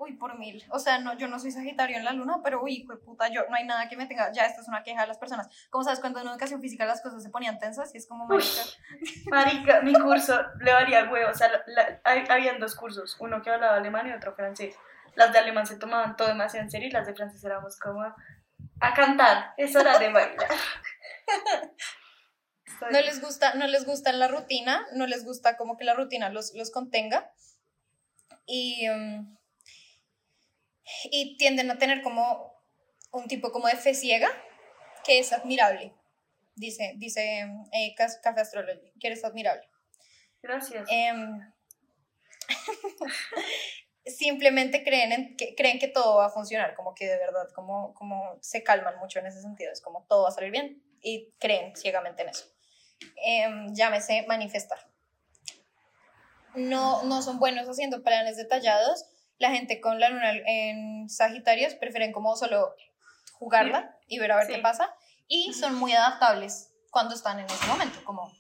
Uy, 0.03 0.15
por 0.15 0.37
mil. 0.37 0.65
O 0.71 0.79
sea, 0.81 0.99
no, 0.99 1.17
yo 1.17 1.29
no 1.29 1.39
soy 1.39 1.53
Sagitario 1.53 1.97
en 1.97 2.05
la 2.05 2.13
luna, 2.13 2.41
pero 2.43 2.61
uy, 2.61 2.73
hijo 2.79 2.93
de 2.93 2.99
puta, 2.99 3.29
yo 3.29 3.43
no 3.49 3.55
hay 3.55 3.65
nada 3.65 3.89
que 3.89 3.97
me 3.97 4.07
tenga. 4.07 4.33
Ya, 4.33 4.47
esta 4.47 4.61
es 4.61 4.67
una 4.69 4.83
queja 4.83 5.03
de 5.03 5.07
las 5.07 5.19
personas. 5.19 5.49
Como 5.71 5.85
sabes, 5.85 6.01
cuando 6.01 6.21
en 6.21 6.27
educación 6.27 6.61
física 6.61 6.85
las 6.87 7.01
cosas 7.03 7.23
se 7.23 7.31
ponían 7.31 7.59
tensas 7.61 7.95
y 7.95 7.99
es 7.99 8.07
como, 8.09 8.25
Uy. 8.27 8.43
marica. 8.43 8.63
Marica, 9.31 9.81
mi 9.83 9.93
curso 9.95 10.41
le 10.61 10.73
valía 10.73 11.01
el 11.01 11.09
huevo, 11.13 11.31
o 11.31 11.35
sea, 11.35 11.49
la- 11.53 11.63
la- 11.67 12.01
hay- 12.05 12.25
habían 12.29 12.59
dos 12.59 12.75
cursos, 12.75 13.17
uno 13.21 13.43
que 13.43 13.51
hablaba 13.51 13.77
alemán 13.77 14.09
y 14.09 14.13
otro 14.13 14.35
francés. 14.35 14.75
Las 15.15 15.33
de 15.33 15.39
alemán 15.39 15.67
se 15.67 15.77
tomaban 15.77 16.17
todo 16.17 16.29
demasiado 16.29 16.65
en 16.65 16.71
serio 16.71 16.89
y 16.89 16.91
las 16.93 17.07
de 17.07 17.15
francés 17.15 17.45
éramos 17.45 17.79
como 17.79 18.03
a, 18.03 18.15
cantar, 18.95 19.55
es 19.57 19.77
hora 19.77 19.99
de 19.99 20.13
bailar. 20.13 20.49
No 22.91 23.01
les 23.01 23.21
gusta, 23.21 23.55
no 23.55 23.67
les 23.69 23.87
gusta 23.87 24.13
la 24.13 24.27
rutina, 24.27 24.85
no 24.95 25.07
les 25.07 25.25
gusta 25.25 25.57
como 25.57 25.77
que 25.77 25.85
la 25.85 25.95
rutina 25.95 26.31
los, 26.31 26.53
los 26.55 26.73
contenga. 26.73 27.31
Y, 28.45 28.89
mm, 28.89 29.37
y 31.05 31.37
tienden 31.37 31.71
a 31.71 31.79
tener 31.79 32.03
como 32.03 32.53
un 33.13 33.27
tipo 33.29 33.53
como 33.53 33.69
de 33.69 33.77
fe 33.77 33.95
ciega, 33.95 34.29
que 35.05 35.19
es 35.19 35.33
admirable. 35.33 35.95
Dice, 36.55 36.95
dice 36.97 37.47
eh, 37.73 37.95
Café 37.97 38.41
Astrology, 38.41 38.93
que 39.01 39.07
eres 39.07 39.25
admirable. 39.25 39.69
Gracias. 40.43 40.87
Em, 40.91 41.53
simplemente 44.07 44.83
creen, 44.83 45.13
en, 45.13 45.37
que, 45.37 45.55
creen 45.55 45.79
que 45.79 45.89
todo 45.89 46.17
va 46.17 46.27
a 46.27 46.31
funcionar, 46.31 46.75
como 46.75 46.95
que 46.95 47.07
de 47.07 47.17
verdad, 47.17 47.49
como, 47.55 47.95
como 47.95 48.39
se 48.41 48.63
calman 48.63 48.99
mucho 48.99 49.19
en 49.21 49.27
ese 49.27 49.41
sentido, 49.41 49.73
es 49.73 49.81
como 49.81 50.05
todo 50.07 50.25
va 50.25 50.29
a 50.31 50.33
salir 50.33 50.51
bien 50.51 50.83
y 51.01 51.33
creen 51.39 51.75
ciegamente 51.77 52.23
en 52.23 52.29
eso. 52.31 52.47
Em, 53.25 53.75
llámese 53.75 54.25
manifestar. 54.27 54.79
No, 56.55 57.03
no 57.05 57.23
son 57.23 57.39
buenos 57.39 57.67
haciendo 57.69 58.03
planes 58.03 58.37
detallados. 58.37 59.07
La 59.43 59.51
gente 59.51 59.81
con 59.81 59.99
la 59.99 60.09
luna 60.09 60.31
en 60.47 61.11
Sagitarios 61.11 61.75
prefieren 61.75 62.13
como 62.13 62.37
solo 62.37 62.77
jugarla 63.33 63.99
y 64.07 64.21
ver 64.21 64.31
a 64.31 64.37
ver 64.37 64.47
Sí. 64.47 64.53
qué 64.53 64.59
pasa. 64.61 64.95
Y 65.27 65.53
son 65.53 65.75
muy 65.75 65.93
adaptables 65.93 66.71
cuando 66.93 67.17
están 67.17 67.41
en 67.41 67.47
ese 67.47 67.67
momento, 67.67 68.05
como 68.05 68.33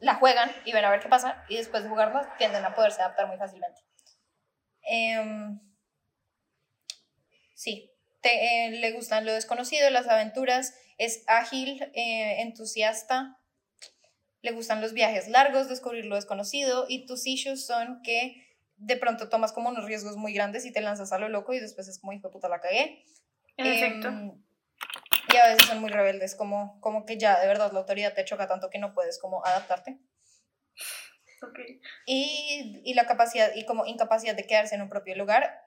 la 0.00 0.16
juegan 0.16 0.52
y 0.66 0.72
ven 0.72 0.84
a 0.84 0.90
ver 0.90 1.00
qué 1.00 1.08
pasa 1.08 1.42
y 1.48 1.56
después 1.56 1.82
de 1.82 1.88
jugarla 1.88 2.34
tienden 2.36 2.62
a 2.62 2.74
poderse 2.74 3.00
adaptar 3.00 3.26
muy 3.26 3.38
fácilmente. 3.38 3.80
Em, 4.82 5.58
sí, 7.54 7.90
te- 8.20 8.66
eh, 8.66 8.70
le 8.72 8.92
gustan 8.92 9.24
lo 9.24 9.32
desconocido, 9.32 9.88
las 9.88 10.08
aventuras, 10.08 10.74
es 10.98 11.24
ágil, 11.26 11.82
eh, 11.94 12.42
entusiasta, 12.42 13.38
le 14.42 14.52
gustan 14.52 14.82
los 14.82 14.92
viajes 14.92 15.28
largos, 15.28 15.70
descubrir 15.70 16.04
lo 16.04 16.16
desconocido 16.16 16.84
y 16.86 17.06
tus 17.06 17.26
issues 17.26 17.64
son 17.66 18.02
que 18.02 18.46
de 18.80 18.96
pronto 18.96 19.28
tomas 19.28 19.52
como 19.52 19.68
unos 19.68 19.84
riesgos 19.84 20.16
muy 20.16 20.32
grandes 20.32 20.64
y 20.64 20.72
te 20.72 20.80
lanzas 20.80 21.12
a 21.12 21.18
lo 21.18 21.28
loco 21.28 21.52
y 21.52 21.60
después 21.60 21.86
es 21.86 21.98
como 21.98 22.12
hijo 22.12 22.28
de 22.28 22.32
puta 22.32 22.48
la 22.48 22.60
cagué. 22.60 23.04
En 23.56 23.66
efecto. 23.66 24.08
Em, 24.08 24.42
y 25.32 25.36
a 25.36 25.48
veces 25.48 25.66
son 25.66 25.80
muy 25.80 25.90
rebeldes, 25.90 26.34
como, 26.34 26.80
como 26.80 27.04
que 27.04 27.18
ya 27.18 27.38
de 27.38 27.46
verdad 27.46 27.72
la 27.72 27.80
autoridad 27.80 28.14
te 28.14 28.24
choca 28.24 28.48
tanto 28.48 28.70
que 28.70 28.78
no 28.78 28.94
puedes 28.94 29.18
como 29.20 29.44
adaptarte. 29.44 29.98
Ok. 31.42 31.58
Y, 32.06 32.82
y 32.84 32.94
la 32.94 33.06
capacidad, 33.06 33.50
y 33.54 33.64
como 33.64 33.86
incapacidad 33.86 34.34
de 34.34 34.46
quedarse 34.46 34.74
en 34.74 34.82
un 34.82 34.88
propio 34.88 35.14
lugar. 35.16 35.62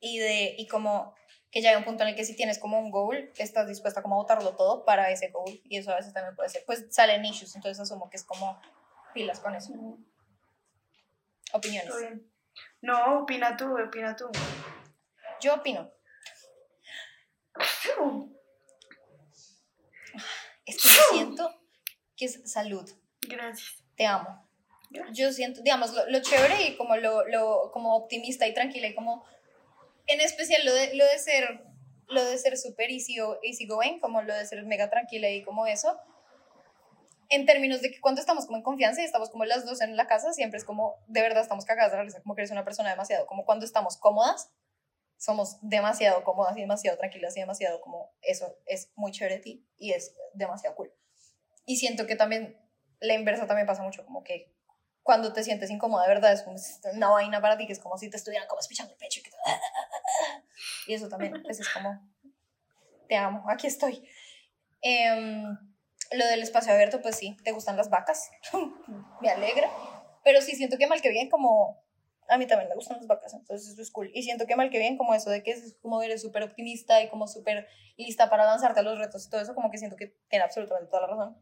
Y 0.00 0.18
de, 0.18 0.54
y 0.58 0.66
como 0.66 1.14
que 1.50 1.62
ya 1.62 1.70
hay 1.70 1.76
un 1.76 1.84
punto 1.84 2.02
en 2.02 2.10
el 2.10 2.16
que 2.16 2.24
si 2.24 2.34
tienes 2.34 2.58
como 2.58 2.78
un 2.78 2.90
goal, 2.90 3.30
estás 3.36 3.68
dispuesta 3.68 4.02
como 4.02 4.16
a 4.16 4.18
botarlo 4.18 4.56
todo 4.56 4.84
para 4.84 5.10
ese 5.10 5.28
goal. 5.28 5.60
Y 5.64 5.76
eso 5.76 5.92
a 5.92 5.96
veces 5.96 6.12
también 6.12 6.34
puede 6.34 6.48
ser, 6.48 6.64
pues 6.66 6.86
salen 6.90 7.24
issues, 7.24 7.54
entonces 7.54 7.80
asumo 7.80 8.10
que 8.10 8.16
es 8.16 8.24
como 8.24 8.60
pilas 9.14 9.40
con 9.40 9.54
eso. 9.54 9.72
Opiniones. 11.52 11.92
No, 12.82 13.20
opina 13.22 13.56
tú, 13.56 13.76
opina 13.78 14.14
tú. 14.16 14.30
Yo 15.40 15.54
opino, 15.54 15.90
es 20.64 20.82
que 20.82 20.88
yo 20.88 21.00
siento 21.12 21.60
que 22.16 22.24
es 22.26 22.50
salud. 22.50 22.88
Gracias. 23.22 23.82
te 23.96 24.06
amo. 24.06 24.46
Gracias. 24.90 25.16
Yo 25.18 25.32
siento, 25.32 25.62
digamos, 25.62 25.92
lo, 25.92 26.08
lo 26.08 26.20
chévere 26.20 26.62
y 26.68 26.76
como 26.76 26.96
lo, 26.96 27.26
lo 27.28 27.70
como 27.72 27.96
optimista 27.96 28.46
y 28.46 28.54
tranquila 28.54 28.86
y 28.88 28.94
como, 28.94 29.24
en 30.06 30.20
especial 30.20 30.64
lo 30.64 30.72
de, 30.74 30.94
lo 30.94 31.04
de 31.04 31.18
ser, 31.18 31.64
lo 32.08 32.24
de 32.24 32.38
ser 32.38 32.56
súper 32.56 32.90
easy, 32.90 33.20
o- 33.20 33.38
easy 33.42 33.66
going, 33.66 33.98
como 33.98 34.22
lo 34.22 34.34
de 34.34 34.46
ser 34.46 34.64
mega 34.64 34.88
tranquila 34.88 35.28
y 35.28 35.42
como 35.42 35.66
eso, 35.66 35.98
en 37.28 37.46
términos 37.46 37.82
de 37.82 37.90
que 37.90 38.00
cuando 38.00 38.20
estamos 38.20 38.46
como 38.46 38.58
en 38.58 38.62
confianza 38.62 39.02
y 39.02 39.04
estamos 39.04 39.30
como 39.30 39.44
las 39.44 39.64
dos 39.64 39.80
en 39.80 39.96
la 39.96 40.06
casa, 40.06 40.32
siempre 40.32 40.58
es 40.58 40.64
como, 40.64 41.02
de 41.06 41.22
verdad 41.22 41.42
estamos 41.42 41.64
cagadas 41.64 41.92
de 41.92 41.98
la 41.98 42.04
risa, 42.04 42.22
como 42.22 42.34
que 42.34 42.42
eres 42.42 42.50
una 42.50 42.64
persona 42.64 42.90
demasiado, 42.90 43.26
como 43.26 43.44
cuando 43.44 43.64
estamos 43.64 43.96
cómodas, 43.96 44.50
somos 45.18 45.58
demasiado 45.62 46.22
cómodas 46.24 46.56
y 46.56 46.60
demasiado 46.60 46.98
tranquilas 46.98 47.36
y 47.36 47.40
demasiado 47.40 47.80
como, 47.80 48.12
eso 48.22 48.58
es 48.66 48.92
muy 48.96 49.12
chévere 49.12 49.36
de 49.36 49.40
ti 49.42 49.66
y 49.76 49.92
es 49.92 50.14
demasiado 50.34 50.76
cool. 50.76 50.92
Y 51.64 51.76
siento 51.76 52.06
que 52.06 52.16
también 52.16 52.56
la 53.00 53.14
inversa 53.14 53.46
también 53.46 53.66
pasa 53.66 53.82
mucho, 53.82 54.04
como 54.04 54.22
que 54.22 54.54
cuando 55.02 55.32
te 55.32 55.42
sientes 55.44 55.70
incómoda, 55.70 56.02
de 56.02 56.08
verdad, 56.08 56.32
es 56.32 56.42
como 56.42 56.56
una 56.92 57.08
vaina 57.10 57.40
para 57.40 57.56
ti, 57.56 57.66
que 57.66 57.72
es 57.72 57.78
como 57.78 57.96
si 57.96 58.10
te 58.10 58.16
estuvieran 58.16 58.48
como 58.48 58.60
espichando 58.60 58.92
el 58.92 58.98
pecho. 58.98 59.20
Y, 59.20 59.22
que 59.22 59.30
te- 59.30 59.36
y 60.88 60.94
eso 60.94 61.08
también, 61.08 61.42
pues 61.42 61.60
es 61.60 61.68
como, 61.68 62.00
te 63.08 63.16
amo, 63.16 63.48
aquí 63.48 63.68
estoy. 63.68 64.06
Em, 64.82 65.56
lo 66.12 66.26
del 66.26 66.42
espacio 66.42 66.72
abierto, 66.72 67.00
pues 67.02 67.16
sí, 67.16 67.36
te 67.44 67.52
gustan 67.52 67.76
las 67.76 67.90
vacas, 67.90 68.30
me 69.20 69.30
alegra, 69.30 69.70
pero 70.24 70.40
sí 70.40 70.56
siento 70.56 70.78
que 70.78 70.86
mal 70.86 71.00
que 71.00 71.10
bien, 71.10 71.28
como, 71.30 71.82
a 72.28 72.38
mí 72.38 72.46
también 72.46 72.68
me 72.68 72.74
gustan 72.74 72.96
las 72.98 73.06
vacas, 73.06 73.34
entonces 73.34 73.72
eso 73.72 73.82
es 73.82 73.90
cool. 73.90 74.10
Y 74.14 74.22
siento 74.22 74.46
que 74.46 74.56
mal 74.56 74.70
que 74.70 74.78
bien, 74.78 74.96
como 74.96 75.14
eso 75.14 75.30
de 75.30 75.42
que 75.42 75.52
es 75.52 75.76
como 75.82 76.02
eres 76.02 76.22
súper 76.22 76.42
optimista 76.42 77.00
y 77.02 77.08
como 77.08 77.26
súper 77.28 77.68
lista 77.96 78.28
para 78.28 78.44
lanzarte 78.44 78.80
a 78.80 78.82
los 78.82 78.98
retos 78.98 79.26
y 79.26 79.30
todo 79.30 79.40
eso, 79.40 79.54
como 79.54 79.70
que 79.70 79.78
siento 79.78 79.96
que 79.96 80.16
tiene 80.28 80.44
absolutamente 80.44 80.90
toda 80.90 81.02
la 81.02 81.08
razón. 81.08 81.36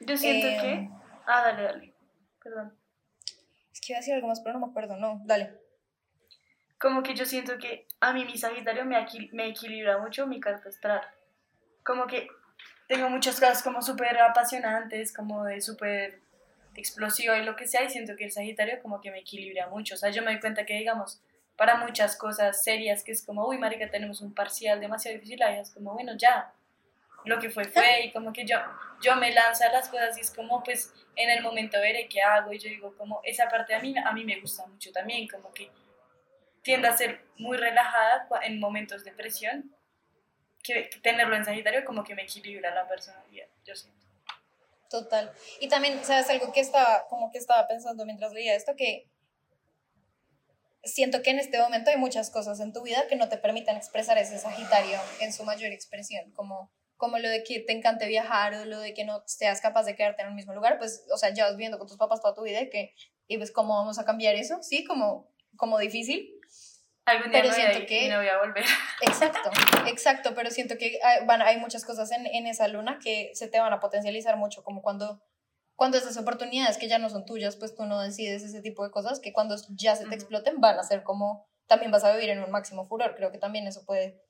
Yo 0.00 0.16
siento 0.16 0.46
Em, 0.46 0.60
que. 0.60 0.90
Ah, 1.26 1.42
dale, 1.44 1.62
dale. 1.62 1.94
Perdón. 2.42 2.78
Es 3.72 3.80
que 3.80 3.92
iba 3.92 3.98
a 3.98 4.00
decir 4.00 4.14
algo 4.14 4.28
más, 4.28 4.40
pero 4.40 4.58
no 4.58 4.66
me 4.66 4.70
acuerdo, 4.70 4.96
no, 4.96 5.20
dale. 5.24 5.58
Como 6.78 7.02
que 7.02 7.14
yo 7.14 7.26
siento 7.26 7.58
que 7.58 7.86
a 8.00 8.12
mí 8.14 8.24
mi 8.24 8.38
Sagitario 8.38 8.84
me, 8.86 8.96
me 9.32 9.48
equilibra 9.48 9.98
mucho 9.98 10.26
mi 10.26 10.40
carta 10.40 10.70
astral. 10.70 11.02
Como 11.84 12.06
que 12.06 12.28
tengo 12.90 13.08
muchas 13.08 13.38
cosas 13.38 13.62
como 13.62 13.82
súper 13.82 14.18
apasionantes, 14.18 15.12
como 15.14 15.44
de 15.44 15.60
súper 15.60 16.18
explosivo 16.74 17.36
y 17.36 17.44
lo 17.44 17.54
que 17.54 17.68
sea, 17.68 17.84
y 17.84 17.88
siento 17.88 18.16
que 18.16 18.24
el 18.24 18.32
Sagitario 18.32 18.82
como 18.82 19.00
que 19.00 19.12
me 19.12 19.20
equilibra 19.20 19.68
mucho. 19.68 19.94
O 19.94 19.96
sea, 19.96 20.10
yo 20.10 20.22
me 20.22 20.32
doy 20.32 20.40
cuenta 20.40 20.66
que, 20.66 20.74
digamos, 20.74 21.22
para 21.56 21.76
muchas 21.76 22.16
cosas 22.16 22.64
serias, 22.64 23.04
que 23.04 23.12
es 23.12 23.24
como, 23.24 23.46
uy, 23.46 23.58
marica, 23.58 23.88
tenemos 23.88 24.20
un 24.20 24.34
parcial 24.34 24.80
demasiado 24.80 25.14
difícil, 25.14 25.40
ahí 25.40 25.60
es 25.60 25.70
como, 25.70 25.92
bueno, 25.92 26.14
ya, 26.16 26.52
lo 27.24 27.38
que 27.38 27.48
fue 27.48 27.62
fue, 27.66 28.06
y 28.06 28.10
como 28.10 28.32
que 28.32 28.44
yo, 28.44 28.56
yo 29.00 29.14
me 29.14 29.32
lanzo 29.32 29.66
a 29.66 29.72
las 29.72 29.88
cosas 29.88 30.18
y 30.18 30.22
es 30.22 30.32
como, 30.32 30.64
pues, 30.64 30.92
en 31.14 31.30
el 31.30 31.44
momento 31.44 31.80
veré 31.80 32.08
qué 32.08 32.22
hago, 32.22 32.52
y 32.52 32.58
yo 32.58 32.68
digo, 32.68 32.96
como, 32.96 33.20
esa 33.22 33.48
parte 33.48 33.72
a 33.72 33.78
mí, 33.78 33.94
a 33.96 34.10
mí 34.10 34.24
me 34.24 34.40
gusta 34.40 34.66
mucho 34.66 34.90
también, 34.90 35.28
como 35.28 35.54
que 35.54 35.70
tiende 36.62 36.88
a 36.88 36.96
ser 36.96 37.20
muy 37.38 37.56
relajada 37.56 38.26
en 38.42 38.58
momentos 38.58 39.04
de 39.04 39.12
presión, 39.12 39.72
que 40.62 40.90
tenerlo 41.02 41.36
en 41.36 41.44
Sagitario 41.44 41.84
como 41.84 42.04
que 42.04 42.14
me 42.14 42.22
equilibra 42.22 42.74
la 42.74 42.86
personalidad, 42.88 43.46
yo 43.64 43.74
siento. 43.74 44.00
Total. 44.90 45.32
Y 45.60 45.68
también, 45.68 46.04
¿sabes 46.04 46.28
algo 46.30 46.52
que 46.52 46.60
estaba, 46.60 47.06
como 47.08 47.30
que 47.30 47.38
estaba 47.38 47.66
pensando 47.68 48.04
mientras 48.04 48.32
leía 48.32 48.56
esto? 48.56 48.74
Que 48.76 49.08
siento 50.82 51.22
que 51.22 51.30
en 51.30 51.38
este 51.38 51.60
momento 51.60 51.90
hay 51.90 51.96
muchas 51.96 52.30
cosas 52.30 52.58
en 52.58 52.72
tu 52.72 52.82
vida 52.82 53.06
que 53.08 53.16
no 53.16 53.28
te 53.28 53.36
permiten 53.36 53.76
expresar 53.76 54.18
ese 54.18 54.38
Sagitario 54.38 54.98
en 55.20 55.32
su 55.32 55.44
mayor 55.44 55.70
expresión, 55.70 56.32
como, 56.32 56.72
como 56.96 57.18
lo 57.18 57.28
de 57.28 57.44
que 57.44 57.60
te 57.60 57.72
encante 57.72 58.08
viajar 58.08 58.54
o 58.54 58.64
lo 58.64 58.80
de 58.80 58.92
que 58.92 59.04
no 59.04 59.22
seas 59.26 59.60
capaz 59.60 59.84
de 59.84 59.94
quedarte 59.94 60.22
en 60.22 60.28
el 60.28 60.34
mismo 60.34 60.54
lugar, 60.54 60.78
pues, 60.78 61.06
o 61.12 61.16
sea, 61.16 61.32
ya 61.32 61.44
vas 61.44 61.56
viviendo 61.56 61.78
con 61.78 61.86
tus 61.86 61.96
papás 61.96 62.20
toda 62.20 62.34
tu 62.34 62.42
vida 62.42 62.60
y 62.60 62.70
que, 62.70 62.94
y 63.28 63.36
pues, 63.36 63.52
¿cómo 63.52 63.76
vamos 63.76 63.98
a 64.00 64.04
cambiar 64.04 64.34
eso? 64.34 64.60
Sí, 64.62 64.84
como, 64.84 65.30
como 65.56 65.78
difícil. 65.78 66.39
Algún 67.06 67.30
día 67.30 67.40
Pero 67.40 67.48
me 67.50 67.54
voy 67.54 67.62
a 67.62 67.72
siento 67.72 67.78
ir 67.80 67.86
que- 67.86 68.06
y 68.06 68.08
no 68.08 68.18
voy 68.18 68.28
a 68.28 68.38
volver. 68.38 68.64
Exacto, 69.00 69.50
exacto, 69.86 70.34
pero 70.34 70.50
siento 70.50 70.76
que 70.78 70.98
hay, 71.02 71.24
van, 71.26 71.42
hay 71.42 71.58
muchas 71.58 71.84
cosas 71.84 72.12
en, 72.12 72.26
en 72.26 72.46
esa 72.46 72.68
luna 72.68 72.98
que 73.02 73.30
se 73.34 73.48
te 73.48 73.58
van 73.58 73.72
a 73.72 73.80
potencializar 73.80 74.36
mucho, 74.36 74.62
como 74.62 74.82
cuando, 74.82 75.22
cuando 75.76 75.98
esas 75.98 76.16
oportunidades 76.16 76.76
que 76.76 76.88
ya 76.88 76.98
no 76.98 77.08
son 77.08 77.24
tuyas, 77.24 77.56
pues 77.56 77.74
tú 77.74 77.84
no 77.84 78.00
decides 78.00 78.42
ese 78.42 78.60
tipo 78.60 78.84
de 78.84 78.90
cosas, 78.90 79.20
que 79.20 79.32
cuando 79.32 79.56
ya 79.70 79.96
se 79.96 80.06
te 80.06 80.14
exploten 80.14 80.60
van 80.60 80.78
a 80.78 80.82
ser 80.82 81.02
como, 81.02 81.48
también 81.66 81.90
vas 81.90 82.04
a 82.04 82.12
vivir 82.12 82.30
en 82.30 82.42
un 82.42 82.50
máximo 82.50 82.84
furor. 82.84 83.14
Creo 83.16 83.32
que 83.32 83.38
también 83.38 83.66
eso 83.66 83.84
puede, 83.86 84.20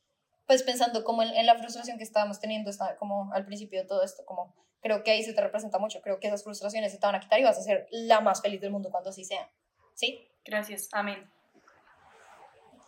pues 0.47 0.63
pensando 0.63 1.05
como 1.05 1.23
en, 1.23 1.47
la 1.47 1.57
frustración 1.57 1.99
que 1.99 2.05
estábamos 2.05 2.39
teniendo 2.39 2.71
está, 2.71 2.97
como 2.97 3.33
al 3.33 3.45
principio 3.45 3.83
de 3.83 3.89
todo 3.89 4.05
esto, 4.05 4.25
como 4.25 4.55
creo 4.81 5.03
que 5.03 5.11
ahí 5.11 5.23
se 5.23 5.35
te 5.35 5.41
representa 5.41 5.79
mucho, 5.79 6.01
creo 6.01 6.21
que 6.21 6.29
esas 6.29 6.45
frustraciones 6.45 6.93
se 6.93 6.99
te 6.99 7.07
van 7.07 7.17
a 7.17 7.21
quitar 7.21 7.41
y 7.41 7.45
vas 7.45 7.59
a 7.59 7.63
ser 7.63 7.87
la 7.91 8.21
más 8.21 8.41
feliz 8.41 8.61
del 8.61 8.71
mundo 8.71 8.91
cuando 8.91 9.11
así 9.11 9.25
sea. 9.25 9.51
¿Sí? 9.95 10.29
Gracias, 10.45 10.89
amén. 10.93 11.31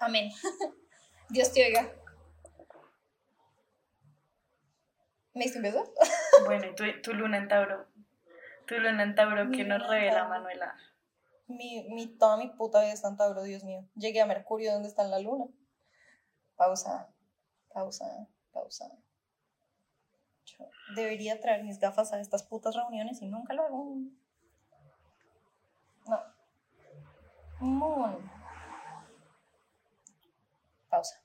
Amén. 0.03 0.33
Dios 1.29 1.53
te 1.53 1.65
oiga. 1.65 1.89
¿Me 5.33 5.47
beso? 5.47 5.95
bueno, 6.45 6.67
y 6.67 6.75
tu, 6.75 6.85
tu 7.03 7.15
luna 7.15 7.39
en 7.39 7.47
Tauro. 7.47 7.87
Tu 8.67 8.75
luna 8.75 9.05
en 9.05 9.15
Tauro 9.15 9.51
que 9.53 9.65
nos 9.65 9.87
revela 9.87 10.27
Manuela. 10.27 10.77
Mi, 11.47 11.87
mi, 11.89 12.09
toda 12.09 12.37
mi 12.37 12.49
puta 12.49 12.81
vida 12.81 12.93
está 12.93 13.09
en 13.09 13.17
Tauro, 13.17 13.45
Dios 13.45 13.63
mío. 13.63 13.87
Llegué 13.95 14.21
a 14.21 14.27
Mercurio, 14.27 14.73
¿dónde 14.73 14.89
está 14.89 15.05
la 15.05 15.21
luna? 15.21 15.47
Pausa, 16.57 17.09
pausa, 17.73 18.27
pausa. 18.53 18.91
Yo 20.47 20.69
debería 20.97 21.41
traer 21.41 21.63
mis 21.63 21.79
gafas 21.79 22.13
a 22.13 22.21
estas 22.21 22.43
putas 22.43 22.75
reuniones 22.75 23.23
y 23.23 23.29
nunca 23.29 23.55
lo 23.55 23.63
hago. 23.63 23.97
No. 26.07 26.21
Moon. 27.61 28.42
Pausa. 30.93 31.23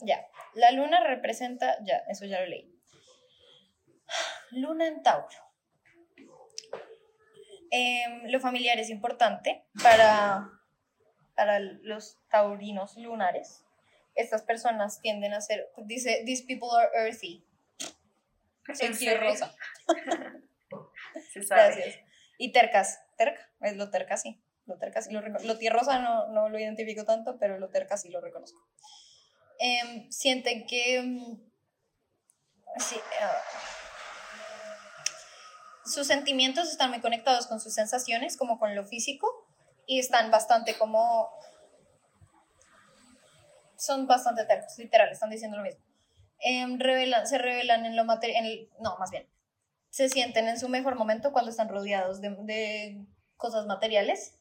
Ya, 0.00 0.26
la 0.54 0.72
luna 0.72 1.06
representa, 1.06 1.78
ya, 1.84 1.98
eso 2.08 2.26
ya 2.26 2.40
lo 2.40 2.46
leí. 2.46 2.68
Luna 4.50 4.88
en 4.88 5.04
Tauro. 5.04 5.28
Em, 7.70 8.24
lo 8.24 8.40
familiar 8.40 8.80
es 8.80 8.90
importante 8.90 9.64
para, 9.80 10.50
para 11.36 11.60
los 11.60 12.18
taurinos 12.28 12.96
lunares. 12.96 13.64
Estas 14.16 14.42
personas 14.42 15.00
tienden 15.00 15.32
a 15.32 15.40
ser, 15.40 15.70
dice, 15.84 16.24
these 16.26 16.44
people 16.44 16.68
are 16.76 16.90
earthy. 16.96 17.46
Soy 18.74 18.90
tierrosa. 18.96 19.54
Gracias. 21.48 21.98
Y 22.38 22.50
tercas, 22.50 23.01
terca, 23.16 23.50
es 23.60 23.76
lo 23.76 23.90
terca 23.90 24.16
sí. 24.16 24.42
Lo 24.66 24.78
terca 24.78 25.02
sí 25.02 25.12
lo, 25.12 25.20
lo 25.20 25.58
tierrosa 25.58 25.98
no, 25.98 26.28
no 26.28 26.48
lo 26.48 26.58
identifico 26.58 27.04
tanto, 27.04 27.36
pero 27.38 27.58
lo 27.58 27.68
terca 27.68 27.96
sí 27.96 28.10
lo 28.10 28.20
reconozco. 28.20 28.60
Em, 29.58 30.10
sienten 30.10 30.66
que 30.66 31.02
mm, 31.02 31.40
ah, 33.20 33.42
sus 35.84 36.06
sentimientos 36.06 36.68
están 36.70 36.90
muy 36.90 37.00
conectados 37.00 37.46
con 37.46 37.60
sus 37.60 37.74
sensaciones, 37.74 38.36
como 38.36 38.58
con 38.58 38.74
lo 38.74 38.84
físico, 38.84 39.46
y 39.86 39.98
están 39.98 40.30
bastante 40.30 40.76
como... 40.78 41.30
Son 43.76 44.06
bastante 44.06 44.44
tercos, 44.44 44.78
literal, 44.78 45.10
están 45.10 45.30
diciendo 45.30 45.56
lo 45.56 45.64
mismo. 45.64 45.84
Em, 46.38 46.78
se 47.24 47.38
revelan 47.38 47.84
en 47.84 47.96
lo 47.96 48.04
material, 48.04 48.68
no, 48.80 48.96
más 48.98 49.10
bien, 49.10 49.28
se 49.92 50.08
sienten 50.08 50.48
en 50.48 50.58
su 50.58 50.70
mejor 50.70 50.96
momento 50.96 51.32
cuando 51.32 51.50
están 51.50 51.68
rodeados 51.68 52.22
de, 52.22 53.06
cosas 53.36 53.66
materiales. 53.66 54.38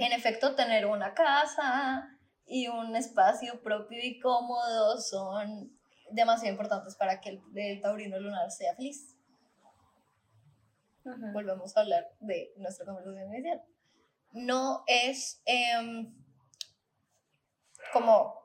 En 0.00 0.12
efecto, 0.12 0.54
tener 0.54 0.86
una 0.86 1.12
casa, 1.12 2.18
y 2.48 2.66
un 2.68 2.96
espacio 2.96 3.62
propio 3.62 3.98
y 4.02 4.18
cómodo 4.18 4.98
son 4.98 5.70
demasiado 6.10 6.52
importantes 6.52 6.96
para 6.96 7.20
que 7.20 7.40
el, 7.54 7.80
taurino 7.82 8.18
lunar 8.18 8.50
sea 8.50 8.74
feliz. 8.74 9.14
Volvemos 11.04 11.76
a 11.76 11.80
hablar 11.80 12.08
de 12.20 12.52
nuestra 12.56 12.86
conversación 12.86 13.34
inicial. 13.34 13.62
No 14.32 14.84
es 14.86 15.42
em, 15.44 16.14
como... 17.92 18.37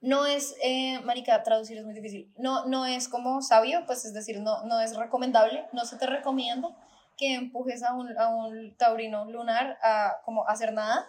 No 0.00 0.26
es, 0.26 0.54
eh, 0.62 1.00
marica, 1.00 1.42
traducir 1.42 1.78
es 1.78 1.84
muy 1.84 1.94
difícil. 1.94 2.32
No, 2.36 2.66
no 2.66 2.86
es 2.86 3.08
como 3.08 3.40
sabio, 3.42 3.84
pues 3.86 4.04
es 4.04 4.14
decir, 4.14 4.40
no, 4.40 4.62
no 4.64 4.80
es 4.80 4.96
recomendable, 4.96 5.66
no 5.72 5.84
se 5.84 5.96
te 5.96 6.06
recomienda 6.06 6.68
que 7.16 7.34
empujes 7.34 7.82
a 7.82 7.94
un, 7.94 8.16
a 8.18 8.28
un 8.28 8.76
taurino 8.76 9.24
lunar 9.24 9.78
a 9.82 10.20
como 10.24 10.46
hacer 10.48 10.72
nada, 10.72 11.06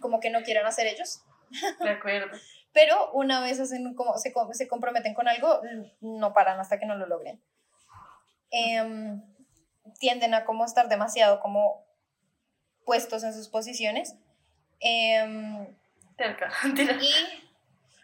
como 0.00 0.20
que 0.20 0.30
no 0.30 0.42
quieran 0.42 0.66
hacer 0.66 0.86
ellos. 0.86 1.22
De 1.80 1.90
acuerdo. 1.90 2.36
Pero 2.72 3.12
una 3.12 3.40
vez 3.40 3.60
hacen 3.60 3.94
como, 3.94 4.18
se, 4.18 4.32
se 4.52 4.68
comprometen 4.68 5.14
con 5.14 5.28
algo, 5.28 5.60
no 6.00 6.32
paran 6.32 6.58
hasta 6.58 6.78
que 6.78 6.86
no 6.86 6.96
lo 6.96 7.06
logren. 7.06 7.40
Em, 8.50 9.22
tienden 9.98 10.34
a 10.34 10.44
como 10.44 10.64
estar 10.64 10.88
demasiado 10.88 11.40
como 11.40 11.84
puestos 12.84 13.22
en 13.24 13.32
sus 13.32 13.48
posiciones. 13.48 14.16
Eh, 14.80 15.68
y 17.00 17.12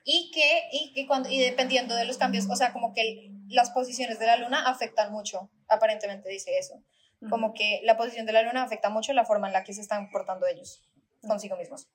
y 0.05 0.31
que, 0.33 0.69
y 0.73 0.93
que 0.93 1.07
cuando, 1.07 1.29
y 1.29 1.41
dependiendo 1.41 1.95
de 1.95 2.05
los 2.05 2.19
cambios, 2.19 2.49
o 2.49 2.57
sea, 2.57 2.73
como 2.73 2.93
que 2.93 3.31
las 3.49 3.71
posiciones 3.71 4.19
de 4.19 4.27
la 4.27 4.37
luna 4.37 4.69
afectan 4.69 5.13
mucho, 5.13 5.51
aparentemente 5.69 6.29
dice 6.29 6.59
eso, 6.59 6.83
como 7.29 7.53
que 7.53 7.81
la 7.85 7.99
posición 7.99 8.25
de 8.25 8.33
la 8.33 8.43
luna 8.43 8.63
afecta 8.63 8.89
mucho 8.89 9.13
la 9.13 9.27
forma 9.27 9.47
en 9.49 9.53
la 9.53 9.63
que 9.63 9.75
se 9.75 9.83
están 9.83 10.11
portando 10.11 10.47
ellos 10.47 10.83
consigo 11.27 11.57
mismos, 11.57 11.89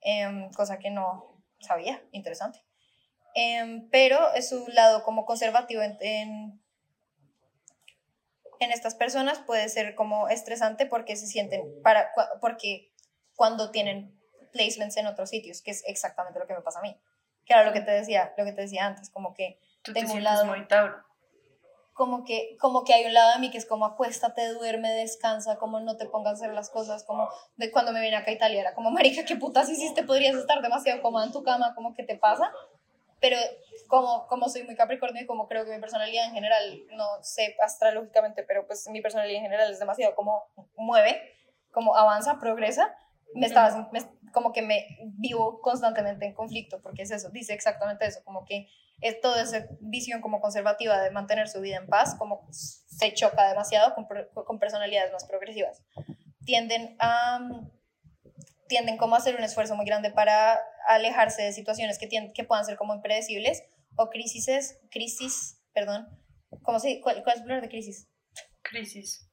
em, 0.00 0.50
cosa 0.52 0.78
que 0.78 0.90
no 0.90 1.40
sabía, 1.60 2.02
interesante. 2.10 2.60
Em, 3.34 3.88
pero 3.90 4.32
es 4.34 4.48
su 4.48 4.66
lado 4.68 5.04
como 5.04 5.24
conservativo 5.24 5.82
en, 5.82 5.96
en, 6.00 6.60
en, 8.58 8.70
estas 8.72 8.94
personas 8.96 9.38
puede 9.40 9.68
ser 9.68 9.94
como 9.94 10.28
estresante 10.28 10.86
porque 10.86 11.14
se 11.14 11.26
sienten, 11.26 11.80
para, 11.82 12.10
porque 12.40 12.92
cuando 13.36 13.70
tienen 13.70 14.18
placements 14.52 14.96
en 14.96 15.06
otros 15.06 15.30
sitios, 15.30 15.62
que 15.62 15.70
es 15.70 15.84
exactamente 15.86 16.40
lo 16.40 16.46
que 16.46 16.54
me 16.54 16.62
pasa 16.62 16.80
a 16.80 16.82
mí 16.82 16.98
que 17.46 17.54
era 17.54 17.64
lo 17.64 17.72
que 17.72 17.80
te 17.80 17.92
decía, 17.92 18.34
lo 18.36 18.44
que 18.44 18.52
te 18.52 18.62
decía 18.62 18.86
antes, 18.86 19.08
como 19.08 19.32
que 19.32 19.58
tengo 19.94 20.12
un 20.12 20.24
lado 20.24 20.44
muy 20.46 20.66
Tauro. 20.66 21.04
Como 21.94 22.24
que, 22.24 22.58
como 22.60 22.84
que 22.84 22.92
hay 22.92 23.06
un 23.06 23.14
lado 23.14 23.32
de 23.32 23.38
mí 23.38 23.50
que 23.50 23.56
es 23.56 23.64
como 23.64 23.86
acuéstate, 23.86 24.48
duerme, 24.48 24.90
descansa, 24.90 25.56
como 25.56 25.80
no 25.80 25.96
te 25.96 26.04
pongas 26.04 26.32
a 26.32 26.34
hacer 26.34 26.54
las 26.54 26.68
cosas, 26.68 27.04
como 27.04 27.30
de 27.56 27.70
cuando 27.70 27.92
me 27.92 28.02
vine 28.02 28.16
acá 28.16 28.30
a 28.30 28.34
Italia 28.34 28.60
era 28.60 28.74
como, 28.74 28.90
marica, 28.90 29.24
qué 29.24 29.36
putas 29.36 29.70
hiciste, 29.70 30.02
podrías 30.02 30.36
estar 30.36 30.60
demasiado 30.60 31.00
cómoda 31.00 31.24
en 31.24 31.32
tu 31.32 31.42
cama, 31.42 31.74
como 31.74 31.94
que 31.94 32.02
te 32.02 32.16
pasa, 32.16 32.52
pero 33.18 33.38
como, 33.86 34.26
como 34.26 34.48
soy 34.50 34.64
muy 34.64 34.76
capricornio 34.76 35.22
y 35.22 35.26
como 35.26 35.48
creo 35.48 35.64
que 35.64 35.72
mi 35.72 35.80
personalidad 35.80 36.26
en 36.26 36.32
general, 36.32 36.82
no 36.90 37.06
sé 37.22 37.56
astrológicamente, 37.62 38.42
pero 38.42 38.66
pues 38.66 38.86
mi 38.88 39.00
personalidad 39.00 39.38
en 39.38 39.44
general 39.44 39.70
es 39.70 39.78
demasiado 39.78 40.14
como 40.14 40.44
mueve, 40.76 41.34
como 41.72 41.96
avanza, 41.96 42.38
progresa, 42.38 42.94
me 43.34 43.46
estaba, 43.46 43.88
como 44.32 44.52
que 44.52 44.62
me 44.62 44.86
vivo 45.18 45.60
constantemente 45.60 46.26
en 46.26 46.34
conflicto, 46.34 46.80
porque 46.82 47.02
es 47.02 47.10
eso, 47.10 47.30
dice 47.30 47.52
exactamente 47.52 48.06
eso, 48.06 48.20
como 48.24 48.44
que 48.44 48.68
es 49.00 49.20
toda 49.20 49.42
esa 49.42 49.66
visión 49.80 50.20
como 50.20 50.40
conservativa 50.40 51.00
de 51.00 51.10
mantener 51.10 51.48
su 51.48 51.60
vida 51.60 51.76
en 51.76 51.86
paz, 51.86 52.14
como 52.14 52.46
se 52.50 53.12
choca 53.12 53.48
demasiado 53.48 53.94
con, 53.94 54.06
con 54.32 54.58
personalidades 54.58 55.12
más 55.12 55.24
progresivas. 55.24 55.82
Tienden 56.44 56.96
a 56.98 57.40
tienden 58.68 58.96
como 58.96 59.14
a 59.14 59.18
hacer 59.18 59.36
un 59.36 59.44
esfuerzo 59.44 59.76
muy 59.76 59.86
grande 59.86 60.10
para 60.10 60.58
alejarse 60.88 61.42
de 61.42 61.52
situaciones 61.52 61.98
que, 61.98 62.08
tienen, 62.08 62.32
que 62.32 62.42
puedan 62.42 62.64
ser 62.64 62.76
como 62.76 62.94
impredecibles 62.94 63.62
o 63.94 64.10
crisis, 64.10 64.76
crisis, 64.90 65.62
perdón, 65.72 66.08
¿cómo 66.62 66.80
se, 66.80 67.00
cuál, 67.00 67.22
cuál 67.22 67.34
es 67.34 67.40
el 67.40 67.44
plural 67.44 67.62
de 67.62 67.68
crisis? 67.68 68.08
Crisis. 68.62 69.30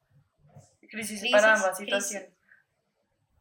Crisis, 0.87 1.31
para 1.31 1.55
ambas 1.55 1.77
situaciones. 1.77 2.29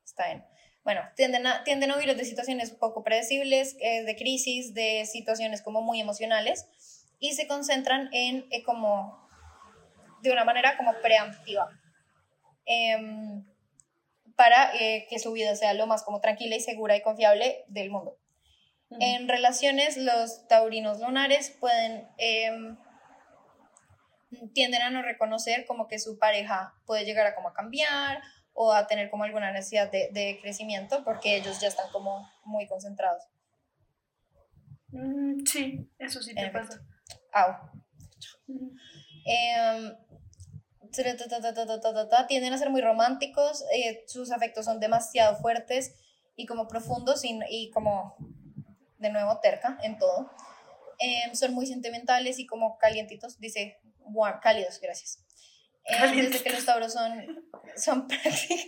Está 0.02 0.28
bien 0.28 0.51
bueno, 0.84 1.02
tienden 1.14 1.46
a, 1.46 1.62
tienden 1.64 1.90
a 1.90 1.96
huir 1.96 2.16
de 2.16 2.24
situaciones 2.24 2.70
poco 2.72 3.04
predecibles, 3.04 3.76
eh, 3.80 4.02
de 4.02 4.16
crisis, 4.16 4.74
de 4.74 5.06
situaciones 5.06 5.62
como 5.62 5.80
muy 5.80 6.00
emocionales 6.00 6.66
y 7.18 7.34
se 7.34 7.46
concentran 7.46 8.08
en 8.12 8.46
eh, 8.50 8.62
como, 8.64 9.28
de 10.22 10.32
una 10.32 10.44
manera 10.44 10.76
como 10.76 10.92
preemptiva, 10.94 11.68
em, 12.64 13.44
para 14.34 14.74
eh, 14.74 15.06
que 15.08 15.18
su 15.18 15.32
vida 15.32 15.54
sea 15.54 15.74
lo 15.74 15.86
más 15.86 16.02
como 16.02 16.20
tranquila 16.20 16.56
y 16.56 16.60
segura 16.60 16.96
y 16.96 17.02
confiable 17.02 17.64
del 17.68 17.90
mundo. 17.90 18.18
En 19.00 19.26
relaciones, 19.26 19.96
los 19.96 20.46
taurinos 20.48 21.00
lunares 21.00 21.56
pueden 21.58 22.06
em, 22.18 22.76
tienden 24.52 24.82
a 24.82 24.90
no 24.90 25.00
reconocer 25.00 25.64
como 25.64 25.88
que 25.88 25.98
su 25.98 26.18
pareja 26.18 26.74
puede 26.84 27.06
llegar 27.06 27.26
a 27.26 27.34
como 27.34 27.48
a 27.48 27.54
cambiar 27.54 28.20
o 28.54 28.72
a 28.72 28.86
tener 28.86 29.10
como 29.10 29.24
alguna 29.24 29.52
necesidad 29.52 29.90
de, 29.90 30.10
de 30.12 30.38
crecimiento 30.40 31.04
porque 31.04 31.36
ellos 31.36 31.60
ya 31.60 31.68
están 31.68 31.90
como 31.90 32.30
muy 32.44 32.66
concentrados. 32.66 33.24
Mm, 34.88 35.44
sí, 35.44 35.90
eso 35.98 36.22
sí 36.22 36.34
te 36.34 36.48
pasa. 36.50 36.82
tienden 42.28 42.52
a 42.52 42.58
ser 42.58 42.70
muy 42.70 42.82
románticos, 42.82 43.64
eh, 43.74 44.04
sus 44.06 44.30
afectos 44.30 44.66
son 44.66 44.78
demasiado 44.80 45.36
fuertes 45.36 45.94
y 46.36 46.46
como 46.46 46.68
profundos 46.68 47.24
y, 47.24 47.38
y 47.48 47.70
como, 47.70 48.14
de 48.98 49.10
nuevo, 49.10 49.38
terca 49.40 49.78
en 49.82 49.98
todo. 49.98 50.30
Em, 50.98 51.34
son 51.34 51.54
muy 51.54 51.66
sentimentales 51.66 52.38
y 52.38 52.46
como 52.46 52.76
calientitos, 52.78 53.40
dice 53.40 53.80
warm, 54.00 54.40
cálidos, 54.40 54.78
gracias. 54.80 55.24
Em, 55.84 56.16
desde 56.16 56.42
que 56.42 56.50
los 56.50 56.64
tauros 56.64 56.92
son, 56.92 57.44
son 57.76 58.06
prácticos. 58.08 58.66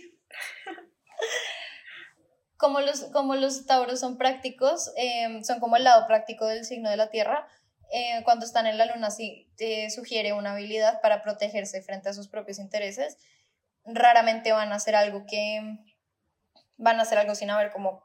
como 2.57 2.81
los, 2.81 3.03
como 3.05 3.35
los 3.35 3.65
tauros 3.65 3.99
son 3.99 4.17
prácticos, 4.17 4.91
em, 4.97 5.43
son 5.43 5.59
como 5.59 5.77
el 5.77 5.83
lado 5.83 6.07
práctico 6.07 6.45
del 6.47 6.65
signo 6.65 6.89
de 6.89 6.97
la 6.97 7.09
tierra, 7.09 7.47
eh, 7.91 8.21
cuando 8.23 8.45
están 8.45 8.65
en 8.67 8.77
la 8.77 8.85
luna 8.85 9.11
sí 9.11 9.51
te 9.57 9.89
sugiere 9.89 10.33
una 10.33 10.53
habilidad 10.53 11.01
para 11.01 11.21
protegerse 11.21 11.81
frente 11.81 12.09
a 12.09 12.13
sus 12.13 12.27
propios 12.27 12.59
intereses. 12.59 13.17
Raramente 13.85 14.51
van 14.51 14.71
a 14.71 14.75
hacer 14.75 14.95
algo 14.95 15.25
que 15.27 15.77
van 16.77 16.99
a 16.99 17.03
hacer 17.03 17.17
algo 17.17 17.35
sin 17.35 17.49
haber 17.49 17.71
como 17.71 18.03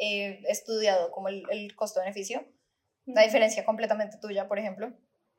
eh, 0.00 0.42
estudiado 0.48 1.10
como 1.10 1.28
el, 1.28 1.44
el 1.50 1.74
costo-beneficio. 1.74 2.46
La 3.06 3.22
diferencia 3.22 3.64
completamente 3.64 4.18
tuya, 4.18 4.48
por 4.48 4.58
ejemplo, 4.58 4.92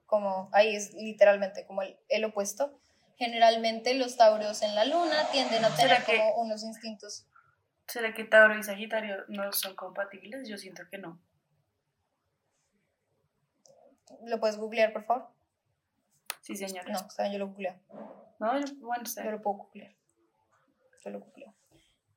como 0.06 0.50
ahí 0.52 0.76
es 0.76 0.94
literalmente 0.94 1.66
como 1.66 1.82
el, 1.82 1.98
el 2.10 2.26
opuesto. 2.26 2.80
Generalmente 3.18 3.94
los 3.94 4.18
tauros 4.18 4.62
en 4.62 4.76
la 4.76 4.86
luna 4.86 5.30
tienden 5.32 5.64
a 5.64 5.70
tener 5.76 6.04
como 6.04 6.36
unos 6.42 6.64
instintos. 6.64 7.26
¿Será 7.88 8.14
que 8.14 8.24
Tauro 8.26 8.58
y 8.58 8.64
Sagitario 8.64 9.24
no 9.28 9.52
son 9.54 9.76
compatibles? 9.76 10.48
Yo 10.50 10.58
siento 10.58 10.84
que 10.90 10.98
no. 10.98 11.22
¿Lo 14.26 14.40
puedes 14.40 14.58
googlear, 14.58 14.92
por 14.92 15.04
favor? 15.06 15.30
Sí, 16.42 16.56
señora. 16.56 16.92
No, 16.92 17.00
está 17.00 17.24
bien, 17.24 17.34
yo 17.34 17.40
lo 17.40 17.48
googleo. 17.48 17.80
No, 18.40 18.52
bueno, 18.82 19.04
está 19.04 19.24
Yo 19.24 19.32
lo 19.32 19.42
puedo 19.42 19.58
googlear. 19.58 19.94
Yo 21.04 21.10
lo 21.12 21.20
googleo. 21.20 21.54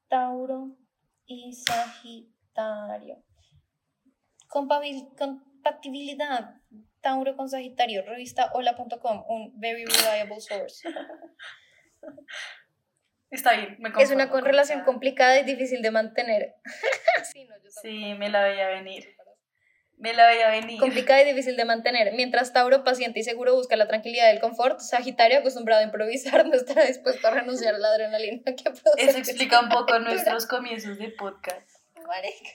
Tauro 0.08 0.76
y 1.26 1.52
Sagitario. 1.52 3.22
Compabil- 4.48 5.14
compatibilidad. 5.16 6.60
Tauro 7.00 7.36
con 7.36 7.48
Sagitario. 7.48 8.02
Revista 8.02 8.50
hola.com. 8.52 9.24
Un 9.28 9.58
very 9.60 9.84
reliable 9.84 10.40
source. 10.40 10.88
Está 13.30 13.52
bien, 13.56 13.76
me 13.78 13.90
Es 13.98 14.10
una 14.10 14.30
con 14.30 14.40
con 14.40 14.46
relación 14.46 14.78
esa- 14.78 14.86
complicada 14.86 15.38
y 15.38 15.44
difícil 15.44 15.82
de 15.82 15.90
mantener. 15.90 16.54
sí, 17.32 17.44
no, 17.44 17.54
yo 17.62 17.70
Sí, 17.82 18.14
me 18.14 18.30
la 18.30 18.42
veía 18.44 18.68
venir. 18.68 19.14
Me 19.98 20.14
la 20.14 20.26
veía 20.28 20.48
venir. 20.48 20.78
complicada 20.80 21.20
y 21.22 21.26
difícil 21.26 21.56
de 21.56 21.64
mantener. 21.66 22.14
Mientras 22.14 22.52
Tauro, 22.52 22.84
paciente 22.84 23.18
y 23.20 23.24
seguro, 23.24 23.54
busca 23.54 23.76
la 23.76 23.86
tranquilidad 23.88 24.28
y 24.28 24.30
el 24.36 24.40
confort, 24.40 24.78
Sagitario, 24.80 25.40
acostumbrado 25.40 25.82
a 25.82 25.84
improvisar, 25.84 26.46
no 26.46 26.54
estará 26.54 26.84
dispuesto 26.86 27.26
a 27.28 27.32
renunciar 27.32 27.74
a 27.74 27.78
la 27.78 27.88
adrenalina 27.88 28.42
que 28.44 28.62
produce 28.70 28.92
Eso 28.96 29.18
explica 29.18 29.60
un 29.60 29.68
poco 29.68 29.98
nuestros 29.98 30.46
comienzos 30.46 30.98
de 30.98 31.08
podcast. 31.10 31.68
Marica. 32.06 32.50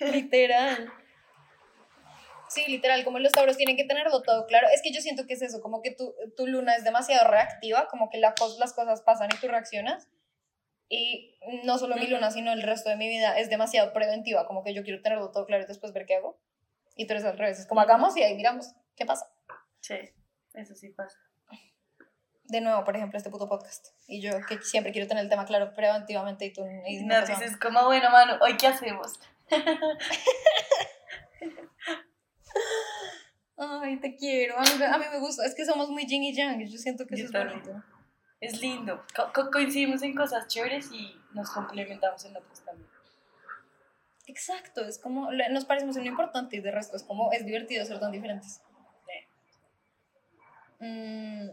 Literal. 0.00 0.92
Sí, 2.54 2.64
literal, 2.68 3.02
como 3.02 3.18
los 3.18 3.32
tauros 3.32 3.56
tienen 3.56 3.76
que 3.76 3.84
tenerlo 3.84 4.22
todo 4.22 4.46
claro. 4.46 4.68
Es 4.72 4.80
que 4.80 4.92
yo 4.92 5.00
siento 5.00 5.26
que 5.26 5.34
es 5.34 5.42
eso, 5.42 5.60
como 5.60 5.82
que 5.82 5.90
tu, 5.90 6.14
tu 6.36 6.46
luna 6.46 6.76
es 6.76 6.84
demasiado 6.84 7.28
reactiva, 7.28 7.88
como 7.88 8.10
que 8.10 8.18
la 8.18 8.32
las 8.60 8.72
cosas 8.72 9.02
pasan 9.02 9.28
y 9.34 9.40
tú 9.40 9.48
reaccionas. 9.48 10.08
Y 10.88 11.36
no 11.64 11.78
solo 11.78 11.96
mi 11.96 12.06
luna, 12.06 12.30
sino 12.30 12.52
el 12.52 12.62
resto 12.62 12.90
de 12.90 12.96
mi 12.96 13.08
vida 13.08 13.36
es 13.40 13.50
demasiado 13.50 13.92
preventiva, 13.92 14.46
como 14.46 14.62
que 14.62 14.72
yo 14.72 14.84
quiero 14.84 15.02
tenerlo 15.02 15.32
todo 15.32 15.46
claro 15.46 15.64
y 15.64 15.66
después 15.66 15.92
ver 15.92 16.06
qué 16.06 16.14
hago. 16.14 16.38
Y 16.94 17.08
tú 17.08 17.14
eres 17.14 17.24
al 17.24 17.36
revés, 17.36 17.58
es 17.58 17.66
como 17.66 17.80
hagamos 17.80 18.16
y 18.16 18.22
ahí 18.22 18.36
miramos 18.36 18.72
qué 18.94 19.04
pasa. 19.04 19.28
Sí, 19.80 19.96
eso 20.52 20.76
sí 20.76 20.90
pasa. 20.90 21.18
De 22.44 22.60
nuevo, 22.60 22.84
por 22.84 22.94
ejemplo, 22.94 23.16
este 23.16 23.30
puto 23.30 23.48
podcast. 23.48 23.88
Y 24.06 24.20
yo 24.20 24.30
que 24.46 24.62
siempre 24.62 24.92
quiero 24.92 25.08
tener 25.08 25.24
el 25.24 25.30
tema 25.30 25.44
claro 25.44 25.74
preventivamente 25.74 26.44
y 26.44 26.52
tú... 26.52 26.64
Y 26.86 27.02
no 27.02 27.20
dices 27.26 27.56
como, 27.56 27.84
bueno, 27.86 28.10
mano, 28.10 28.38
¿hoy 28.42 28.56
qué 28.56 28.68
hacemos? 28.68 29.18
Ay, 33.56 34.00
te 34.00 34.16
quiero. 34.16 34.58
A 34.58 34.62
mí, 34.62 34.68
a 34.82 34.98
mí 34.98 35.04
me 35.12 35.18
gusta. 35.20 35.44
Es 35.46 35.54
que 35.54 35.64
somos 35.64 35.88
muy 35.90 36.06
yin 36.06 36.22
y 36.24 36.34
yang. 36.34 36.60
Yo 36.66 36.78
siento 36.78 37.06
que 37.06 37.16
Yo 37.16 37.24
eso 37.26 37.38
es 37.38 37.44
bonito. 37.48 37.82
Es 38.40 38.60
lindo. 38.60 39.04
Co- 39.16 39.32
co- 39.32 39.50
coincidimos 39.50 40.02
en 40.02 40.14
cosas 40.14 40.48
chéveres 40.48 40.90
y 40.92 41.14
nos 41.32 41.50
complementamos 41.50 42.24
en 42.24 42.36
otras 42.36 42.64
también. 42.64 42.88
Exacto. 44.26 44.84
Es 44.84 44.98
como. 44.98 45.30
Nos 45.50 45.64
parecemos 45.64 45.96
en 45.96 46.04
lo 46.04 46.10
importante 46.10 46.56
y 46.56 46.60
de 46.60 46.70
resto 46.72 46.96
es 46.96 47.04
como. 47.04 47.30
Es 47.32 47.46
divertido 47.46 47.84
ser 47.84 48.00
tan 48.00 48.10
diferentes. 48.12 48.60
Mm, 50.80 51.48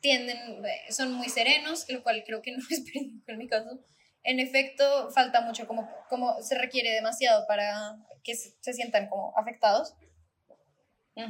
tienden. 0.00 0.64
eh, 0.64 0.92
Son 0.92 1.12
muy 1.12 1.28
serenos, 1.28 1.88
lo 1.88 2.02
cual 2.02 2.22
creo 2.26 2.42
que 2.42 2.52
no 2.52 2.58
es 2.70 2.84
verídico 2.84 3.24
en 3.28 3.38
mi 3.38 3.48
caso. 3.48 3.78
En 4.22 4.40
efecto, 4.40 5.10
falta 5.12 5.40
mucho, 5.40 5.66
como, 5.68 5.88
como 6.08 6.42
se 6.42 6.58
requiere 6.58 6.90
demasiado 6.90 7.46
para 7.46 7.96
que 8.24 8.34
se, 8.34 8.54
se 8.60 8.72
sientan 8.72 9.08
como 9.08 9.32
afectados. 9.38 9.94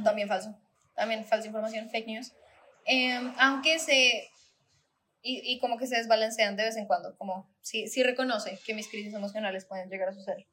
También 0.03 0.27
falso. 0.27 0.57
También 0.95 1.25
falsa 1.25 1.47
información, 1.47 1.89
fake 1.89 2.07
news. 2.07 2.33
Em, 2.85 3.33
aunque 3.39 3.79
se. 3.79 4.29
Y, 5.21 5.41
y 5.43 5.59
como 5.59 5.77
que 5.77 5.87
se 5.87 5.97
desbalancean 5.97 6.55
de 6.55 6.63
vez 6.63 6.77
en 6.77 6.85
cuando. 6.85 7.17
Como 7.17 7.49
sí, 7.61 7.87
sí 7.87 8.03
reconoce 8.03 8.59
que 8.65 8.73
mis 8.73 8.87
crisis 8.87 9.13
emocionales 9.13 9.65
pueden 9.65 9.89
llegar 9.89 10.09
a 10.09 10.13
suceder. 10.13 10.45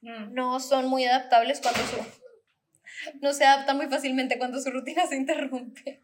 Mm. 0.00 0.34
No 0.34 0.60
son 0.60 0.86
muy 0.86 1.04
adaptables 1.04 1.60
cuando 1.60 1.80
su. 1.80 1.96
No 3.20 3.32
se 3.32 3.44
adaptan 3.44 3.76
muy 3.76 3.86
fácilmente 3.86 4.38
cuando 4.38 4.60
su 4.60 4.70
rutina 4.70 5.06
se 5.06 5.16
interrumpe. 5.16 6.02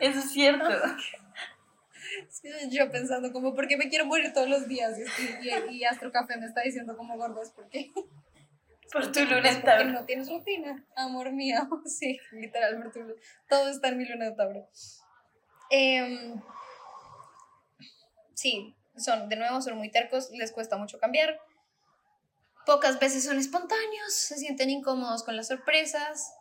Eso 0.00 0.18
es 0.18 0.32
cierto. 0.32 0.68
Sí, 2.28 2.48
Yo 2.70 2.90
pensando 2.90 3.32
como, 3.32 3.54
¿por 3.54 3.68
qué 3.68 3.76
me 3.76 3.88
quiero 3.88 4.04
morir 4.04 4.32
todos 4.32 4.48
los 4.48 4.68
días? 4.68 4.98
Y, 4.98 5.48
y, 5.48 5.76
y 5.76 5.84
Astro 5.84 6.12
Café 6.12 6.36
me 6.36 6.46
está 6.46 6.62
diciendo 6.62 6.96
como 6.96 7.16
gordo, 7.16 7.42
es 7.42 7.50
porque, 7.50 7.90
Por 8.92 9.10
tu 9.10 9.20
luna 9.24 9.48
en 9.48 9.54
porque 9.54 9.62
Tauro. 9.66 9.84
no 9.90 10.04
tienes 10.04 10.28
rutina, 10.28 10.84
amor 10.96 11.32
mío. 11.32 11.58
Sí, 11.86 12.18
literal, 12.32 12.76
por 12.82 12.92
tu- 12.92 13.16
todo 13.48 13.68
está 13.68 13.88
en 13.88 13.98
mi 13.98 14.04
luna 14.04 14.26
de 14.26 14.32
Tauro. 14.36 14.68
Em, 15.70 16.40
sí, 18.34 18.74
son, 18.96 19.28
de 19.28 19.36
nuevo, 19.36 19.60
son 19.62 19.78
muy 19.78 19.90
tercos, 19.90 20.30
les 20.32 20.52
cuesta 20.52 20.76
mucho 20.76 20.98
cambiar. 20.98 21.38
Pocas 22.66 23.00
veces 23.00 23.24
son 23.24 23.38
espontáneos, 23.38 24.12
se 24.14 24.36
sienten 24.36 24.70
incómodos 24.70 25.24
con 25.24 25.36
las 25.36 25.48
sorpresas, 25.48 26.32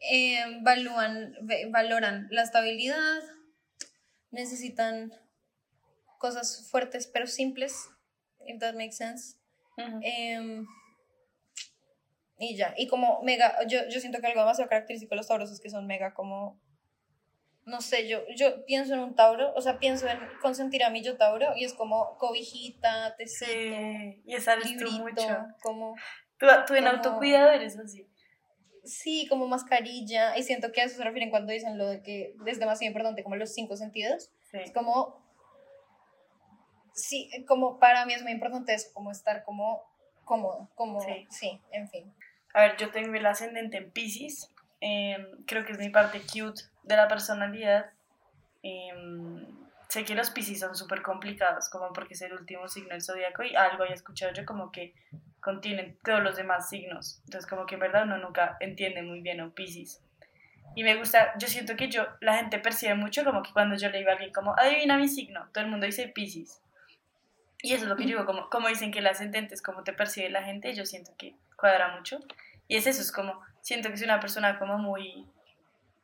em, 0.00 0.64
valúan, 0.64 1.34
valoran 1.70 2.26
la 2.30 2.42
estabilidad, 2.42 3.20
necesitan 4.30 5.12
cosas 6.18 6.68
fuertes 6.70 7.06
pero 7.06 7.26
simples, 7.26 7.88
if 8.46 8.58
that 8.58 8.74
makes 8.74 8.96
sense. 8.96 9.36
Ujú. 9.76 10.00
Em, 10.02 10.66
y 12.40 12.56
ya, 12.56 12.74
y 12.76 12.86
como 12.88 13.20
mega, 13.22 13.54
yo, 13.68 13.80
yo 13.88 14.00
siento 14.00 14.20
que 14.20 14.26
algo 14.28 14.40
demasiado 14.40 14.68
característico 14.68 15.10
de 15.10 15.18
los 15.18 15.28
tauros 15.28 15.50
es 15.52 15.60
que 15.60 15.68
son 15.70 15.86
mega 15.86 16.14
como, 16.14 16.58
no 17.66 17.80
sé, 17.82 18.08
yo, 18.08 18.20
yo 18.34 18.64
pienso 18.64 18.94
en 18.94 19.00
un 19.00 19.14
tauro, 19.14 19.52
o 19.54 19.60
sea, 19.60 19.78
pienso 19.78 20.08
en 20.08 20.18
consentir 20.40 20.82
a 20.82 20.90
mi 20.90 21.02
yo 21.02 21.16
tauro 21.18 21.54
y 21.54 21.64
es 21.64 21.74
como 21.74 22.16
cobijita, 22.18 23.14
tecito, 23.16 23.50
Sí, 23.50 24.22
y 24.24 24.34
esa 24.34 24.56
librito, 24.56 24.90
mucho. 24.98 25.46
como, 25.62 25.94
Tú, 26.38 26.46
tú 26.66 26.74
en 26.74 26.84
como- 26.84 26.96
autocuidado 26.96 27.50
eres 27.50 27.78
así. 27.78 28.08
sí, 28.84 29.26
como 29.28 29.46
mascarilla, 29.46 30.36
y 30.38 30.42
siento 30.42 30.72
que 30.72 30.80
a 30.80 30.84
eso 30.84 30.96
se 30.96 31.04
refieren 31.04 31.28
cuando 31.30 31.52
dicen 31.52 31.76
lo 31.76 31.86
de 31.86 32.02
que 32.02 32.34
es 32.46 32.58
demasiado 32.58 32.88
importante, 32.88 33.22
como 33.22 33.36
los 33.36 33.52
cinco 33.52 33.76
sentidos, 33.76 34.30
Sí. 34.50 34.56
es 34.64 34.72
como, 34.72 35.22
sí, 36.94 37.30
como 37.46 37.78
para 37.78 38.06
mí 38.06 38.14
es 38.14 38.22
muy 38.22 38.32
importante 38.32 38.72
eso, 38.74 38.88
como 38.94 39.10
estar 39.10 39.44
como 39.44 39.82
cómodo, 40.24 40.70
como, 40.74 41.00
Sí. 41.00 41.26
sí, 41.30 41.60
en 41.72 41.88
fin. 41.88 42.14
A 42.54 42.62
ver, 42.62 42.76
yo 42.76 42.90
tengo 42.90 43.14
el 43.14 43.26
ascendente 43.26 43.76
en 43.76 43.90
Pisces. 43.90 44.50
em, 44.82 45.44
creo 45.46 45.64
que 45.64 45.72
es 45.72 45.78
mi 45.78 45.90
parte 45.90 46.20
cute 46.20 46.62
de 46.84 46.96
la 46.96 47.06
personalidad. 47.06 47.90
Em, 48.62 49.46
sé 49.88 50.04
que 50.04 50.14
los 50.14 50.30
Pisces 50.30 50.60
son 50.60 50.74
súper 50.74 51.02
complicados, 51.02 51.68
como 51.68 51.92
porque 51.92 52.14
es 52.14 52.22
el 52.22 52.32
último 52.32 52.68
signo 52.68 52.90
del 52.90 53.02
zodiaco 53.02 53.42
y 53.42 53.54
algo 53.56 53.82
había 53.82 53.94
escuchado 53.94 54.32
yo 54.32 54.46
como 54.46 54.72
que 54.72 54.94
contienen 55.40 55.98
todos 56.02 56.22
los 56.22 56.36
demás 56.36 56.68
signos. 56.68 57.20
Entonces, 57.24 57.48
como 57.48 57.66
que 57.66 57.74
en 57.74 57.80
verdad 57.80 58.04
uno 58.04 58.18
nunca 58.18 58.56
entiende 58.60 59.02
muy 59.02 59.20
bien 59.20 59.40
a 59.40 59.44
un 59.44 59.50
Pisces. 59.52 60.02
Y 60.74 60.84
me 60.84 60.96
gusta, 60.96 61.34
yo 61.38 61.48
siento 61.48 61.76
que 61.76 61.88
yo, 61.88 62.06
la 62.20 62.36
gente 62.36 62.58
percibe 62.58 62.94
mucho 62.94 63.24
como 63.24 63.42
que 63.42 63.52
cuando 63.52 63.76
yo 63.76 63.88
le 63.90 63.98
digo 63.98 64.10
a 64.10 64.12
alguien 64.12 64.32
como, 64.32 64.54
adivina 64.56 64.96
mi 64.96 65.08
signo, 65.08 65.48
todo 65.52 65.64
el 65.64 65.70
mundo 65.70 65.86
dice 65.86 66.08
Pisces. 66.08 66.62
Y 67.62 67.74
eso 67.74 67.84
es 67.84 67.90
lo 67.90 67.96
que 67.96 68.04
yo 68.04 68.08
digo, 68.08 68.26
como, 68.26 68.48
como 68.48 68.68
dicen 68.68 68.90
que 68.90 69.00
el 69.00 69.06
ascendente 69.06 69.54
es 69.54 69.62
como 69.62 69.84
te 69.84 69.92
percibe 69.92 70.30
la 70.30 70.42
gente, 70.42 70.74
yo 70.74 70.86
siento 70.86 71.12
que 71.18 71.34
cuadra 71.56 71.96
mucho. 71.96 72.18
Y 72.68 72.76
es 72.76 72.86
eso, 72.86 73.02
es 73.02 73.12
como, 73.12 73.40
siento 73.60 73.90
que 73.90 73.96
soy 73.96 74.06
una 74.06 74.20
persona 74.20 74.58
como 74.58 74.78
muy 74.78 75.26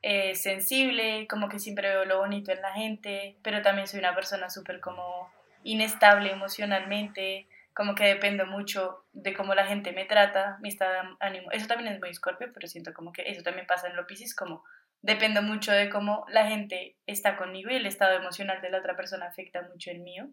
eh, 0.02 0.34
sensible, 0.34 1.26
como 1.28 1.48
que 1.48 1.58
siempre 1.58 1.88
veo 1.88 2.04
lo 2.04 2.18
bonito 2.18 2.52
en 2.52 2.60
la 2.60 2.72
gente, 2.72 3.36
pero 3.42 3.62
también 3.62 3.86
soy 3.86 4.00
una 4.00 4.14
persona 4.14 4.50
súper 4.50 4.80
como 4.80 5.30
inestable 5.64 6.30
emocionalmente, 6.30 7.48
como 7.74 7.94
que 7.94 8.04
dependo 8.04 8.46
mucho 8.46 9.04
de 9.12 9.34
cómo 9.34 9.54
la 9.54 9.66
gente 9.66 9.92
me 9.92 10.04
trata, 10.04 10.58
mi 10.60 10.68
estado 10.68 10.92
de 10.92 11.16
ánimo. 11.20 11.50
Eso 11.50 11.66
también 11.66 11.92
es 11.92 12.00
muy 12.00 12.10
escorpio, 12.10 12.50
pero 12.52 12.68
siento 12.68 12.94
como 12.94 13.12
que 13.12 13.22
eso 13.30 13.42
también 13.42 13.66
pasa 13.66 13.88
en 13.88 13.96
lo 13.96 14.06
Piscis, 14.06 14.34
como 14.34 14.64
dependo 15.02 15.42
mucho 15.42 15.72
de 15.72 15.90
cómo 15.90 16.24
la 16.28 16.46
gente 16.46 16.96
está 17.06 17.36
conmigo 17.36 17.70
y 17.70 17.76
el 17.76 17.86
estado 17.86 18.16
emocional 18.16 18.60
de 18.62 18.70
la 18.70 18.78
otra 18.78 18.96
persona 18.96 19.26
afecta 19.26 19.62
mucho 19.62 19.90
el 19.90 20.00
mío. 20.00 20.28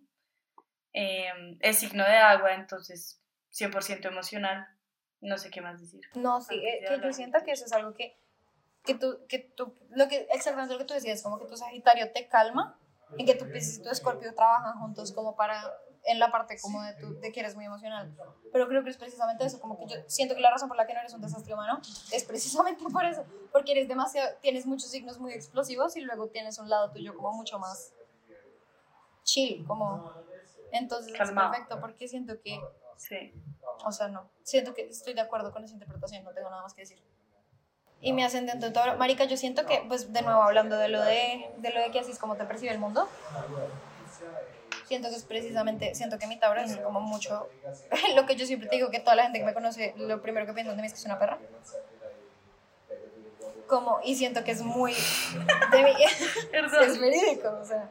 Em, 0.93 1.57
es 1.59 1.79
signo 1.79 2.03
de 2.03 2.17
agua, 2.17 2.53
entonces 2.53 3.19
100% 3.51 4.07
emocional. 4.07 4.67
No 5.21 5.37
sé 5.37 5.49
qué 5.49 5.61
más 5.61 5.79
decir. 5.79 6.01
No, 6.15 6.41
sí, 6.41 6.55
eh, 6.55 6.85
que 6.87 7.01
yo 7.01 7.13
siento 7.13 7.39
que 7.43 7.51
eso 7.51 7.65
es 7.65 7.73
algo 7.73 7.93
que, 7.93 8.17
que 8.83 8.93
tú, 8.93 9.25
que 9.27 9.39
tú, 9.39 9.73
lo 9.89 10.07
que, 10.07 10.27
exactamente 10.31 10.73
lo 10.73 10.79
que 10.79 10.85
tú 10.85 10.93
decías, 10.93 11.23
como 11.23 11.39
que 11.39 11.45
tu 11.45 11.55
Sagitario 11.55 12.11
te 12.11 12.27
calma, 12.27 12.77
en 13.17 13.25
que 13.25 13.35
tu 13.35 13.49
Piscis 13.49 13.79
y 13.79 13.83
tu 13.83 13.89
Escorpio 13.89 14.33
trabajan 14.35 14.77
juntos 14.79 15.11
como 15.13 15.35
para, 15.35 15.63
en 16.05 16.19
la 16.19 16.31
parte 16.31 16.57
como 16.61 16.81
de, 16.83 16.93
tu, 16.95 17.19
de 17.19 17.31
que 17.31 17.39
eres 17.39 17.55
muy 17.55 17.65
emocional. 17.65 18.13
Pero 18.51 18.67
creo 18.67 18.83
que 18.83 18.89
es 18.89 18.97
precisamente 18.97 19.45
eso, 19.45 19.59
como 19.59 19.77
que 19.77 19.87
yo 19.87 19.95
siento 20.07 20.35
que 20.35 20.41
la 20.41 20.51
razón 20.51 20.67
por 20.67 20.77
la 20.77 20.85
que 20.85 20.93
no 20.93 20.99
eres 20.99 21.13
un 21.13 21.21
desastre 21.21 21.53
humano 21.53 21.79
es 22.11 22.23
precisamente 22.23 22.83
por 22.91 23.05
eso, 23.05 23.25
porque 23.51 23.71
eres 23.71 23.87
demasiado, 23.87 24.35
tienes 24.41 24.65
muchos 24.65 24.91
signos 24.91 25.19
muy 25.19 25.33
explosivos 25.33 25.95
y 25.95 26.01
luego 26.01 26.27
tienes 26.27 26.59
un 26.59 26.69
lado 26.69 26.91
tuyo 26.91 27.15
como 27.15 27.31
mucho 27.33 27.57
más 27.59 27.93
chill, 29.23 29.65
como... 29.65 30.11
Entonces 30.73 31.13
Calmado. 31.13 31.47
es 31.47 31.51
perfecto 31.59 31.79
porque 31.79 32.07
siento 32.07 32.41
que 32.41 32.59
Sí. 32.97 33.33
o 33.85 33.91
sea, 33.91 34.07
no. 34.07 34.29
Siento 34.43 34.73
que 34.73 34.87
estoy 34.87 35.13
de 35.13 35.21
acuerdo 35.21 35.51
con 35.51 35.63
esa 35.63 35.73
interpretación, 35.73 36.23
no 36.23 36.31
tengo 36.33 36.49
nada 36.49 36.61
más 36.63 36.73
que 36.73 36.81
decir. 36.81 37.01
Y 38.01 38.11
mi 38.11 38.23
ascendente 38.23 38.65
en 38.65 38.73
Tauro, 38.73 38.97
marica, 38.97 39.23
yo 39.25 39.37
siento 39.37 39.65
que, 39.65 39.83
pues, 39.87 40.11
de 40.11 40.21
nuevo, 40.23 40.41
hablando 40.43 40.77
de 40.77 40.89
lo 40.89 41.01
de, 41.01 41.49
de 41.57 41.69
lo 41.71 41.79
de 41.79 41.89
que 41.91 41.99
así 41.99 42.11
es 42.11 42.19
como 42.19 42.35
te 42.35 42.43
percibe 42.43 42.71
el 42.73 42.79
mundo, 42.79 43.07
siento 44.85 45.09
que 45.09 45.15
es 45.15 45.23
precisamente, 45.23 45.95
siento 45.95 46.17
que 46.19 46.27
mi 46.27 46.37
Tauro 46.37 46.61
es 46.61 46.77
como 46.77 46.99
mucho, 46.99 47.47
lo 48.15 48.25
que 48.25 48.35
yo 48.35 48.45
siempre 48.45 48.67
te 48.67 48.75
digo, 48.75 48.89
que 48.91 48.99
toda 48.99 49.15
la 49.15 49.23
gente 49.23 49.39
que 49.39 49.45
me 49.45 49.53
conoce, 49.53 49.93
lo 49.97 50.21
primero 50.21 50.45
que 50.45 50.53
piensan 50.53 50.75
de 50.75 50.81
mí 50.81 50.87
es 50.87 50.93
que 50.93 50.99
soy 50.99 51.11
una 51.11 51.19
perra. 51.19 51.39
Como, 53.73 53.99
y 54.03 54.13
siento 54.13 54.43
que 54.43 54.51
es 54.51 54.61
muy 54.61 54.93
de 54.93 55.83
mi, 55.83 55.93
Perdón. 56.51 56.83
es 56.83 56.99
verídico, 56.99 57.49
o 57.59 57.65
sea, 57.65 57.89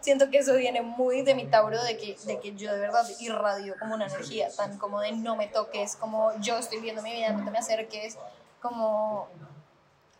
siento 0.00 0.30
que 0.30 0.38
eso 0.38 0.54
viene 0.54 0.80
muy 0.80 1.20
de 1.20 1.34
mi 1.34 1.44
Tauro, 1.44 1.84
de 1.84 1.98
que, 1.98 2.16
de 2.24 2.40
que 2.40 2.54
yo 2.54 2.72
de 2.72 2.80
verdad 2.80 3.06
irradio 3.18 3.74
como 3.78 3.96
una 3.96 4.06
energía, 4.06 4.48
tan 4.56 4.78
como 4.78 4.98
de 4.98 5.12
no 5.12 5.36
me 5.36 5.46
toques, 5.46 5.96
como 5.96 6.32
yo 6.40 6.56
estoy 6.56 6.80
viendo 6.80 7.02
mi 7.02 7.12
vida, 7.12 7.32
no 7.32 7.44
te 7.44 7.50
me 7.50 7.58
acerques, 7.58 8.16
como, 8.62 9.28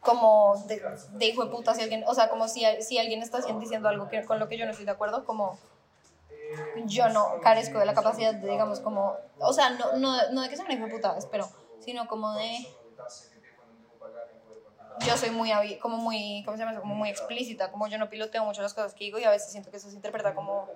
como 0.02 0.62
de, 0.66 0.82
de 1.12 1.26
hijo 1.26 1.46
de 1.46 1.50
puta, 1.50 1.74
si 1.74 1.80
alguien, 1.80 2.04
o 2.06 2.14
sea, 2.14 2.28
como 2.28 2.46
si, 2.46 2.66
si 2.82 2.98
alguien 2.98 3.22
está 3.22 3.38
diciendo 3.58 3.88
algo 3.88 4.10
que, 4.10 4.22
con 4.26 4.38
lo 4.38 4.48
que 4.48 4.58
yo 4.58 4.66
no 4.66 4.72
estoy 4.72 4.84
de 4.84 4.92
acuerdo, 4.92 5.24
como 5.24 5.58
yo 6.84 7.08
no 7.08 7.40
carezco 7.40 7.78
de 7.78 7.86
la 7.86 7.94
capacidad 7.94 8.34
de, 8.34 8.50
digamos, 8.50 8.80
como, 8.80 9.16
o 9.38 9.52
sea, 9.54 9.70
no, 9.70 9.96
no, 9.96 10.30
no 10.30 10.42
de 10.42 10.50
que 10.50 10.56
sea 10.56 10.66
una 10.66 10.74
hijo 10.74 10.84
de 10.84 10.92
puta, 10.92 11.16
espero, 11.16 11.48
sino 11.78 12.06
como 12.06 12.34
de 12.34 12.68
yo 15.06 15.16
soy 15.16 15.30
muy, 15.30 15.50
como 15.78 15.96
muy, 15.96 16.42
¿cómo 16.44 16.56
se 16.56 16.64
llama? 16.64 16.78
Como 16.78 16.94
muy 16.94 17.08
explícita, 17.08 17.70
como 17.70 17.86
yo 17.88 17.98
no 17.98 18.08
piloteo 18.08 18.44
mucho 18.44 18.62
las 18.62 18.74
cosas 18.74 18.94
que 18.94 19.04
digo 19.04 19.18
y 19.18 19.24
a 19.24 19.30
veces 19.30 19.50
siento 19.50 19.70
que 19.70 19.76
eso 19.76 19.88
se 19.88 19.96
interpreta 19.96 20.34
como, 20.34 20.68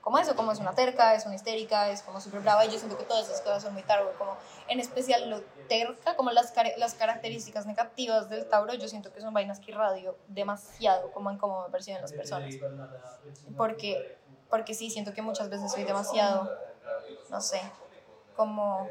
como 0.00 0.18
eso, 0.18 0.34
como 0.36 0.52
es 0.52 0.58
una 0.58 0.74
terca, 0.74 1.14
es 1.14 1.26
una 1.26 1.34
histérica, 1.34 1.90
es 1.90 2.02
como 2.02 2.20
súper 2.20 2.40
brava 2.40 2.64
y 2.64 2.70
yo 2.70 2.78
siento 2.78 2.96
que 2.96 3.04
todas 3.04 3.26
esas 3.26 3.40
cosas 3.40 3.62
son 3.62 3.72
muy 3.72 3.82
Tauro, 3.82 4.12
como 4.18 4.36
en 4.68 4.80
especial 4.80 5.28
lo 5.28 5.42
terca, 5.68 6.16
como 6.16 6.30
las, 6.30 6.52
las 6.78 6.94
características 6.94 7.66
negativas 7.66 8.28
del 8.28 8.46
Tauro, 8.46 8.74
yo 8.74 8.88
siento 8.88 9.12
que 9.12 9.20
son 9.20 9.32
vainas 9.32 9.60
que 9.60 9.70
irradio 9.70 10.16
demasiado 10.28 11.10
como 11.12 11.30
en 11.30 11.38
cómo 11.38 11.62
me 11.62 11.70
perciben 11.70 12.00
las 12.02 12.12
personas. 12.12 12.58
Porque, 13.56 14.16
porque 14.48 14.74
sí, 14.74 14.90
siento 14.90 15.12
que 15.12 15.22
muchas 15.22 15.48
veces 15.48 15.72
soy 15.72 15.84
demasiado, 15.84 16.50
no 17.28 17.40
sé, 17.40 17.60
como 18.36 18.88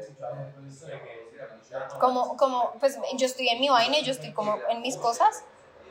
como, 1.98 2.36
como, 2.36 2.72
pues 2.80 2.98
yo 3.16 3.26
estoy 3.26 3.48
en 3.48 3.60
mi 3.60 3.68
vaina, 3.68 3.98
y 3.98 4.04
yo 4.04 4.12
estoy 4.12 4.32
como 4.32 4.58
en 4.68 4.82
mis 4.82 4.96
cosas 4.96 5.44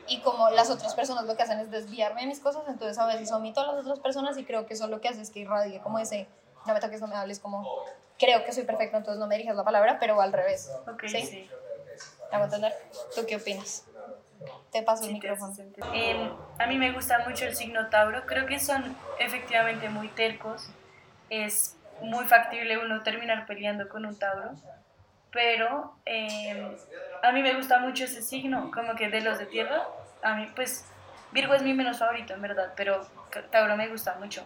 y 0.06 0.20
como 0.20 0.50
las 0.50 0.70
otras 0.70 0.94
personas 0.94 1.24
lo 1.24 1.36
que 1.36 1.42
hacen 1.42 1.60
es 1.60 1.70
desviarme 1.70 2.22
de 2.22 2.26
mis 2.26 2.40
cosas, 2.40 2.62
entonces 2.66 2.98
a 2.98 3.06
veces 3.06 3.30
omito 3.32 3.60
a 3.60 3.66
las 3.72 3.84
otras 3.84 4.00
personas 4.00 4.36
y 4.38 4.44
creo 4.44 4.66
que 4.66 4.74
eso 4.74 4.88
lo 4.88 5.00
que 5.00 5.08
hace 5.08 5.22
es 5.22 5.30
que 5.30 5.40
irradie 5.40 5.80
como 5.80 5.98
ese, 5.98 6.26
no 6.66 6.74
me 6.74 6.80
toques, 6.80 7.00
no 7.00 7.06
me 7.06 7.14
hables, 7.14 7.38
como 7.38 7.66
creo 8.18 8.44
que 8.44 8.52
soy 8.52 8.64
perfecto, 8.64 8.96
entonces 8.96 9.18
no 9.20 9.26
me 9.26 9.36
dirijas 9.36 9.56
la 9.56 9.64
palabra, 9.64 9.98
pero 9.98 10.20
al 10.20 10.32
revés. 10.32 10.70
Ok, 10.86 11.04
¿Sí? 11.06 11.22
sí. 11.22 11.50
¿Me 12.30 12.36
hago 12.36 12.44
entender? 12.44 12.74
¿Tú 13.14 13.22
qué 13.26 13.36
opinas? 13.36 13.84
Te 14.70 14.82
paso 14.82 15.04
el 15.04 15.10
Sí, 15.10 15.20
te 15.20 15.28
micrófono. 15.28 15.54
Em, 15.92 16.32
a 16.58 16.66
mí 16.66 16.78
me 16.78 16.92
gusta 16.92 17.18
mucho 17.26 17.44
el 17.44 17.56
signo 17.56 17.88
Tauro. 17.88 18.24
Creo 18.26 18.46
que 18.46 18.60
son 18.60 18.96
efectivamente 19.18 19.88
muy 19.88 20.08
tercos. 20.08 20.68
Es 21.28 21.76
muy 22.02 22.24
factible 22.26 22.78
uno 22.78 23.02
terminar 23.02 23.46
peleando 23.46 23.88
con 23.88 24.06
un 24.06 24.16
Tauro. 24.18 24.52
Pero 25.32 25.94
em, 26.04 26.76
a 27.22 27.32
mí 27.32 27.42
me 27.42 27.54
gusta 27.54 27.78
mucho 27.78 28.04
ese 28.04 28.22
signo, 28.22 28.70
como 28.72 28.94
que 28.94 29.08
de 29.08 29.20
los 29.20 29.38
de 29.38 29.46
tierra. 29.46 29.86
A 30.22 30.34
mí, 30.34 30.50
pues, 30.54 30.86
Virgo 31.32 31.54
es 31.54 31.62
mi 31.62 31.72
menos 31.72 31.98
favorito, 31.98 32.34
en 32.34 32.42
verdad, 32.42 32.72
pero 32.76 33.06
Tauro 33.50 33.76
me 33.76 33.88
gusta 33.88 34.16
mucho. 34.16 34.44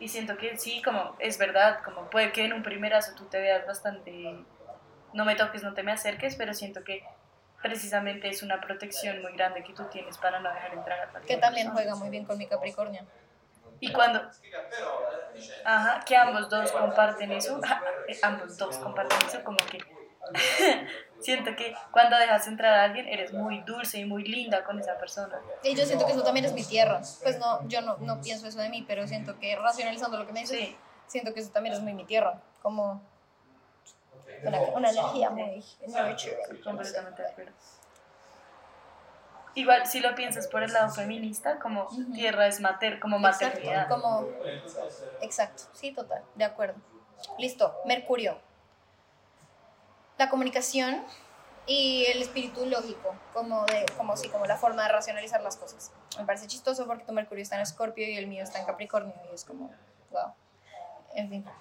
Y 0.00 0.08
siento 0.08 0.36
que 0.36 0.56
sí, 0.58 0.82
como 0.82 1.16
es 1.18 1.38
verdad, 1.38 1.80
como 1.82 2.08
puede 2.10 2.30
que 2.32 2.44
en 2.44 2.52
un 2.52 2.62
primerazo 2.62 3.14
tú 3.14 3.24
te 3.24 3.40
veas 3.40 3.66
bastante. 3.66 4.36
No 5.12 5.24
me 5.24 5.34
toques, 5.34 5.62
no 5.62 5.74
te 5.74 5.82
me 5.82 5.92
acerques, 5.92 6.36
pero 6.36 6.52
siento 6.52 6.84
que 6.84 7.02
precisamente 7.62 8.28
es 8.28 8.42
una 8.42 8.60
protección 8.60 9.20
muy 9.22 9.32
grande 9.32 9.64
que 9.64 9.72
tú 9.72 9.84
tienes 9.86 10.18
para 10.18 10.38
no 10.38 10.52
dejar 10.52 10.74
entrar 10.74 11.00
a 11.00 11.20
Que 11.22 11.38
también 11.38 11.68
persona. 11.68 11.72
juega 11.72 11.94
muy 11.96 12.10
bien 12.10 12.24
con 12.24 12.38
mi 12.38 12.46
Capricornio. 12.46 13.02
Y 13.80 13.92
cuando... 13.92 14.28
Ajá, 15.64 16.00
que 16.04 16.16
ambos 16.16 16.48
dos 16.48 16.70
comparten 16.72 17.32
eso, 17.32 17.60
eh, 18.08 18.18
ambos 18.22 18.56
dos 18.56 18.76
comparten 18.78 19.18
eso, 19.26 19.42
como 19.42 19.56
que 19.70 19.78
siento 21.20 21.54
que 21.56 21.74
cuando 21.90 22.16
dejas 22.16 22.46
entrar 22.46 22.74
a 22.74 22.84
alguien 22.84 23.08
eres 23.08 23.32
muy 23.32 23.60
dulce 23.62 23.98
y 23.98 24.04
muy 24.04 24.24
linda 24.24 24.64
con 24.64 24.78
esa 24.78 24.98
persona. 24.98 25.40
Y 25.62 25.74
yo 25.74 25.84
siento 25.84 26.06
que 26.06 26.12
eso 26.12 26.22
también 26.22 26.44
es 26.46 26.52
mi 26.52 26.64
tierra. 26.64 27.00
Pues 27.22 27.38
no, 27.38 27.66
yo 27.68 27.80
no, 27.82 27.96
no 27.98 28.20
pienso 28.20 28.46
eso 28.46 28.60
de 28.60 28.68
mí, 28.68 28.84
pero 28.86 29.06
siento 29.06 29.38
que 29.38 29.56
racionalizando 29.56 30.18
lo 30.18 30.26
que 30.26 30.32
me 30.32 30.40
dices, 30.40 30.58
Sí. 30.58 30.76
siento 31.06 31.34
que 31.34 31.40
eso 31.40 31.50
también 31.50 31.74
es 31.74 31.80
muy 31.80 31.92
mi 31.94 32.04
tierra. 32.04 32.40
Como 32.62 33.02
una, 34.44 34.60
una 34.74 34.90
energía 34.90 35.30
muy 35.30 35.62
sé. 35.62 36.38
Completamente 36.62 37.22
de 37.22 37.28
acuerdo. 37.28 37.52
Igual, 39.54 39.86
si 39.86 39.98
lo 40.00 40.14
piensas 40.14 40.46
por 40.46 40.62
el 40.62 40.72
lado 40.72 40.90
feminista, 40.90 41.58
como 41.58 41.84
Ujú. 41.84 42.12
tierra 42.12 42.46
es 42.46 42.60
mater, 42.60 43.00
como 43.00 43.16
Exacto, 43.16 43.46
maternidad. 43.46 43.88
como, 43.88 44.28
exacto, 45.20 45.64
sí, 45.72 45.90
total, 45.92 46.22
de 46.36 46.44
acuerdo. 46.44 46.76
Listo, 47.38 47.74
Mercurio. 47.84 48.38
La 50.18 50.28
comunicación 50.28 51.02
y 51.66 52.06
el 52.06 52.22
espíritu 52.22 52.66
lógico, 52.66 53.14
como 53.32 53.64
de, 53.66 53.86
como 53.96 54.16
sí, 54.16 54.28
como 54.28 54.46
la 54.46 54.56
forma 54.56 54.82
de 54.84 54.88
racionalizar 54.88 55.42
las 55.42 55.56
cosas. 55.56 55.92
Me 56.18 56.24
parece 56.24 56.46
chistoso 56.46 56.86
porque 56.86 57.04
tu 57.04 57.12
Mercurio 57.12 57.42
está 57.42 57.56
en 57.56 57.62
Escorpio 57.62 58.08
y 58.08 58.16
el 58.16 58.26
mío 58.26 58.42
está 58.42 58.58
en 58.58 58.66
Capricornio 58.66 59.14
y 59.30 59.34
es 59.34 59.44
como, 59.44 59.70
wow. 60.10 60.32
En 61.14 61.28
fin. 61.28 61.44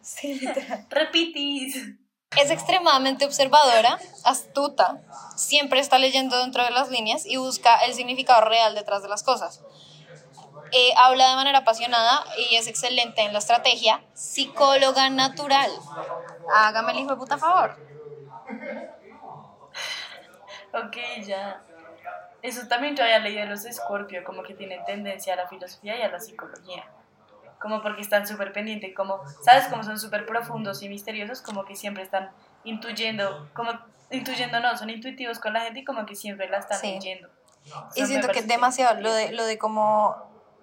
Sí. 0.00 0.40
Repitis. 0.88 1.96
Es 2.36 2.50
extremadamente 2.50 3.24
observadora, 3.24 3.98
astuta, 4.24 5.02
siempre 5.36 5.80
está 5.80 5.98
leyendo 5.98 6.38
dentro 6.38 6.64
de 6.64 6.70
las 6.70 6.88
líneas 6.88 7.26
y 7.26 7.36
busca 7.36 7.78
el 7.78 7.94
significado 7.94 8.42
real 8.42 8.74
detrás 8.74 9.02
de 9.02 9.08
las 9.08 9.22
cosas. 9.22 9.60
Eh, 10.72 10.92
habla 10.96 11.30
de 11.30 11.36
manera 11.36 11.58
apasionada 11.58 12.24
y 12.50 12.56
es 12.56 12.66
excelente 12.68 13.22
en 13.22 13.32
la 13.32 13.38
estrategia. 13.38 14.02
Psicóloga 14.14 15.08
natural. 15.10 15.70
Hágame 16.54 16.92
el 16.92 16.98
hijo 17.00 17.10
de 17.10 17.16
puta 17.16 17.38
favor. 17.38 17.76
Ok, 20.72 20.96
ya. 21.24 21.62
Eso 22.42 22.68
también 22.68 22.94
yo 22.94 23.02
había 23.02 23.18
leído 23.18 23.40
de 23.40 23.46
los 23.46 23.62
Scorpio, 23.62 24.22
como 24.24 24.42
que 24.42 24.54
tienen 24.54 24.84
tendencia 24.84 25.32
a 25.32 25.36
la 25.36 25.48
filosofía 25.48 25.96
y 25.96 26.02
a 26.02 26.08
la 26.08 26.20
psicología. 26.20 26.84
Como 27.60 27.82
porque 27.82 28.02
están 28.02 28.26
súper 28.26 28.52
pendientes, 28.52 28.94
como, 28.94 29.20
¿sabes? 29.42 29.66
Como 29.68 29.82
son 29.82 29.98
súper 29.98 30.26
profundos 30.26 30.82
y 30.82 30.88
misteriosos, 30.88 31.42
como 31.42 31.64
que 31.64 31.74
siempre 31.74 32.04
están 32.04 32.30
intuyendo, 32.64 33.48
como, 33.54 33.72
intuyendo 34.10 34.60
no, 34.60 34.76
son 34.76 34.90
intuitivos 34.90 35.40
con 35.40 35.52
la 35.54 35.60
gente 35.62 35.80
y 35.80 35.84
como 35.84 36.06
que 36.06 36.14
siempre 36.14 36.48
la 36.48 36.58
están 36.58 36.78
Sí. 36.78 36.92
leyendo. 36.94 37.28
Y 37.96 38.06
siento 38.06 38.28
que 38.28 38.34
parece 38.34 38.46
demasiado, 38.46 39.00
lo 39.00 39.12
de, 39.12 39.32
lo 39.32 39.44
de 39.44 39.58
cómo 39.58 40.16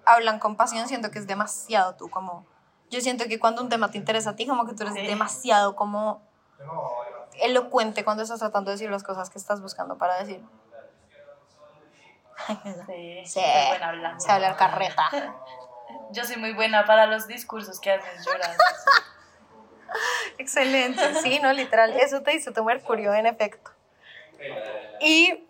hablan 0.06 0.38
con 0.38 0.56
pasión, 0.56 0.88
siento 0.88 1.10
que 1.10 1.18
es 1.18 1.26
demasiado 1.26 1.94
tú, 1.96 2.08
como... 2.08 2.46
Yo 2.90 3.00
siento 3.00 3.24
que 3.26 3.38
cuando 3.38 3.62
un 3.62 3.68
tema 3.68 3.90
te 3.90 3.98
interesa 3.98 4.30
a 4.30 4.36
ti, 4.36 4.46
como 4.46 4.66
que 4.66 4.74
tú 4.74 4.82
eres 4.84 4.94
demasiado 4.94 5.74
como 5.76 6.22
elocuente 7.40 8.04
cuando 8.04 8.22
estás 8.22 8.38
tratando 8.38 8.70
de 8.70 8.76
decir 8.76 8.90
las 8.90 9.02
cosas 9.02 9.28
que 9.30 9.38
estás 9.38 9.60
buscando 9.60 9.98
para 9.98 10.18
decir. 10.18 10.42
Sí, 12.86 13.22
Sí, 13.24 13.40
soy 13.40 13.68
buena 13.68 13.88
hablando. 13.88 14.20
sé 14.20 14.32
hablar 14.32 14.56
carreta. 14.56 15.10
Yo 16.10 16.24
soy 16.24 16.36
muy 16.36 16.52
buena 16.52 16.84
para 16.84 17.06
los 17.06 17.26
discursos 17.26 17.80
que 17.80 17.92
hacen 17.92 18.22
llorar. 18.24 18.56
Excelente, 20.38 21.14
sí, 21.22 21.38
no, 21.40 21.52
literal, 21.52 21.92
eso 21.92 22.22
te 22.22 22.34
hizo 22.34 22.52
tu 22.52 22.62
Mercurio, 22.64 23.14
en 23.14 23.26
efecto. 23.26 23.70
Y 25.00 25.44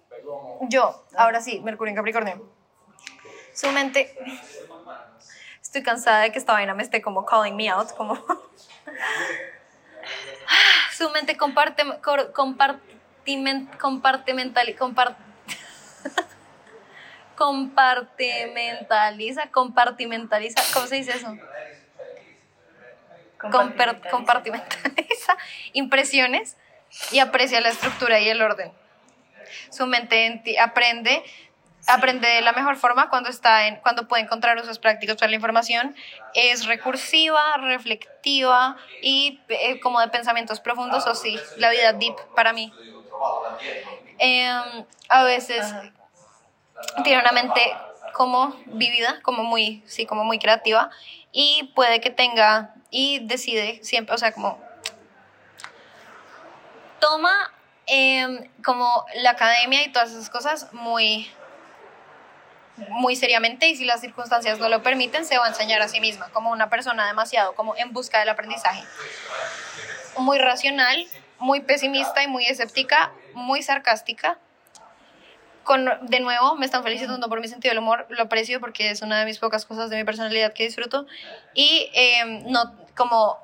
yo, 0.61 1.05
ahora 1.16 1.41
sí, 1.41 1.61
Mercurio 1.61 1.91
en 1.91 1.97
Capricornio. 1.97 2.43
Su 3.53 3.70
mente, 3.72 4.14
estoy 5.66 5.82
cansada 5.82 6.20
de 6.20 6.30
que 6.32 6.38
esta 6.38 6.52
vaina 6.52 6.74
me 6.74 6.82
esté 6.84 7.02
como 7.02 7.26
calling 7.26 7.56
me 7.56 7.68
out, 7.68 7.90
como... 7.96 8.14
Su 10.96 11.10
mente 11.10 11.36
comparte, 11.36 11.82
cor- 12.02 12.32
compartimen, 12.32 13.66
compartimental, 13.78 14.74
compart, 14.76 15.18
compartimentaliza, 17.36 19.50
compartimentaliza, 19.50 20.62
¿cómo 20.72 20.86
se 20.86 20.94
dice 20.96 21.10
eso? 21.12 21.36
compartimenta 23.38 24.08
compartimentaliza 24.10 25.36
impresiones 25.74 26.56
y 27.12 27.18
aprecia 27.18 27.60
la 27.60 27.68
estructura 27.68 28.18
y 28.20 28.30
el 28.30 28.40
orden. 28.40 28.72
Su 29.70 29.86
mente 29.86 30.40
aprende 30.58 31.22
aprende 31.87 32.28
de 32.28 32.41
la 32.41 32.53
mejor 32.53 32.76
forma 32.76 33.09
cuando 33.09 33.30
está 33.30 33.68
en 33.68 33.76
cuando 33.76 34.09
puede 34.09 34.24
encontrar 34.24 34.59
usos 34.59 34.78
prácticos 34.78 35.16
para 35.16 35.30
la 35.30 35.37
información 35.37 35.95
es 36.34 36.66
recursiva 36.66 37.57
reflectiva 37.59 38.76
y 39.03 39.41
eh, 39.49 39.80
como 39.80 40.01
de 40.01 40.09
pensamientos 40.09 40.61
profundos 40.61 41.07
o 41.07 41.14
sí 41.14 41.39
la 41.57 41.70
vida 41.70 41.93
deep 41.93 42.16
para 42.34 42.53
mí. 42.53 42.72
Em, 44.18 44.84
a 45.09 45.22
veces 45.22 45.64
tiene 47.05 47.20
una 47.20 47.32
mente 47.32 47.61
como 48.12 48.57
vivida 48.66 49.20
como 49.22 49.45
muy 49.45 49.82
sí 49.87 50.07
como 50.07 50.24
muy 50.24 50.39
creativa 50.39 50.91
y 51.32 51.72
puede 51.74 52.01
que 52.01 52.11
tenga 52.11 52.74
y 52.91 53.20
decide 53.20 53.78
siempre 53.84 54.14
o 54.14 54.18
sea 54.18 54.32
como 54.32 54.61
toma 56.99 57.53
em, 57.87 58.51
como 58.64 59.05
la 59.16 59.30
academia 59.30 59.84
y 59.84 59.93
todas 59.93 60.11
esas 60.11 60.30
cosas 60.30 60.72
muy 60.72 61.30
muy 62.89 63.16
seriamente 63.16 63.68
y 63.68 63.77
si 63.77 63.85
las 63.85 64.01
circunstancias 64.01 64.59
no 64.59 64.68
lo 64.68 64.83
permiten, 64.83 65.24
se 65.24 65.39
va 65.39 65.47
a 65.47 65.49
enseñar 65.49 65.81
a 65.83 65.89
sí 65.89 66.01
misma 66.01 66.29
como 66.33 66.51
una 66.51 66.68
persona 66.68 67.07
demasiado 67.07 67.55
como 67.55 67.77
en 67.77 67.93
busca 67.93 68.18
del 68.18 68.29
aprendizaje. 68.29 68.83
Muy 70.18 70.39
racional, 70.39 71.07
muy 71.39 71.61
pesimista 71.61 72.22
y 72.22 72.29
muy 72.29 72.47
escéptica, 72.47 73.12
muy 73.35 73.62
sarcástica. 73.62 74.39
Con, 75.64 75.91
de 76.03 76.20
nuevo, 76.20 76.55
me 76.55 76.64
están 76.64 76.85
felicitando 76.85 77.29
por 77.29 77.41
mi 77.41 77.49
sentido 77.49 77.72
del 77.72 77.79
humor, 77.79 78.07
lo 78.09 78.22
aprecio 78.22 78.61
porque 78.61 78.91
es 78.91 79.03
una 79.03 79.18
de 79.18 79.24
mis 79.24 79.39
pocas 79.39 79.66
cosas 79.66 79.91
de 79.91 79.97
mi 79.97 80.05
personalidad 80.05 80.53
que 80.53 80.62
disfruto. 80.62 81.07
Y 81.55 81.91
em, 81.93 82.45
no, 82.47 82.72
como 82.97 83.39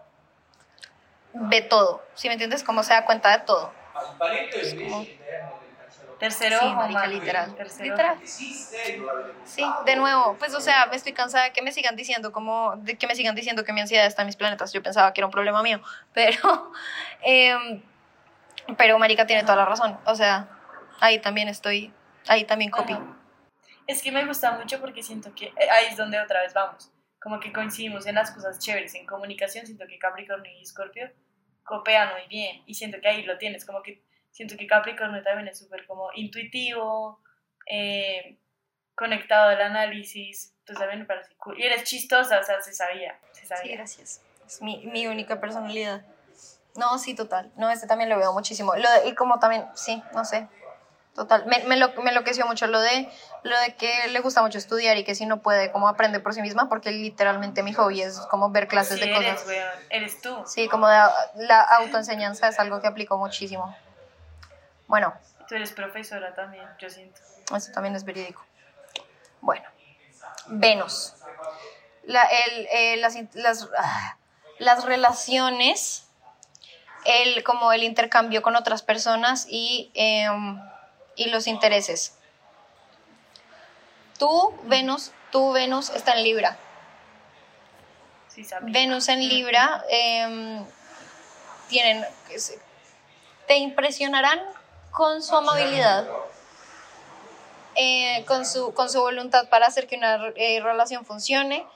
ve 1.34 1.62
todo, 1.62 2.04
¿sí 2.14 2.28
me 2.28 2.34
entiendes? 2.34 2.62
Como 2.62 2.82
se 2.84 2.92
da 2.92 3.04
cuenta 3.04 3.36
de 3.36 3.44
todo. 3.44 3.72
Tercero 6.22 6.60
sí, 6.60 7.08
literal. 7.08 7.52
literal. 7.80 8.16
Sí, 8.22 9.64
de 9.84 9.96
nuevo, 9.96 10.36
pues 10.38 10.54
o 10.54 10.60
sea, 10.60 10.86
me 10.86 10.94
estoy 10.94 11.12
cansada 11.12 11.46
de 11.46 11.52
que 11.52 11.62
me 11.62 11.72
sigan 11.72 11.96
diciendo 11.96 12.30
como, 12.30 12.76
de 12.76 12.96
que 12.96 13.08
me 13.08 13.16
sigan 13.16 13.34
diciendo 13.34 13.64
que 13.64 13.72
mi 13.72 13.80
ansiedad 13.80 14.06
está 14.06 14.22
en 14.22 14.26
mis 14.26 14.36
planetas. 14.36 14.72
Yo 14.72 14.84
pensaba 14.84 15.12
que 15.12 15.20
era 15.20 15.26
un 15.26 15.32
problema 15.32 15.64
mío, 15.64 15.82
pero, 16.14 16.70
eh, 17.26 17.82
pero 18.78 19.00
Marica 19.00 19.26
tiene 19.26 19.42
toda 19.42 19.56
la 19.56 19.64
razón. 19.64 19.98
O 20.04 20.14
sea, 20.14 20.48
ahí 21.00 21.18
también 21.18 21.48
estoy, 21.48 21.92
ahí 22.28 22.44
también 22.44 22.70
copy. 22.70 22.96
Es 23.88 24.00
que 24.00 24.12
me 24.12 24.24
gusta 24.24 24.52
mucho 24.52 24.80
porque 24.80 25.02
siento 25.02 25.34
que 25.34 25.46
eh, 25.46 25.70
ahí 25.72 25.86
es 25.90 25.96
donde 25.96 26.20
otra 26.20 26.40
vez 26.42 26.54
vamos. 26.54 26.92
Como 27.20 27.40
que 27.40 27.52
coincidimos 27.52 28.06
en 28.06 28.14
las 28.14 28.30
cosas 28.30 28.60
chéveres, 28.60 28.94
en 28.94 29.06
comunicación, 29.06 29.66
siento 29.66 29.88
que 29.88 29.98
Capricornio 29.98 30.52
y 30.52 30.62
Escorpio 30.62 31.10
copean 31.64 32.12
muy 32.12 32.28
bien 32.28 32.62
y 32.64 32.74
siento 32.74 33.00
que 33.00 33.08
ahí 33.08 33.24
lo 33.24 33.38
tienes, 33.38 33.66
como 33.66 33.82
que 33.82 34.04
siento 34.32 34.56
que 34.56 34.66
Capricornio 34.66 35.22
también 35.22 35.48
es 35.48 35.58
súper 35.58 35.86
como 35.86 36.10
intuitivo, 36.14 37.22
eh, 37.66 38.38
conectado 38.94 39.50
al 39.50 39.60
análisis, 39.60 40.54
entonces 40.60 40.80
también 40.80 41.00
me 41.00 41.06
parece 41.06 41.34
cool. 41.36 41.58
Y 41.58 41.64
eres 41.64 41.84
chistosa, 41.84 42.40
o 42.40 42.42
sea, 42.42 42.60
se 42.60 42.72
sabía, 42.72 43.18
se 43.32 43.46
sabía. 43.46 43.62
Sí, 43.62 43.76
gracias. 43.76 44.22
Es 44.46 44.60
mi, 44.60 44.84
mi 44.86 45.06
única 45.06 45.40
personalidad. 45.40 46.02
No, 46.74 46.98
sí, 46.98 47.14
total. 47.14 47.52
No, 47.56 47.70
este 47.70 47.86
también 47.86 48.08
lo 48.08 48.18
veo 48.18 48.32
muchísimo. 48.32 48.74
Lo 48.74 48.88
y 49.06 49.14
como 49.14 49.38
también, 49.38 49.66
sí, 49.74 50.02
no 50.14 50.24
sé. 50.24 50.48
Total. 51.14 51.44
Me, 51.44 51.62
me, 51.64 51.76
lo, 51.76 51.92
me 52.02 52.08
enloqueció 52.08 52.46
mucho 52.46 52.66
lo 52.66 52.80
de, 52.80 53.06
lo 53.42 53.58
de 53.60 53.74
que 53.76 54.08
le 54.08 54.20
gusta 54.20 54.40
mucho 54.40 54.56
estudiar 54.56 54.96
y 54.96 55.04
que 55.04 55.14
si 55.14 55.26
no 55.26 55.42
puede, 55.42 55.70
como 55.70 55.86
aprende 55.88 56.20
por 56.20 56.32
sí 56.32 56.40
misma, 56.40 56.70
porque 56.70 56.90
literalmente 56.90 57.62
mi 57.62 57.74
hobby 57.74 58.00
es 58.00 58.18
como 58.30 58.50
ver 58.50 58.66
clases 58.66 58.98
de 58.98 59.10
eres, 59.10 59.34
cosas. 59.34 59.46
Weón. 59.46 59.68
Eres 59.90 60.22
tú. 60.22 60.42
Sí, 60.46 60.68
como 60.68 60.88
de, 60.88 60.96
la 61.34 61.60
autoenseñanza 61.60 62.48
es 62.48 62.58
algo 62.58 62.80
que 62.80 62.86
aplico 62.86 63.18
muchísimo. 63.18 63.76
Bueno. 64.92 65.14
Tú 65.48 65.54
eres 65.54 65.72
profesora 65.72 66.34
también, 66.34 66.68
yo 66.78 66.90
siento. 66.90 67.18
Eso 67.56 67.72
también 67.72 67.96
es 67.96 68.04
verídico. 68.04 68.44
Bueno, 69.40 69.66
Venus. 70.48 71.14
La, 72.02 72.24
el, 72.24 72.66
eh, 72.70 72.96
las, 72.98 73.16
las, 73.32 73.70
ah, 73.78 74.18
las, 74.58 74.84
relaciones, 74.84 76.08
el, 77.06 77.42
como 77.42 77.72
el 77.72 77.84
intercambio 77.84 78.42
con 78.42 78.54
otras 78.54 78.82
personas 78.82 79.46
y, 79.48 79.90
em, 79.94 80.60
y 81.16 81.30
los 81.30 81.46
intereses. 81.46 82.18
Tú, 84.18 84.54
Venus, 84.64 85.10
tú, 85.30 85.52
Venus, 85.52 85.88
está 85.88 86.18
en 86.18 86.22
Libra. 86.22 86.58
Sí. 88.28 88.46
Venus 88.60 89.08
en 89.08 89.26
Libra 89.26 89.84
eh, 89.88 90.62
tienen, 91.70 92.04
te 93.46 93.56
impresionarán 93.56 94.38
con 94.92 95.22
su 95.22 95.34
amabilidad, 95.34 96.06
eh, 97.74 98.24
con, 98.26 98.46
su, 98.46 98.72
con 98.74 98.88
su 98.90 99.00
voluntad 99.00 99.48
para 99.48 99.66
hacer 99.66 99.86
que 99.86 99.96
una 99.96 100.28
eh, 100.36 100.60
relación 100.62 101.04
funcione, 101.04 101.66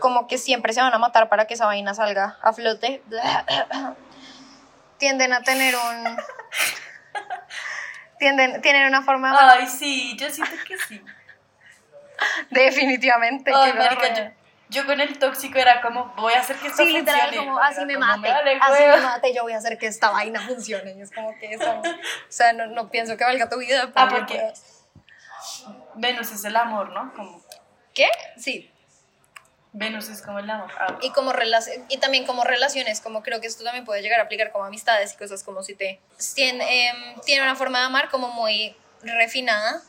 como 0.00 0.26
que 0.26 0.36
siempre 0.36 0.72
se 0.72 0.82
van 0.82 0.92
a 0.92 0.98
matar 0.98 1.28
para 1.28 1.46
que 1.46 1.54
esa 1.54 1.66
vaina 1.66 1.94
salga 1.94 2.36
a 2.42 2.52
flote, 2.52 3.02
tienden 4.98 5.32
a 5.32 5.42
tener 5.42 5.74
un... 5.74 6.16
Tienden, 8.18 8.62
tienen 8.62 8.86
una 8.86 9.02
forma... 9.02 9.36
Ay, 9.52 9.66
sí, 9.66 10.16
yo 10.18 10.30
siento 10.30 10.56
que 10.66 10.78
sí. 10.78 11.02
Definitivamente. 12.50 13.52
Yo 14.68 14.84
con 14.84 15.00
el 15.00 15.18
tóxico 15.18 15.58
era 15.58 15.80
como, 15.80 16.12
voy 16.16 16.32
a 16.32 16.40
hacer 16.40 16.56
que 16.56 16.68
esto 16.68 16.82
sí, 16.82 16.92
literal, 16.92 17.34
como 17.36 17.58
así 17.58 17.84
me 17.84 17.96
mate, 17.96 18.30
así 18.30 18.82
me 18.82 18.96
mate, 18.96 19.34
yo 19.34 19.42
voy 19.42 19.52
a 19.52 19.58
hacer 19.58 19.78
que 19.78 19.86
esta 19.86 20.10
vaina 20.10 20.40
funcione. 20.40 20.92
Y 20.92 21.02
es 21.02 21.12
como 21.12 21.36
que 21.38 21.54
eso, 21.54 21.70
o 21.70 21.82
sea, 22.28 22.52
no, 22.52 22.66
no 22.66 22.90
pienso 22.90 23.16
que 23.16 23.24
valga 23.24 23.48
tu 23.48 23.58
vida. 23.58 23.90
Ah, 23.94 24.08
porque 24.10 24.52
Venus 25.94 26.32
es 26.32 26.44
el 26.44 26.56
amor, 26.56 26.90
¿no? 26.90 27.12
Como... 27.14 27.42
¿Qué? 27.94 28.08
Sí. 28.36 28.70
Venus 29.72 30.08
es 30.08 30.20
como 30.20 30.40
el 30.40 30.50
amor. 30.50 30.70
Ah. 30.78 30.98
Y, 31.00 31.10
como 31.10 31.32
y 31.88 31.98
también 31.98 32.26
como 32.26 32.42
relaciones, 32.42 33.00
como 33.00 33.22
creo 33.22 33.40
que 33.40 33.46
esto 33.46 33.62
también 33.62 33.84
puede 33.84 34.02
llegar 34.02 34.18
a 34.20 34.24
aplicar 34.24 34.50
como 34.50 34.64
amistades 34.64 35.12
y 35.12 35.16
cosas 35.16 35.44
como 35.44 35.62
si 35.62 35.74
te... 35.74 36.00
Tiene, 36.34 36.88
em, 36.88 37.20
tiene 37.24 37.42
una 37.42 37.54
forma 37.54 37.78
de 37.78 37.84
amar 37.84 38.08
como 38.08 38.28
muy 38.28 38.74
refinada, 39.02 39.82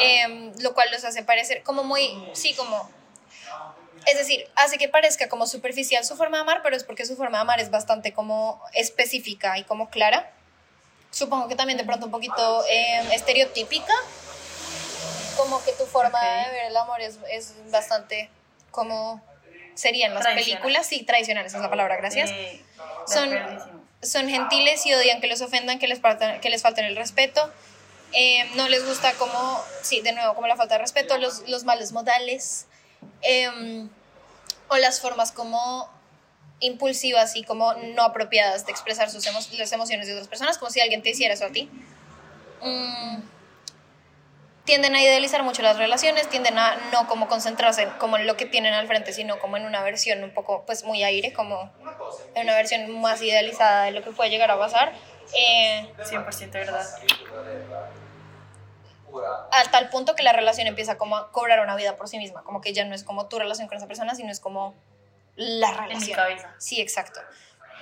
eh, 0.00 0.52
lo 0.60 0.74
cual 0.74 0.88
los 0.90 1.04
hace 1.04 1.22
parecer 1.22 1.62
como 1.62 1.84
muy, 1.84 2.10
sí, 2.32 2.54
como 2.54 2.90
es 4.10 4.18
decir, 4.18 4.48
hace 4.56 4.78
que 4.78 4.88
parezca 4.88 5.28
como 5.28 5.46
superficial 5.46 6.04
su 6.04 6.16
forma 6.16 6.38
de 6.38 6.42
amar, 6.42 6.60
pero 6.62 6.76
es 6.76 6.84
porque 6.84 7.04
su 7.04 7.16
forma 7.16 7.38
de 7.38 7.42
amar 7.42 7.60
es 7.60 7.70
bastante 7.70 8.12
como 8.12 8.62
específica 8.74 9.58
y 9.58 9.64
como 9.64 9.90
clara. 9.90 10.30
Supongo 11.10 11.48
que 11.48 11.56
también 11.56 11.78
de 11.78 11.84
pronto 11.84 12.06
un 12.06 12.12
poquito 12.12 12.64
em, 12.68 13.10
estereotípica, 13.12 13.92
como 15.36 15.62
que 15.64 15.72
tu 15.72 15.84
forma 15.86 16.20
de 16.20 16.50
ver 16.50 16.64
el 16.66 16.76
amor 16.76 17.00
es, 17.00 17.18
es 17.30 17.54
bastante 17.70 18.30
como 18.70 19.22
serían 19.74 20.12
las 20.12 20.26
películas, 20.26 20.86
sí, 20.86 21.04
tradicionales 21.04 21.54
es 21.54 21.60
la 21.60 21.70
palabra, 21.70 21.96
gracias. 21.96 22.30
son, 23.06 23.30
son 24.02 24.28
gentiles 24.28 24.84
y 24.86 24.94
odian 24.94 25.20
que 25.20 25.28
los 25.28 25.40
ofendan, 25.40 25.78
que 25.78 25.86
les, 25.86 26.00
falten, 26.00 26.40
que 26.40 26.50
les 26.50 26.62
falten 26.62 26.84
el 26.84 26.96
respeto. 26.96 27.52
Em, 28.12 28.48
no 28.56 28.68
les 28.68 28.84
gusta 28.86 29.12
como, 29.14 29.62
sí, 29.82 30.00
de 30.00 30.12
nuevo, 30.12 30.34
como 30.34 30.46
la 30.46 30.56
falta 30.56 30.74
de 30.74 30.80
respeto, 30.80 31.18
los, 31.18 31.48
los 31.48 31.64
malos 31.64 31.92
modales. 31.92 32.66
Em, 33.22 33.88
o 34.68 34.76
las 34.76 35.00
formas 35.00 35.32
como 35.32 35.88
impulsivas 36.60 37.36
y 37.36 37.44
como 37.44 37.74
no 37.74 38.02
apropiadas 38.02 38.66
de 38.66 38.72
expresar 38.72 39.10
sus 39.10 39.24
las 39.58 39.72
emociones 39.72 40.06
de 40.06 40.14
otras 40.14 40.28
personas, 40.28 40.58
como 40.58 40.70
si 40.70 40.80
alguien 40.80 41.02
te 41.02 41.10
hiciera 41.10 41.34
eso 41.34 41.46
a 41.46 41.50
ti. 41.50 41.70
Mm, 42.62 43.20
tienden 44.64 44.94
a 44.94 45.02
idealizar 45.02 45.42
mucho 45.44 45.62
las 45.62 45.78
relaciones, 45.78 46.28
tienden 46.28 46.58
a 46.58 46.76
no 46.92 47.06
como 47.06 47.28
concentrarse 47.28 47.88
como 47.98 48.16
en 48.16 48.26
lo 48.26 48.36
que 48.36 48.44
tienen 48.44 48.74
al 48.74 48.86
frente, 48.86 49.12
sino 49.12 49.38
como 49.38 49.56
en 49.56 49.64
una 49.64 49.82
versión 49.82 50.22
un 50.24 50.30
poco, 50.30 50.64
pues 50.66 50.84
muy 50.84 51.02
aire, 51.02 51.32
como 51.32 51.72
en 52.34 52.42
una 52.42 52.54
versión 52.54 53.00
más 53.00 53.22
idealizada 53.22 53.84
de 53.84 53.92
lo 53.92 54.02
que 54.02 54.10
puede 54.10 54.30
llegar 54.30 54.50
a 54.50 54.58
pasar. 54.58 54.92
Eh, 55.34 55.86
100% 56.04 56.52
verdad 56.52 56.86
a 59.24 59.64
tal 59.70 59.88
punto 59.90 60.14
que 60.14 60.22
la 60.22 60.32
relación 60.32 60.66
empieza 60.66 60.98
como 60.98 61.16
a 61.16 61.32
cobrar 61.32 61.60
una 61.60 61.76
vida 61.76 61.96
por 61.96 62.08
sí 62.08 62.18
misma, 62.18 62.42
como 62.42 62.60
que 62.60 62.72
ya 62.72 62.84
no 62.84 62.94
es 62.94 63.04
como 63.04 63.28
tu 63.28 63.38
relación 63.38 63.68
con 63.68 63.76
esa 63.76 63.86
persona, 63.86 64.14
sino 64.14 64.30
es 64.30 64.40
como 64.40 64.74
la 65.36 65.72
relación. 65.72 66.18
Sí, 66.58 66.80
exacto. 66.80 67.20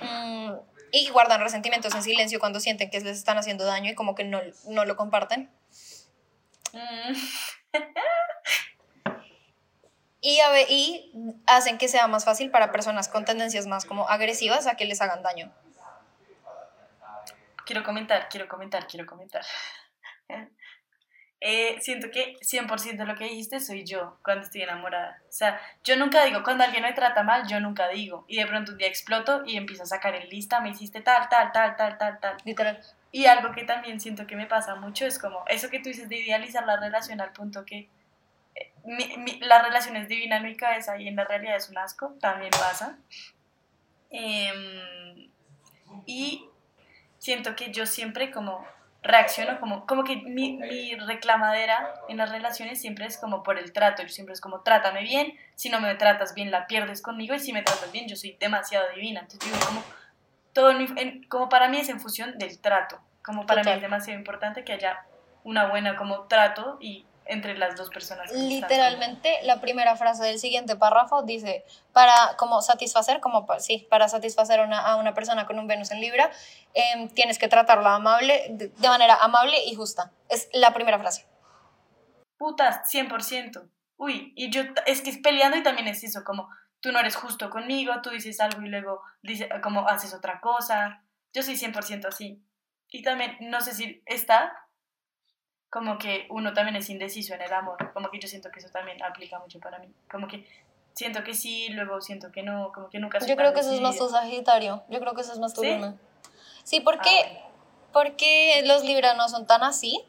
Mm, 0.01 0.53
y 0.91 1.09
guardan 1.09 1.41
resentimientos 1.41 1.93
en 1.95 2.03
silencio 2.03 2.39
cuando 2.39 2.59
sienten 2.59 2.89
que 2.89 2.99
les 2.99 3.17
están 3.17 3.37
haciendo 3.37 3.65
daño 3.65 3.91
y 3.91 3.95
como 3.95 4.15
que 4.15 4.23
no, 4.23 4.39
no 4.67 4.85
lo 4.85 4.95
comparten. 4.95 5.49
Mm. 6.73 7.13
y, 10.21 10.39
a 10.39 10.61
y 10.69 11.11
hacen 11.47 11.77
que 11.77 11.87
sea 11.87 12.07
más 12.07 12.25
fácil 12.25 12.51
para 12.51 12.71
personas 12.71 13.07
con 13.07 13.25
tendencias 13.25 13.67
más 13.67 13.85
como 13.85 14.07
agresivas 14.07 14.67
a 14.67 14.75
que 14.75 14.85
les 14.85 15.01
hagan 15.01 15.23
daño. 15.23 15.51
Quiero 17.65 17.83
comentar, 17.83 18.29
quiero 18.29 18.47
comentar, 18.47 18.87
quiero 18.87 19.05
comentar. 19.05 19.43
Eh, 21.39 21.77
siento 21.81 22.09
que 22.09 22.35
100% 22.41 23.05
lo 23.05 23.15
que 23.15 23.25
dijiste 23.25 23.59
soy 23.59 23.83
yo 23.83 24.17
cuando 24.23 24.43
estoy 24.45 24.63
enamorada. 24.63 25.21
O 25.29 25.31
sea, 25.31 25.61
yo 25.83 25.95
nunca 25.95 26.23
digo, 26.25 26.41
cuando 26.43 26.63
alguien 26.63 26.81
me 26.83 26.93
trata 26.93 27.21
mal, 27.23 27.47
yo 27.47 27.59
nunca 27.59 27.87
digo. 27.89 28.25
Y 28.27 28.37
de 28.37 28.47
pronto 28.47 28.71
un 28.71 28.77
día 28.79 28.87
exploto 28.87 29.43
y 29.45 29.55
empiezo 29.55 29.83
a 29.83 29.85
sacar 29.85 30.15
en 30.15 30.27
lista, 30.29 30.61
me 30.61 30.69
hiciste 30.71 31.01
tal, 31.01 31.29
tal, 31.29 31.51
tal, 31.51 31.75
tal, 31.75 31.97
tal, 31.97 32.19
tal. 32.19 32.37
Literal. 32.43 32.79
Y 33.11 33.25
algo 33.27 33.51
que 33.53 33.63
también 33.65 33.99
siento 33.99 34.25
que 34.25 34.35
me 34.35 34.47
pasa 34.47 34.75
mucho 34.75 35.05
es 35.05 35.19
como 35.19 35.43
eso 35.47 35.69
que 35.69 35.79
tú 35.79 35.89
dices 35.89 36.09
de 36.09 36.17
idealizar 36.17 36.65
la 36.65 36.77
relación 36.77 37.21
al 37.21 37.31
punto 37.33 37.63
que 37.65 37.87
eh, 38.55 38.71
mi, 38.85 39.17
mi- 39.17 39.39
la 39.41 39.61
relación 39.61 39.95
es 39.95 40.07
divina 40.07 40.37
en 40.37 40.43
mi 40.43 40.57
cabeza 40.57 40.97
y 40.99 41.07
en 41.07 41.15
la 41.15 41.25
realidad 41.25 41.55
es 41.57 41.69
un 41.69 41.77
asco, 41.77 42.15
también 42.19 42.51
pasa. 42.51 42.97
Em, 44.09 45.29
y 46.05 46.45
siento 47.19 47.55
que 47.55 47.71
yo 47.71 47.85
siempre 47.85 48.31
como 48.31 48.65
reacciono 49.07 49.59
como, 49.59 49.85
como 49.85 50.03
que 50.03 50.17
mi, 50.17 50.57
mi 50.57 50.95
reclamadera 50.95 51.93
en 52.09 52.17
las 52.17 52.29
relaciones 52.31 52.79
siempre 52.81 53.05
es 53.05 53.17
como 53.17 53.41
por 53.43 53.57
el 53.57 53.71
trato, 53.73 54.03
yo 54.03 54.09
siempre 54.09 54.33
es 54.33 54.41
como 54.41 54.61
trátame 54.61 55.01
bien, 55.03 55.33
si 55.55 55.69
no 55.69 55.79
me 55.79 55.93
tratas 55.95 56.33
bien 56.35 56.51
la 56.51 56.67
pierdes 56.67 57.01
conmigo 57.01 57.33
y 57.33 57.39
si 57.39 57.53
me 57.53 57.63
tratas 57.63 57.91
bien 57.91 58.07
yo 58.07 58.15
soy 58.15 58.37
demasiado 58.39 58.85
divina, 58.95 59.21
entonces 59.21 59.51
digo 59.51 59.65
como 59.65 59.83
todo 60.53 60.71
en 60.71 60.77
mi- 60.79 61.01
en- 61.01 61.23
como 61.23 61.49
para 61.49 61.67
mí 61.69 61.77
es 61.79 61.89
en 61.89 61.99
función 61.99 62.37
del 62.37 62.59
trato, 62.59 62.99
como 63.23 63.45
para 63.45 63.61
mí 63.63 63.69
es 63.77 63.81
demasiado 63.81 64.19
importante 64.19 64.63
que 64.63 64.73
haya 64.73 64.99
una 65.43 65.67
buena 65.67 65.95
como 65.95 66.21
trato 66.27 66.77
y 66.79 67.05
entre 67.29 67.57
las 67.57 67.75
dos 67.75 67.89
personas. 67.89 68.31
que 68.31 68.37
están 68.37 68.49
Literalmente, 68.49 69.39
la 69.43 69.59
primera 69.61 69.95
frase 69.95 70.23
del 70.23 70.39
siguiente 70.39 70.75
párrafo 70.75 71.23
dice, 71.23 71.65
para 71.93 72.35
como 72.37 72.61
satisfacer, 72.61 73.19
como 73.19 73.45
sí, 73.59 73.87
para 73.89 74.07
satisfacer 74.09 74.59
una- 74.61 74.79
a 74.79 74.95
una 74.97 75.13
persona 75.13 75.45
con 75.45 75.57
un 75.59 75.67
Venus 75.67 75.91
en 75.91 76.01
Libra, 76.01 76.29
em, 76.73 77.09
tienes 77.09 77.37
que 77.39 77.47
tratarla 77.47 77.95
amable, 77.95 78.45
de, 78.49 78.67
de 78.69 78.87
manera 78.89 79.15
amable 79.15 79.57
y 79.65 79.75
justa. 79.75 80.11
Es 80.29 80.49
la 80.53 80.73
primera 80.73 80.99
frase. 80.99 81.25
Putas, 82.37 82.89
100%. 82.91 83.67
Uy, 83.97 84.33
y 84.35 84.51
yo, 84.51 84.61
es 84.85 85.01
que 85.01 85.09
es 85.09 85.17
peleando 85.17 85.57
y 85.57 85.63
también 85.63 85.87
es 85.87 86.03
eso, 86.03 86.23
como 86.23 86.49
tú 86.79 86.91
no 86.91 86.99
eres 86.99 87.15
justo 87.15 87.49
conmigo, 87.49 88.01
tú 88.03 88.11
dices 88.11 88.39
algo 88.39 88.61
y 88.61 88.69
luego 88.69 89.01
dice, 89.23 89.49
como 89.63 89.87
haces 89.87 90.13
otra 90.13 90.39
cosa. 90.39 91.03
Yo 91.33 91.41
soy 91.41 91.55
100% 91.57 92.07
así. 92.07 92.41
Y 92.89 93.01
también, 93.01 93.35
no 93.41 93.59
sé 93.61 93.73
si 93.73 94.01
está 94.05 94.53
como 95.69 95.97
que 95.97 96.27
uno 96.29 96.53
también 96.53 96.75
es 96.77 96.89
indeciso 96.89 97.33
en 97.33 97.41
el 97.41 97.53
amor, 97.53 97.91
como 97.93 98.09
que 98.09 98.19
yo 98.19 98.27
siento 98.27 98.49
que 98.51 98.59
eso 98.59 98.69
también 98.69 99.01
aplica 99.03 99.39
mucho 99.39 99.59
para 99.59 99.79
mí. 99.79 99.93
Como 100.09 100.27
que 100.27 100.47
siento 100.93 101.23
que 101.23 101.33
sí, 101.33 101.69
luego 101.69 102.01
siento 102.01 102.31
que 102.31 102.43
no, 102.43 102.71
como 102.73 102.89
que 102.89 102.99
nunca 102.99 103.19
Yo 103.19 103.35
creo 103.35 103.53
que 103.53 103.59
eso 103.59 103.73
es 103.73 103.81
más 103.81 103.97
tu. 103.97 104.09
Sagitario. 104.09 104.83
Yo 104.89 104.99
creo 104.99 105.13
que 105.13 105.21
eso 105.21 105.33
es 105.33 105.39
más 105.39 105.53
tu 105.53 105.61
¿Sí? 105.61 105.71
luna. 105.71 105.95
Sí, 106.63 106.79
porque, 106.79 107.09
Ah, 107.09 107.47
porque 107.93 108.61
los 108.65 108.83
Libra 108.83 109.13
no 109.13 109.29
son 109.29 109.45
tan 109.45 109.63
así. 109.63 110.03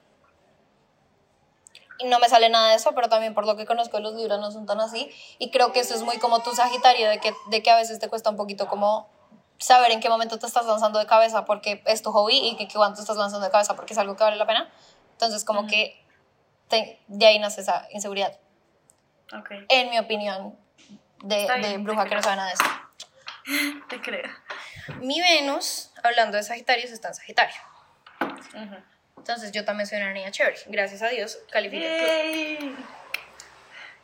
Y 2.01 2.07
no 2.07 2.21
me 2.21 2.29
sale 2.29 2.49
nada 2.49 2.71
de 2.71 2.77
eso, 2.77 2.93
pero 2.95 3.09
también 3.09 3.35
por 3.35 3.45
lo 3.45 3.57
que 3.57 3.67
conozco 3.67 3.99
los 3.99 4.15
Libra 4.15 4.37
no 4.37 4.53
son 4.53 4.67
tan 4.67 4.81
así. 4.81 5.11
Y 5.39 5.51
creo 5.51 5.73
que 5.73 5.81
eso 5.81 5.95
es 5.95 6.03
muy 6.03 6.19
como 6.19 6.43
tu 6.43 6.53
Sagitario, 6.53 7.09
de 7.09 7.19
que, 7.19 7.35
de 7.51 7.63
que 7.63 7.71
a 7.71 7.77
veces 7.77 7.99
te 7.99 8.09
cuesta 8.09 8.31
un 8.31 8.37
poquito 8.37 8.69
como 8.69 9.09
saber 9.59 9.91
en 9.91 10.01
qué 10.01 10.09
momento 10.09 10.39
te 10.39 10.47
estás 10.47 10.67
lanzando 10.67 11.01
de 11.01 11.07
cabeza 11.07 11.45
porque 11.45 11.83
es 11.87 12.03
tu 12.03 12.13
hobby 12.13 12.39
y 12.39 12.57
que, 12.57 12.67
te 12.67 13.01
estás 13.01 13.17
lanzando 13.17 13.45
de 13.45 13.51
cabeza 13.51 13.75
porque 13.75 13.93
es 13.93 13.99
algo 13.99 14.17
que 14.17 14.23
vale 14.23 14.37
la 14.37 14.47
pena. 14.47 14.71
Entonces 15.19 15.45
como 15.45 15.61
Ujú. 15.63 15.69
que 15.71 16.01
te- 16.69 17.01
de 17.09 17.27
ahí 17.27 17.41
nace 17.41 17.61
esa 17.63 17.89
inseguridad. 17.91 18.39
Ok, 19.37 19.51
En 19.69 19.91
mi 19.91 19.99
opinión 19.99 20.57
de, 21.25 21.49
bien, 21.59 21.83
bruja 21.83 22.05
que 22.07 22.15
no 22.15 22.23
sabe 22.23 22.37
nada 22.37 22.49
de 22.51 22.55
esto. 22.55 22.71
te 23.89 24.01
creo. 24.01 24.31
Mi 25.01 25.21
Venus, 25.21 25.91
hablando 26.05 26.37
de 26.37 26.45
Sagitarios, 26.45 26.93
está 26.93 27.09
en 27.09 27.15
Sagitario. 27.15 27.57
Ujú. 28.21 28.77
Entonces 29.17 29.51
yo 29.51 29.65
también 29.65 29.89
soy 29.89 29.99
una 29.99 30.13
niña 30.13 30.31
chévere. 30.31 30.57
Gracias 30.67 31.03
a 31.03 31.09
Dios, 31.09 31.37
califique. 31.51 31.83
Yay. 31.85 32.77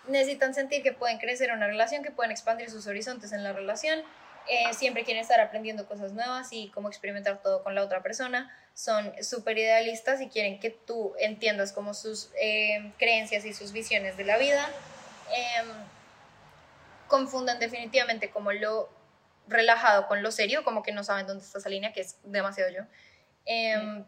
Necesitan 0.09 0.53
sentir 0.53 0.83
que 0.83 0.93
pueden 0.93 1.19
crecer 1.19 1.49
en 1.51 1.57
una 1.59 1.69
relación, 1.69 2.03
que 2.03 2.11
pueden 2.11 2.33
expandir 2.33 2.69
sus 2.71 2.89
horizontes 2.89 3.31
en 3.33 3.45
la 3.45 3.53
relación. 3.53 4.03
Eh, 4.49 4.73
siempre 4.75 5.05
quieren 5.05 5.23
estar 5.23 5.41
aprendiendo 5.41 5.87
cosas 5.87 6.13
nuevas 6.13 6.49
y 6.53 6.71
cómo 6.71 6.89
experimentar 6.89 7.41
todo 7.43 7.63
con 7.63 7.75
la 7.75 7.83
otra 7.83 8.03
persona. 8.03 8.55
Son 8.75 9.13
súper 9.23 9.57
idealistas 9.59 10.21
y 10.21 10.29
quieren 10.29 10.61
que 10.61 10.71
tú 10.71 11.15
entiendas 11.19 11.73
como 11.73 11.95
sus 11.95 12.31
eh, 12.41 12.93
creencias 12.99 13.45
y 13.45 13.55
sus 13.55 13.73
visiones 13.73 14.17
de 14.17 14.25
la 14.25 14.37
vida. 14.37 14.69
Em, 15.33 15.67
confunden 17.09 17.59
definitivamente 17.59 18.31
como 18.31 18.53
lo 18.53 18.89
relajado 19.47 20.07
con 20.07 20.23
lo 20.23 20.31
serio, 20.33 20.65
como 20.65 20.83
que 20.83 20.93
no 20.93 21.05
saben 21.05 21.27
dónde 21.27 21.45
está 21.45 21.59
esa 21.59 21.69
línea, 21.69 21.93
que 21.93 22.01
es 22.01 22.17
demasiado 22.25 22.71
yo. 22.71 22.83
Em, 23.47 24.05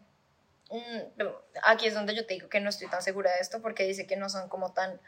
mm, 0.69 1.21
aquí 1.63 1.87
es 1.87 1.93
donde 1.93 2.15
yo 2.15 2.25
te 2.25 2.33
digo 2.33 2.49
que 2.49 2.59
no 2.59 2.69
estoy 2.69 2.87
tan 2.89 3.01
segura 3.01 3.31
de 3.31 3.39
esto 3.39 3.61
porque 3.61 3.83
dice 3.85 4.07
que 4.07 4.17
no 4.17 4.29
son 4.29 4.49
como 4.49 4.73
tan 4.73 4.99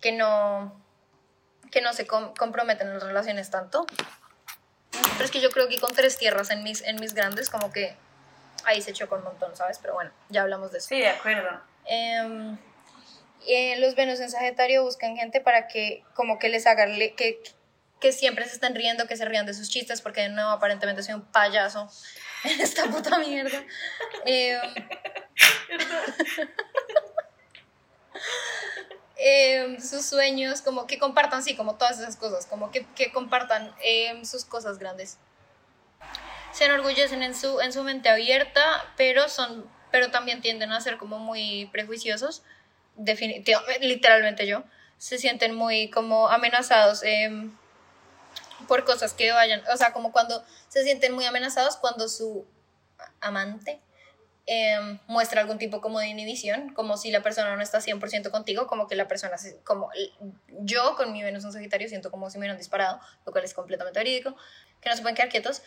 que 0.00 0.12
no 0.12 0.84
que 1.70 1.80
no 1.80 1.92
se 1.92 2.06
com- 2.06 2.32
comprometen 2.34 2.86
en 2.88 2.94
las 2.94 3.02
relaciones 3.02 3.50
tanto 3.50 3.86
pero 5.12 5.24
es 5.24 5.30
que 5.30 5.40
yo 5.40 5.50
creo 5.50 5.68
que 5.68 5.78
con 5.78 5.94
tres 5.94 6.16
tierras 6.18 6.50
en 6.50 6.62
mis 6.62 6.82
en 6.82 6.96
mis 6.96 7.14
grandes 7.14 7.48
como 7.50 7.72
que 7.72 7.96
ahí 8.64 8.80
se 8.82 8.92
chocó 8.92 9.16
un 9.16 9.24
montón 9.24 9.54
sabes 9.56 9.78
pero 9.78 9.94
bueno 9.94 10.10
ya 10.28 10.42
hablamos 10.42 10.72
de 10.72 10.78
eso 10.78 10.88
Sí, 10.88 10.98
de 11.00 11.08
acuerdo. 11.08 11.60
Em, 11.86 12.58
eh, 13.46 13.76
los 13.78 13.94
Venus 13.94 14.18
en 14.20 14.30
Sagitario 14.30 14.82
buscan 14.82 15.16
gente 15.16 15.40
para 15.40 15.68
que 15.68 16.02
como 16.14 16.38
que 16.38 16.48
les 16.48 16.66
hagan 16.66 16.98
le- 16.98 17.14
que, 17.14 17.40
que 18.00 18.10
siempre 18.12 18.44
se 18.46 18.54
estén 18.54 18.74
riendo, 18.74 19.06
que 19.06 19.16
se 19.16 19.24
rían 19.24 19.46
de 19.46 19.54
sus 19.54 19.70
chistes, 19.70 20.00
porque 20.00 20.22
de 20.22 20.28
nuevo 20.30 20.50
aparentemente 20.50 21.02
soy 21.04 21.14
un 21.14 21.24
payaso 21.26 21.88
en 22.44 22.60
esta 22.60 22.86
puta 22.86 23.18
mierda. 23.18 23.62
Em, 24.24 24.60
em, 29.16 29.80
sus 29.80 30.04
sueños, 30.04 30.62
como 30.62 30.86
que 30.86 30.98
compartan, 30.98 31.42
sí, 31.42 31.56
como 31.56 31.76
todas 31.76 31.98
esas 31.98 32.16
cosas, 32.16 32.46
como 32.46 32.70
que, 32.70 32.86
que 32.94 33.12
compartan 33.12 33.74
em, 33.82 34.24
sus 34.24 34.44
cosas 34.44 34.78
grandes. 34.78 35.18
Se 36.52 36.64
enorgullecen 36.64 37.22
en 37.22 37.34
su, 37.34 37.60
en 37.60 37.72
su 37.72 37.82
mente 37.82 38.08
abierta, 38.08 38.62
pero 38.96 39.28
son 39.28 39.68
pero 39.90 40.10
también 40.10 40.40
tienden 40.40 40.72
a 40.72 40.80
ser 40.80 40.98
como 40.98 41.18
muy 41.18 41.70
prejuiciosos, 41.72 42.42
definitivamente, 42.96 43.86
literalmente 43.86 44.46
yo, 44.46 44.64
se 44.98 45.16
sienten 45.16 45.54
muy 45.54 45.90
como 45.90 46.28
amenazados 46.28 47.02
em, 47.02 47.56
por 48.68 48.84
cosas 48.84 49.14
que 49.14 49.32
vayan, 49.32 49.62
o 49.72 49.76
sea, 49.76 49.92
como 49.92 50.12
cuando 50.12 50.44
se 50.68 50.82
sienten 50.84 51.12
muy 51.14 51.24
amenazados 51.24 51.76
cuando 51.76 52.08
su 52.08 52.44
amante 53.20 53.80
em, 54.46 54.98
muestra 55.08 55.40
algún 55.40 55.58
tipo 55.58 55.80
como 55.80 55.98
de 55.98 56.06
inhibición, 56.08 56.72
como 56.72 56.96
si 56.96 57.10
la 57.10 57.20
persona 57.22 57.56
no 57.56 57.62
está 57.62 57.80
100% 57.80 58.30
contigo, 58.30 58.66
como 58.68 58.86
que 58.86 58.94
la 58.94 59.08
persona, 59.08 59.36
se- 59.38 59.58
como 59.64 59.90
yo 60.60 60.94
con 60.96 61.12
mi 61.12 61.22
Venus 61.22 61.44
en 61.44 61.52
Sagitario 61.52 61.88
siento 61.88 62.10
como 62.12 62.30
si 62.30 62.38
me 62.38 62.42
hubieran 62.42 62.56
disparado, 62.58 63.00
lo 63.24 63.32
cual 63.32 63.44
es 63.44 63.54
completamente 63.54 63.98
verídico, 63.98 64.36
que 64.80 64.88
no 64.88 64.94
se 64.96 65.02
pueden 65.02 65.16
quedar 65.16 65.28
quietos 65.30 65.62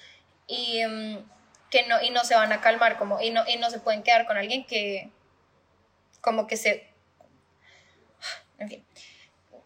y, 0.48 0.80
em, 0.80 1.24
que 1.70 1.86
no, 1.88 2.02
y 2.02 2.10
no 2.10 2.24
se 2.24 2.36
van 2.36 2.52
a 2.54 2.62
calmar, 2.62 2.98
como, 2.98 3.20
y, 3.22 3.30
no, 3.32 3.44
y 3.48 3.58
no 3.58 3.70
se 3.70 3.80
pueden 3.80 4.02
quedar 4.02 4.26
con 4.26 4.38
alguien 4.38 4.66
que 4.66 5.12
como 6.22 6.48
que 6.48 6.58
se... 6.58 6.88
En 8.58 8.68
fin, 8.70 8.86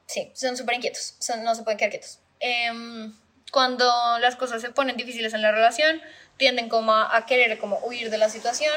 sí, 0.05 0.31
son 0.35 0.55
súper 0.57 0.75
inquietos, 0.75 1.15
son, 1.19 1.43
no 1.43 1.55
se 1.55 1.63
pueden 1.63 1.77
quedar 1.77 1.91
quietos. 1.91 2.19
Em, 2.39 3.13
cuando 3.51 3.85
las 4.19 4.35
cosas 4.35 4.61
se 4.61 4.71
ponen 4.71 4.97
difíciles 4.97 5.33
en 5.33 5.41
la 5.41 5.51
relación, 5.51 6.01
tienden 6.37 6.67
como 6.69 6.93
a, 6.93 7.15
a 7.15 7.25
querer 7.25 7.57
como 7.59 7.77
huir 7.79 8.09
de 8.09 8.17
la 8.17 8.29
situación, 8.29 8.73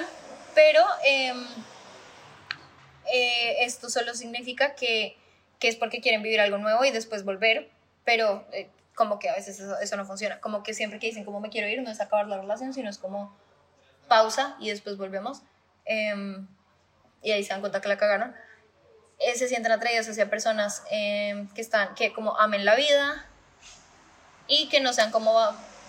pero 0.57 0.83
em, 1.05 1.47
eh, 3.13 3.65
esto 3.67 3.91
solo 3.91 4.15
significa 4.15 4.75
que, 4.75 5.15
que 5.61 5.69
es 5.69 5.77
porque 5.77 6.01
quieren 6.01 6.23
vivir 6.23 6.41
algo 6.41 6.57
nuevo 6.57 6.83
y 6.87 6.91
después 6.91 7.25
volver, 7.25 7.71
pero 8.07 8.47
eh, 8.53 8.71
como 8.95 9.19
que 9.19 9.29
a 9.29 9.35
veces 9.35 9.61
eso, 9.61 9.97
no 9.99 10.07
funciona, 10.07 10.41
como 10.41 10.63
que 10.63 10.73
siempre 10.73 10.99
que 10.99 11.09
dicen 11.09 11.27
como 11.27 11.41
me 11.41 11.51
quiero 11.51 11.69
ir 11.69 11.83
no 11.83 11.91
es 11.91 12.01
acabar 12.01 12.27
la 12.27 12.39
relación, 12.39 12.73
sino 12.73 12.89
es 12.89 12.97
como 12.97 13.37
pausa 14.09 14.57
y 14.59 14.71
después 14.71 14.97
volvemos 14.97 15.43
em, 15.85 16.49
y 17.23 17.33
ahí 17.33 17.45
se 17.45 17.51
dan 17.51 17.61
cuenta 17.61 17.83
que 17.83 17.89
la 17.89 17.99
cagaron. 17.99 18.35
Eh, 19.19 19.35
se 19.35 19.49
sienten 19.49 19.73
atraídos 19.73 20.09
hacia 20.09 20.31
personas 20.31 20.85
em, 20.91 21.49
que 21.49 21.61
están, 21.61 21.95
que 21.95 22.15
como 22.15 22.39
amen 22.39 22.65
la 22.65 22.77
vida 22.77 23.27
y 24.49 24.71
que 24.71 24.81
no 24.81 24.95
sean 24.95 25.11
como 25.11 25.39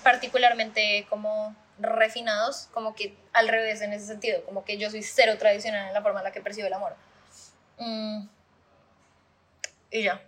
particularmente 0.04 1.06
como 1.10 1.56
refinados, 1.80 2.70
como 2.74 2.96
que 2.96 3.16
al 3.34 3.48
revés 3.48 3.82
en 3.82 3.94
ese 3.94 4.08
sentido, 4.08 4.44
como 4.46 4.66
que 4.66 4.78
yo 4.78 4.90
soy 4.90 5.04
cero 5.04 5.38
tradicional 5.38 5.88
en 5.88 5.94
la 5.94 6.02
forma 6.02 6.20
en 6.20 6.26
la 6.26 6.32
que 6.32 6.42
percibo 6.42 6.68
el 6.68 6.74
amor. 6.74 6.96
Mm, 7.78 8.28
y 9.92 10.04
ya. 10.04 10.22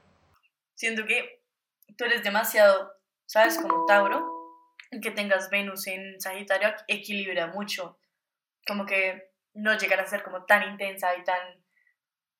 Siento 0.75 1.05
que 1.05 1.41
tú 1.97 2.05
eres 2.05 2.23
demasiado, 2.23 2.93
¿sabes? 3.25 3.57
Como 3.57 3.85
Tauro, 3.85 4.25
que 5.01 5.11
tengas 5.11 5.49
Venus 5.49 5.87
en 5.87 6.19
Sagitario 6.21 6.73
equilibra 6.87 7.47
mucho. 7.47 7.99
Como 8.65 8.85
que 8.85 9.31
no 9.53 9.77
llegar 9.77 9.99
a 9.99 10.07
ser 10.07 10.23
como 10.23 10.45
tan 10.45 10.71
intensa 10.71 11.15
y 11.15 11.23
tan 11.23 11.39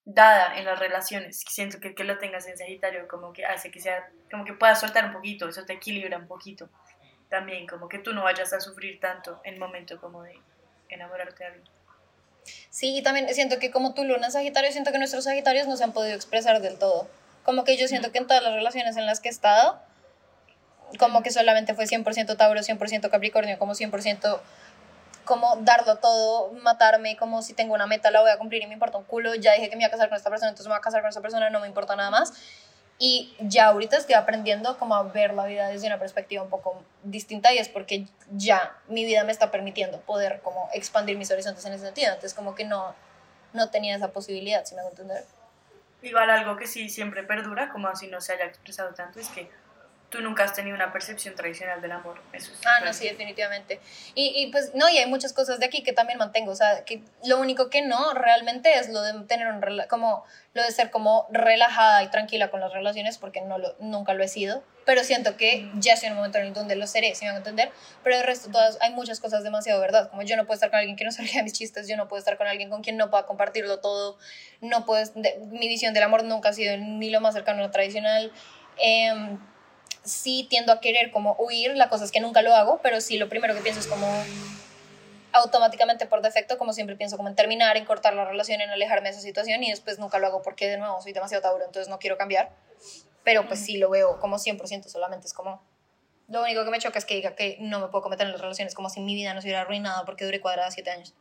dada 0.05 0.57
en 0.57 0.65
las 0.65 0.79
relaciones. 0.79 1.43
Siento 1.47 1.79
que 1.79 1.93
que 1.93 2.03
lo 2.03 2.17
tengas 2.17 2.47
en 2.47 2.57
Sagitario 2.57 3.07
como 3.07 3.33
que 3.33 3.45
hace 3.45 3.71
que 3.71 3.79
sea, 3.79 4.09
como 4.31 4.45
que 4.45 4.53
puedas 4.53 4.79
soltar 4.79 5.05
un 5.05 5.13
poquito, 5.13 5.49
eso 5.49 5.65
te 5.65 5.73
equilibra 5.73 6.17
un 6.17 6.27
poquito. 6.27 6.69
También 7.29 7.67
como 7.67 7.87
que 7.89 7.99
tú 7.99 8.13
no 8.13 8.23
vayas 8.23 8.53
a 8.53 8.59
sufrir 8.59 8.99
tanto 8.99 9.39
en 9.43 9.59
momento 9.59 9.99
como 10.01 10.23
de 10.23 10.39
enamorarte 10.89 11.43
de 11.43 11.45
alguien. 11.45 11.69
Sí, 12.69 12.97
y 12.97 13.03
también 13.03 13.33
siento 13.33 13.59
que 13.59 13.71
como 13.71 13.93
tu 13.93 14.03
luna 14.03 14.31
Sagitario, 14.31 14.71
siento 14.71 14.91
que 14.91 14.97
nuestros 14.97 15.25
Sagitarios 15.25 15.67
no 15.67 15.77
se 15.77 15.83
han 15.83 15.93
podido 15.93 16.15
expresar 16.15 16.61
del 16.61 16.79
todo. 16.79 17.07
Como 17.43 17.63
que 17.63 17.77
yo 17.77 17.87
siento 17.87 18.11
que 18.11 18.17
en 18.17 18.27
todas 18.27 18.43
las 18.43 18.53
relaciones 18.53 18.97
en 18.97 19.05
las 19.05 19.19
que 19.19 19.29
he 19.29 19.31
estado, 19.31 19.79
como 20.97 21.21
que 21.21 21.31
solamente 21.31 21.75
fue 21.75 21.85
100% 21.85 22.35
Tauro, 22.35 22.61
100% 22.61 23.09
Capricornio, 23.09 23.59
como 23.59 23.73
100% 23.75 24.41
como 25.25 25.57
darlo 25.57 25.97
todo, 25.97 26.51
matarme, 26.53 27.15
como 27.15 27.43
si 27.43 27.53
tengo 27.53 27.75
una 27.75 27.85
meta 27.85 28.09
la 28.09 28.21
voy 28.21 28.31
a 28.31 28.39
cumplir 28.39 28.63
y 28.63 28.67
me 28.67 28.73
importa 28.73 28.97
un 28.97 29.03
culo, 29.03 29.35
ya 29.35 29.53
dije 29.53 29.69
que 29.69 29.75
me 29.75 29.83
iba 29.83 29.87
a 29.87 29.91
casar 29.91 30.09
con 30.09 30.17
esta 30.17 30.31
persona, 30.31 30.49
entonces 30.49 30.65
me 30.65 30.71
voy 30.73 30.79
a 30.79 30.81
casar 30.81 31.01
con 31.01 31.09
esta 31.09 31.21
persona, 31.21 31.51
no 31.51 31.59
me 31.59 31.67
importa 31.67 31.95
nada 31.95 32.09
más. 32.09 32.33
Y 33.01 33.33
ya 33.39 33.67
ahorita 33.67 33.95
estoy 33.95 34.15
aprendiendo 34.15 34.77
como 34.77 34.93
a 34.93 35.03
ver 35.03 35.33
la 35.33 35.45
vida 35.45 35.69
desde 35.69 35.87
una 35.87 35.97
perspectiva 35.97 36.43
un 36.43 36.49
poco 36.49 36.83
distinta 37.03 37.53
y 37.53 37.57
es 37.57 37.69
porque 37.69 38.05
ya 38.31 38.75
mi 38.89 39.05
vida 39.05 39.23
me 39.23 39.31
está 39.31 39.51
permitiendo 39.51 40.01
poder 40.01 40.41
como 40.41 40.69
expandir 40.73 41.17
mis 41.17 41.31
horizontes 41.31 41.65
en 41.65 41.73
ese 41.73 41.85
sentido. 41.85 42.09
Entonces 42.09 42.33
como 42.33 42.55
que 42.55 42.65
no, 42.65 42.93
no 43.53 43.69
tenía 43.69 43.95
esa 43.95 44.11
posibilidad, 44.11 44.65
si 44.65 44.75
me 44.75 44.81
hago 44.81 44.89
entender. 44.89 45.23
Igual 46.01 46.29
algo 46.29 46.57
que 46.57 46.67
sí 46.67 46.89
siempre 46.89 47.23
perdura, 47.23 47.71
como 47.71 47.93
si 47.95 48.07
no 48.07 48.19
se 48.19 48.33
haya 48.33 48.45
expresado 48.45 48.93
tanto, 48.93 49.19
es 49.19 49.29
que 49.29 49.49
tú 50.09 50.21
nunca 50.21 50.43
has 50.43 50.53
tenido 50.53 50.75
una 50.75 50.91
percepción 50.91 51.35
tradicional 51.35 51.81
del 51.81 51.91
amor. 51.91 52.21
Eso 52.33 52.51
es 52.51 52.59
ah, 52.65 52.83
no, 52.83 52.93
sí, 52.93 53.07
definitivamente. 53.07 53.79
Y, 54.15 54.33
y, 54.35 54.51
pues, 54.51 54.73
no, 54.73 54.89
y 54.89 54.97
hay 54.97 55.07
muchas 55.07 55.33
cosas 55.33 55.59
de 55.59 55.67
aquí 55.67 55.83
que 55.83 55.93
también 55.93 56.17
mantengo. 56.17 56.51
O 56.51 56.55
sea, 56.55 56.83
que 56.83 57.03
lo 57.25 57.39
único 57.39 57.69
que 57.69 57.83
no 57.83 58.13
realmente 58.13 58.73
es 58.73 58.89
lo 58.89 59.01
de 59.01 59.13
tener 59.25 59.47
un, 59.47 59.61
como, 59.87 60.25
lo 60.53 60.63
de 60.63 60.71
ser 60.71 60.89
como 60.89 61.27
relajada 61.31 62.03
y 62.03 62.09
tranquila 62.09 62.49
con 62.49 62.59
las 62.59 62.73
relaciones, 62.73 63.17
porque 63.19 63.41
no 63.41 63.59
lo, 63.59 63.75
nunca 63.79 64.13
lo 64.15 64.23
he 64.23 64.27
sido. 64.27 64.63
Pero 64.85 65.03
siento 65.03 65.37
que 65.37 65.69
ya 65.75 65.93
estoy 65.93 66.07
en 66.07 66.13
un 66.13 66.17
momento 66.17 66.39
en 66.39 66.47
el 66.47 66.53
donde 66.53 66.75
lo 66.75 66.87
seré, 66.87 67.13
si 67.13 67.25
me 67.25 67.29
van 67.29 67.35
a 67.35 67.39
entender. 67.39 67.71
Pero 68.03 68.15
el 68.15 68.23
resto, 68.23 68.49
todas, 68.49 68.79
hay 68.81 68.91
muchas 68.91 69.19
cosas 69.19 69.43
demasiado 69.43 69.79
verdad. 69.79 70.09
Como 70.09 70.23
yo 70.23 70.35
no 70.35 70.45
puedo 70.45 70.55
estar 70.55 70.71
con 70.71 70.79
alguien 70.79 70.95
que 70.95 71.05
no 71.05 71.11
se 71.11 71.21
ría 71.21 71.43
mis 71.43 71.53
chistes, 71.53 71.87
yo 71.87 71.97
no 71.97 72.07
puedo 72.07 72.19
estar 72.19 72.37
con 72.37 72.47
alguien 72.47 72.71
con 72.71 72.81
quien 72.81 72.97
no 72.97 73.11
pueda 73.11 73.27
compartirlo 73.27 73.79
todo. 73.79 74.17
No 74.61 74.85
puedes, 74.87 75.15
mi 75.15 75.67
visión 75.67 75.93
del 75.93 76.01
amor 76.01 76.23
nunca 76.23 76.49
ha 76.49 76.53
sido 76.53 76.75
ni 76.77 77.11
lo 77.11 77.21
más 77.21 77.35
cercano 77.35 77.59
a 77.59 77.67
lo 77.67 77.71
tradicional. 77.71 78.31
Eh, 78.81 79.37
sí 80.09 80.45
tiendo 80.49 80.73
a 80.73 80.81
querer 80.81 81.11
como 81.11 81.35
huir, 81.39 81.75
la 81.75 81.89
cosa 81.89 82.05
es 82.05 82.11
que 82.11 82.19
nunca 82.19 82.41
lo 82.41 82.53
hago, 82.55 82.79
pero 82.81 82.99
sí 83.01 83.17
lo 83.17 83.29
primero 83.29 83.55
que 83.55 83.61
pienso 83.61 83.79
es 83.79 83.87
como 83.87 84.07
automáticamente 85.31 86.05
por 86.07 86.21
defecto, 86.21 86.57
como 86.57 86.73
siempre 86.73 86.95
pienso 86.95 87.15
como 87.15 87.29
en 87.29 87.35
terminar, 87.35 87.77
en 87.77 87.85
cortar 87.85 88.13
la 88.13 88.25
relación, 88.25 88.61
en 88.61 88.69
alejarme 88.69 89.09
de 89.09 89.15
esa 89.15 89.21
situación 89.21 89.63
y 89.63 89.69
después 89.69 89.99
nunca 89.99 90.19
lo 90.19 90.27
hago 90.27 90.41
porque 90.41 90.67
de 90.67 90.77
nuevo 90.77 91.01
soy 91.01 91.13
demasiado 91.13 91.41
tauro, 91.41 91.63
entonces 91.63 91.87
no 91.87 91.99
quiero 91.99 92.17
cambiar, 92.17 92.49
pero 93.23 93.47
pues 93.47 93.59
sí 93.59 93.77
lo 93.77 93.89
veo 93.89 94.19
como 94.19 94.37
100% 94.37 94.89
solamente, 94.89 95.27
es 95.27 95.33
como 95.33 95.61
lo 96.29 96.43
único 96.43 96.63
que 96.63 96.71
me 96.71 96.79
choca 96.79 96.99
es 96.99 97.05
que 97.05 97.15
diga 97.15 97.35
que 97.35 97.57
no 97.59 97.79
me 97.79 97.87
puedo 97.87 98.03
cometer 98.03 98.25
en 98.27 98.33
las 98.33 98.41
relaciones 98.41 98.75
como 98.75 98.89
si 98.89 98.99
mi 99.01 99.15
vida 99.15 99.33
no 99.33 99.41
se 99.41 99.47
hubiera 99.47 99.61
arruinado 99.61 100.05
porque 100.05 100.25
duré 100.25 100.39
cuadrada 100.39 100.69
siete 100.69 100.91
años. 100.91 101.15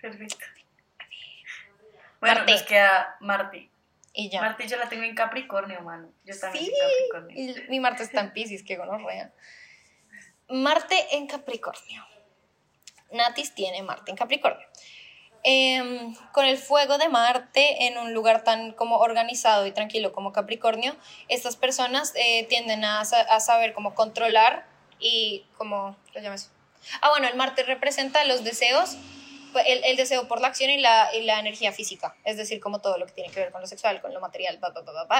Perfecto. 0.00 0.46
Bueno, 2.20 2.36
Marte. 2.36 2.52
nos 2.52 2.62
queda 2.62 3.16
Marte. 3.20 3.71
Y 4.12 4.28
ya. 4.28 4.40
Marte 4.40 4.66
yo 4.66 4.76
la 4.76 4.88
tengo 4.88 5.04
en 5.04 5.14
Capricornio, 5.14 5.80
mano. 5.80 6.12
Yo 6.24 6.38
también 6.38 6.66
sí, 6.66 6.72
Capricornio. 7.10 7.64
Y 7.66 7.70
mi 7.70 7.80
Marte 7.80 8.02
está 8.02 8.20
en 8.20 8.32
Pisces, 8.32 8.62
que 8.62 8.76
gonorrea. 8.76 9.32
Marte 10.48 11.16
en 11.16 11.26
Capricornio. 11.26 12.04
Natis 13.10 13.54
tiene 13.54 13.82
Marte 13.82 14.10
en 14.10 14.16
Capricornio. 14.16 14.66
Em, 15.44 16.14
con 16.32 16.44
el 16.44 16.56
fuego 16.56 16.98
de 16.98 17.08
Marte 17.08 17.86
en 17.86 17.98
un 17.98 18.14
lugar 18.14 18.44
tan 18.44 18.72
como 18.72 18.98
organizado 18.98 19.66
y 19.66 19.72
tranquilo 19.72 20.12
como 20.12 20.32
Capricornio, 20.32 20.94
estas 21.28 21.56
personas 21.56 22.12
eh, 22.14 22.46
tienden 22.48 22.84
a, 22.84 23.00
a, 23.00 23.40
saber 23.40 23.72
cómo 23.72 23.94
controlar 23.94 24.66
y 25.00 25.44
cómo, 25.58 25.96
¿lo 26.14 26.20
llamas? 26.20 26.52
Ah, 27.00 27.10
bueno, 27.10 27.26
el 27.26 27.34
Marte 27.34 27.64
representa 27.64 28.24
los 28.24 28.44
deseos 28.44 28.96
el, 29.66 29.84
el, 29.84 29.96
deseo 29.96 30.28
por 30.28 30.40
la 30.40 30.48
acción 30.48 30.70
y 30.70 30.78
la, 30.78 31.14
y 31.14 31.22
la, 31.22 31.38
energía 31.38 31.72
física, 31.72 32.16
es 32.24 32.36
decir, 32.36 32.60
como 32.60 32.80
todo 32.80 32.98
lo 32.98 33.06
que 33.06 33.12
tiene 33.12 33.30
que 33.30 33.40
ver 33.40 33.52
con 33.52 33.60
lo 33.60 33.66
sexual, 33.66 34.00
con 34.00 34.12
lo 34.12 34.20
material, 34.20 34.58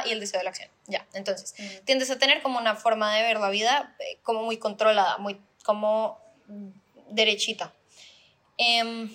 y 0.06 0.10
el 0.10 0.20
deseo 0.20 0.38
de 0.38 0.44
la 0.44 0.50
acción. 0.50 0.68
Ya, 0.86 1.06
entonces, 1.12 1.54
mm. 1.58 1.84
tiendes 1.84 2.10
a 2.10 2.18
tener 2.18 2.42
como 2.42 2.58
una 2.58 2.74
forma 2.74 3.14
de 3.14 3.22
ver 3.22 3.38
la 3.38 3.50
vida 3.50 3.94
eh, 3.98 4.18
como 4.22 4.42
muy 4.42 4.58
controlada, 4.58 5.18
muy 5.18 5.40
como 5.64 6.18
derechita. 7.08 7.72
Eh, 8.58 9.08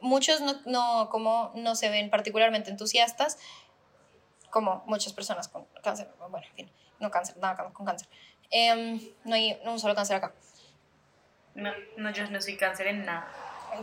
muchos 0.00 0.40
no, 0.40 0.60
no, 0.66 1.08
como 1.10 1.52
no 1.54 1.74
se 1.74 1.88
ven 1.88 2.10
particularmente 2.10 2.70
entusiastas, 2.70 3.38
como 4.50 4.84
muchas 4.86 5.12
personas 5.12 5.48
con 5.48 5.66
cáncer, 5.82 6.08
bueno, 6.30 6.46
en 6.46 6.54
fin, 6.54 6.70
no 7.00 7.10
cáncer, 7.10 7.36
nada 7.38 7.70
con 7.72 7.84
cáncer. 7.86 8.08
Eh, 8.50 9.14
no 9.24 9.34
hay 9.34 9.58
un 9.64 9.78
solo 9.78 9.94
cáncer 9.94 10.16
acá. 10.16 10.32
No, 11.54 11.72
no, 11.96 12.10
yo 12.10 12.28
no 12.30 12.40
soy 12.40 12.56
cáncer 12.56 12.88
en 12.88 13.04
nada 13.04 13.32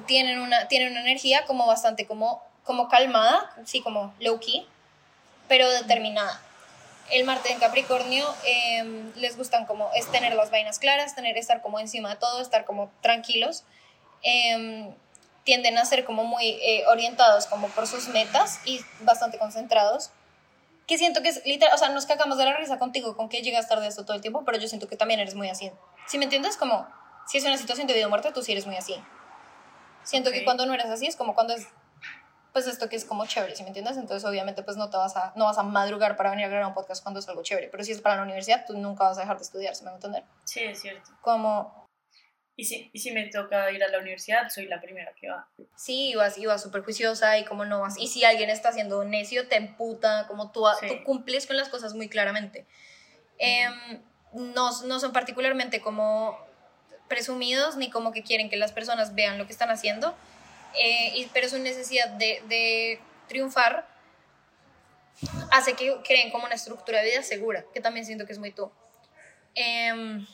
tienen 0.05 0.39
una, 0.39 0.67
tienen 0.67 0.91
una 0.91 1.01
energía 1.01 1.45
como 1.45 1.65
bastante 1.65 2.05
como, 2.05 2.43
como 2.63 2.87
calmada, 2.87 3.53
sí, 3.65 3.81
como 3.81 4.13
low 4.19 4.39
key, 4.39 4.67
pero 5.47 5.69
determinada. 5.69 6.41
El 7.09 7.25
Marte 7.25 7.51
en 7.51 7.59
Capricornio 7.59 8.25
em, 8.45 9.11
les 9.15 9.37
gustan 9.37 9.65
como 9.65 9.89
es 9.93 10.09
tener 10.11 10.33
las 10.35 10.51
vainas 10.51 10.79
claras, 10.79 11.15
tener, 11.15 11.37
estar 11.37 11.61
como 11.61 11.79
encima 11.79 12.09
de 12.09 12.15
todo, 12.15 12.41
estar 12.41 12.65
como 12.65 12.91
tranquilos. 13.01 13.63
Em, 14.23 14.93
tienden 15.43 15.77
a 15.77 15.85
ser 15.85 16.05
como 16.05 16.23
muy 16.23 16.45
eh, 16.47 16.85
orientados 16.87 17.47
como 17.47 17.67
por 17.69 17.87
sus 17.87 18.07
metas 18.07 18.59
y 18.65 18.79
bastante 19.01 19.37
concentrados. 19.37 20.11
Que 20.87 20.97
siento 20.97 21.21
que 21.21 21.29
es 21.29 21.45
literal, 21.45 21.75
o 21.75 21.77
sea, 21.77 21.89
nos 21.89 22.05
cagamos 22.05 22.37
de 22.37 22.45
la 22.45 22.57
risa 22.57 22.77
contigo 22.79 23.15
con 23.15 23.29
que 23.29 23.41
llegas 23.41 23.67
tarde 23.67 23.87
esto 23.87 24.05
todo 24.05 24.15
el 24.15 24.21
tiempo, 24.21 24.43
pero 24.45 24.57
yo 24.57 24.67
siento 24.67 24.87
que 24.87 24.97
también 24.97 25.19
eres 25.19 25.35
muy 25.35 25.49
así. 25.49 25.71
Si 26.07 26.17
me 26.17 26.25
entiendes? 26.25 26.57
Como 26.57 26.87
si 27.27 27.37
es 27.37 27.45
una 27.45 27.57
situación 27.57 27.87
de 27.87 27.93
vida 27.93 28.07
o 28.07 28.09
muerte, 28.09 28.31
tú 28.31 28.43
sí 28.43 28.51
eres 28.51 28.65
muy 28.65 28.75
así. 28.75 28.95
Siento 30.03 30.31
que 30.31 30.43
cuando 30.43 30.65
no 30.65 30.73
eres 30.73 30.87
así 30.87 31.07
es 31.07 31.15
como 31.15 31.33
cuando 31.33 31.53
es, 31.53 31.67
pues 32.51 32.67
esto 32.67 32.87
que 32.87 32.95
es 32.95 33.05
como 33.05 33.25
chévere, 33.25 33.55
¿sí 33.55 33.63
me 33.63 33.69
entiendes? 33.69 33.97
Entonces 33.97 34.27
obviamente 34.27 34.63
pues 34.63 34.77
no 34.77 34.89
te 34.89 34.97
vas 34.97 35.15
a, 35.15 35.33
no 35.35 35.45
vas 35.45 35.57
a 35.57 35.63
madrugar 35.63 36.15
para 36.15 36.29
venir 36.29 36.45
a 36.45 36.49
grabar 36.49 36.67
un 36.67 36.73
podcast 36.73 37.01
cuando 37.03 37.19
es 37.19 37.27
algo 37.27 37.41
chévere, 37.43 37.67
pero 37.69 37.83
si 37.83 37.91
es 37.91 38.01
para 38.01 38.17
la 38.17 38.23
universidad 38.23 38.65
tú 38.65 38.77
nunca 38.77 39.05
vas 39.05 39.17
a 39.17 39.21
dejar 39.21 39.37
de 39.37 39.43
estudiar, 39.43 39.75
¿sí 39.75 39.83
me 39.83 39.89
va 39.89 39.93
a 39.93 39.97
entender? 39.97 40.23
Sí, 40.45 40.61
es 40.61 40.79
cierto. 40.81 41.11
Como... 41.21 41.83
Y 42.55 42.65
si, 42.65 42.91
y 42.93 42.99
si 42.99 43.11
me 43.11 43.25
toca 43.29 43.71
ir 43.71 43.83
a 43.83 43.87
la 43.87 43.97
universidad, 43.97 44.47
soy 44.49 44.67
la 44.67 44.79
primera 44.79 45.11
que 45.19 45.27
va. 45.27 45.49
Sí, 45.75 46.09
ibas, 46.09 46.37
ibas 46.37 46.61
súper 46.61 46.83
juiciosa 46.83 47.39
y 47.39 47.45
como 47.45 47.65
no 47.65 47.79
vas. 47.79 47.97
Y 47.97 48.05
si 48.05 48.23
alguien 48.25 48.51
está 48.51 48.69
haciendo 48.69 49.03
necio, 49.03 49.47
te 49.47 49.55
emputa, 49.55 50.27
como 50.27 50.51
tú, 50.51 50.63
tú 50.87 51.03
cumples 51.03 51.47
con 51.47 51.57
las 51.57 51.69
cosas 51.69 51.95
muy 51.95 52.09
claramente. 52.09 52.67
Em, 53.39 54.03
no, 54.33 54.69
no 54.83 54.99
son 54.99 55.11
particularmente 55.11 55.81
como 55.81 56.37
presumidos 57.13 57.77
ni 57.77 57.91
como 57.91 58.11
que 58.11 58.23
quieren 58.23 58.49
que 58.49 58.57
las 58.57 58.71
personas 58.71 59.13
vean 59.13 59.37
lo 59.37 59.45
que 59.45 59.51
están 59.51 59.69
haciendo, 59.69 60.15
eh, 60.73 61.11
y, 61.13 61.29
pero 61.31 61.47
su 61.47 61.59
necesidad 61.59 62.09
de, 62.09 62.99
triunfar 63.27 63.87
hace 65.51 65.73
que 65.75 65.95
creen 66.03 66.31
como 66.31 66.45
una 66.45 66.55
estructura 66.55 67.01
de 67.01 67.11
vida 67.11 67.23
segura, 67.23 67.63
que 67.71 67.81
también 67.81 68.05
siento 68.05 68.25
que 68.25 68.33
es 68.33 68.39
muy 68.39 68.51
tú. 68.51 68.71
Em, 69.53 70.25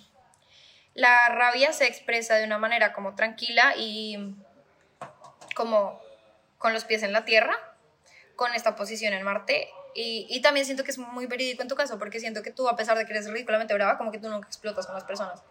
la 0.93 1.27
rabia 1.27 1.73
se 1.73 1.85
expresa 1.85 2.35
de 2.35 2.45
una 2.45 2.57
manera 2.57 2.93
como 2.93 3.13
tranquila 3.13 3.73
y 3.77 4.33
como 5.55 6.01
con 6.57 6.71
los 6.71 6.85
pies 6.85 7.03
en 7.03 7.11
la 7.11 7.25
tierra, 7.25 7.55
con 8.37 8.53
esta 8.53 8.77
posición 8.77 9.13
en 9.13 9.23
Marte. 9.23 9.69
Y, 9.93 10.27
y, 10.29 10.41
también 10.41 10.65
siento 10.65 10.85
que 10.85 10.91
es 10.91 10.97
muy 10.97 11.25
verídico 11.25 11.61
en 11.61 11.67
tu 11.67 11.75
caso, 11.75 11.99
porque 11.99 12.21
siento 12.21 12.41
que 12.41 12.51
tú, 12.51 12.69
a 12.69 12.77
pesar 12.77 12.97
de 12.97 13.05
que 13.05 13.11
eres 13.11 13.29
ridículamente 13.29 13.73
brava, 13.73 13.97
como 13.97 14.11
que 14.11 14.19
tú 14.19 14.29
nunca 14.29 14.47
explotas 14.47 14.85
con 14.85 14.95
las 14.95 15.03
personas 15.03 15.43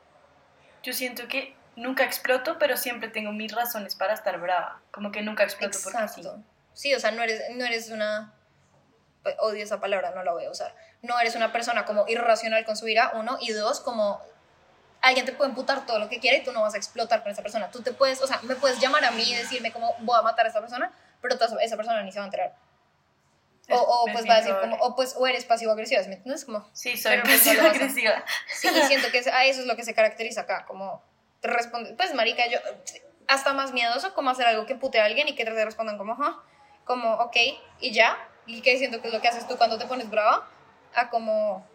yo 0.82 0.92
siento 0.92 1.28
que 1.28 1.56
nunca 1.76 2.04
exploto, 2.04 2.58
pero 2.58 2.76
siempre 2.76 3.08
tengo 3.08 3.32
mis 3.32 3.52
razones 3.52 3.94
para 3.94 4.14
estar 4.14 4.38
brava. 4.40 4.80
Como 4.90 5.12
que 5.12 5.22
nunca 5.22 5.44
exploto 5.44 5.78
porque 5.82 6.08
sí. 6.08 6.22
Sí, 6.74 6.94
o 6.94 7.00
sea, 7.00 7.10
no 7.10 7.22
eres, 7.22 7.42
no 7.56 7.64
eres 7.64 7.90
una... 7.90 8.34
Pues, 9.22 9.34
odio 9.40 9.64
esa 9.64 9.80
palabra, 9.80 10.12
no 10.12 10.22
la 10.22 10.32
voy 10.32 10.44
a 10.44 10.50
usar. 10.50 10.74
No 11.02 11.18
eres 11.20 11.34
una 11.34 11.52
persona 11.52 11.84
como 11.84 12.06
irracional 12.08 12.64
con 12.64 12.76
su 12.76 12.88
ira, 12.88 13.12
uno, 13.14 13.36
y 13.40 13.52
dos, 13.52 13.80
como 13.80 14.20
alguien 15.00 15.26
te 15.26 15.32
puede 15.32 15.50
imputar 15.50 15.86
todo 15.86 15.98
lo 15.98 16.08
que 16.08 16.18
quiere 16.18 16.38
y 16.38 16.44
tú 16.44 16.52
no 16.52 16.60
vas 16.60 16.74
a 16.74 16.76
explotar 16.76 17.22
con 17.22 17.32
esa 17.32 17.42
persona. 17.42 17.70
Tú 17.70 17.82
te 17.82 17.92
puedes, 17.92 18.20
o 18.22 18.26
sea, 18.26 18.40
me 18.42 18.56
puedes 18.56 18.80
llamar 18.80 19.04
a 19.04 19.10
mí 19.10 19.22
y 19.22 19.34
decirme 19.34 19.72
como 19.72 19.94
voy 20.00 20.18
a 20.18 20.22
matar 20.22 20.46
a 20.46 20.48
esa 20.48 20.60
persona, 20.60 20.92
pero 21.20 21.34
esa 21.34 21.76
persona 21.76 22.02
ni 22.02 22.12
se 22.12 22.18
va 22.18 22.24
a 22.24 22.28
enterar. 22.28 22.54
O, 23.70 23.76
o 23.76 24.04
pues 24.12 24.26
va 24.26 24.34
a 24.34 24.36
decir 24.38 24.54
como, 24.60 24.76
o 24.76 24.96
pues, 24.96 25.14
o 25.16 25.26
eres 25.26 25.44
pasivo-agresiva, 25.44 26.00
¿me 26.02 26.14
entiendes? 26.14 26.44
Como, 26.44 26.66
sí, 26.72 26.96
soy 26.96 27.18
pasivo-agresiva. 27.18 28.24
Sí, 28.48 28.68
siento 28.86 29.10
que 29.10 29.18
a 29.32 29.44
eso 29.44 29.60
es 29.60 29.66
lo 29.66 29.76
que 29.76 29.84
se 29.84 29.94
caracteriza 29.94 30.42
acá, 30.42 30.64
como 30.66 31.02
te 31.40 31.48
responde, 31.48 31.94
pues 31.94 32.14
marica, 32.14 32.46
yo, 32.48 32.58
hasta 33.26 33.52
más 33.52 33.72
miedoso 33.72 34.14
como 34.14 34.30
hacer 34.30 34.46
algo 34.46 34.66
que 34.66 34.74
pute 34.74 35.00
a 35.00 35.04
alguien 35.04 35.28
y 35.28 35.34
que 35.34 35.44
te 35.44 35.64
respondan 35.64 35.98
como, 35.98 36.14
ajá, 36.14 36.38
como, 36.84 37.14
ok, 37.14 37.36
y 37.80 37.92
ya, 37.92 38.16
y 38.46 38.62
que 38.62 38.78
siento 38.78 39.02
que 39.02 39.08
es 39.08 39.14
lo 39.14 39.20
que 39.20 39.28
haces 39.28 39.46
tú 39.46 39.56
cuando 39.58 39.78
te 39.78 39.86
pones 39.86 40.08
brava, 40.08 40.48
a 40.94 41.10
como, 41.10 41.66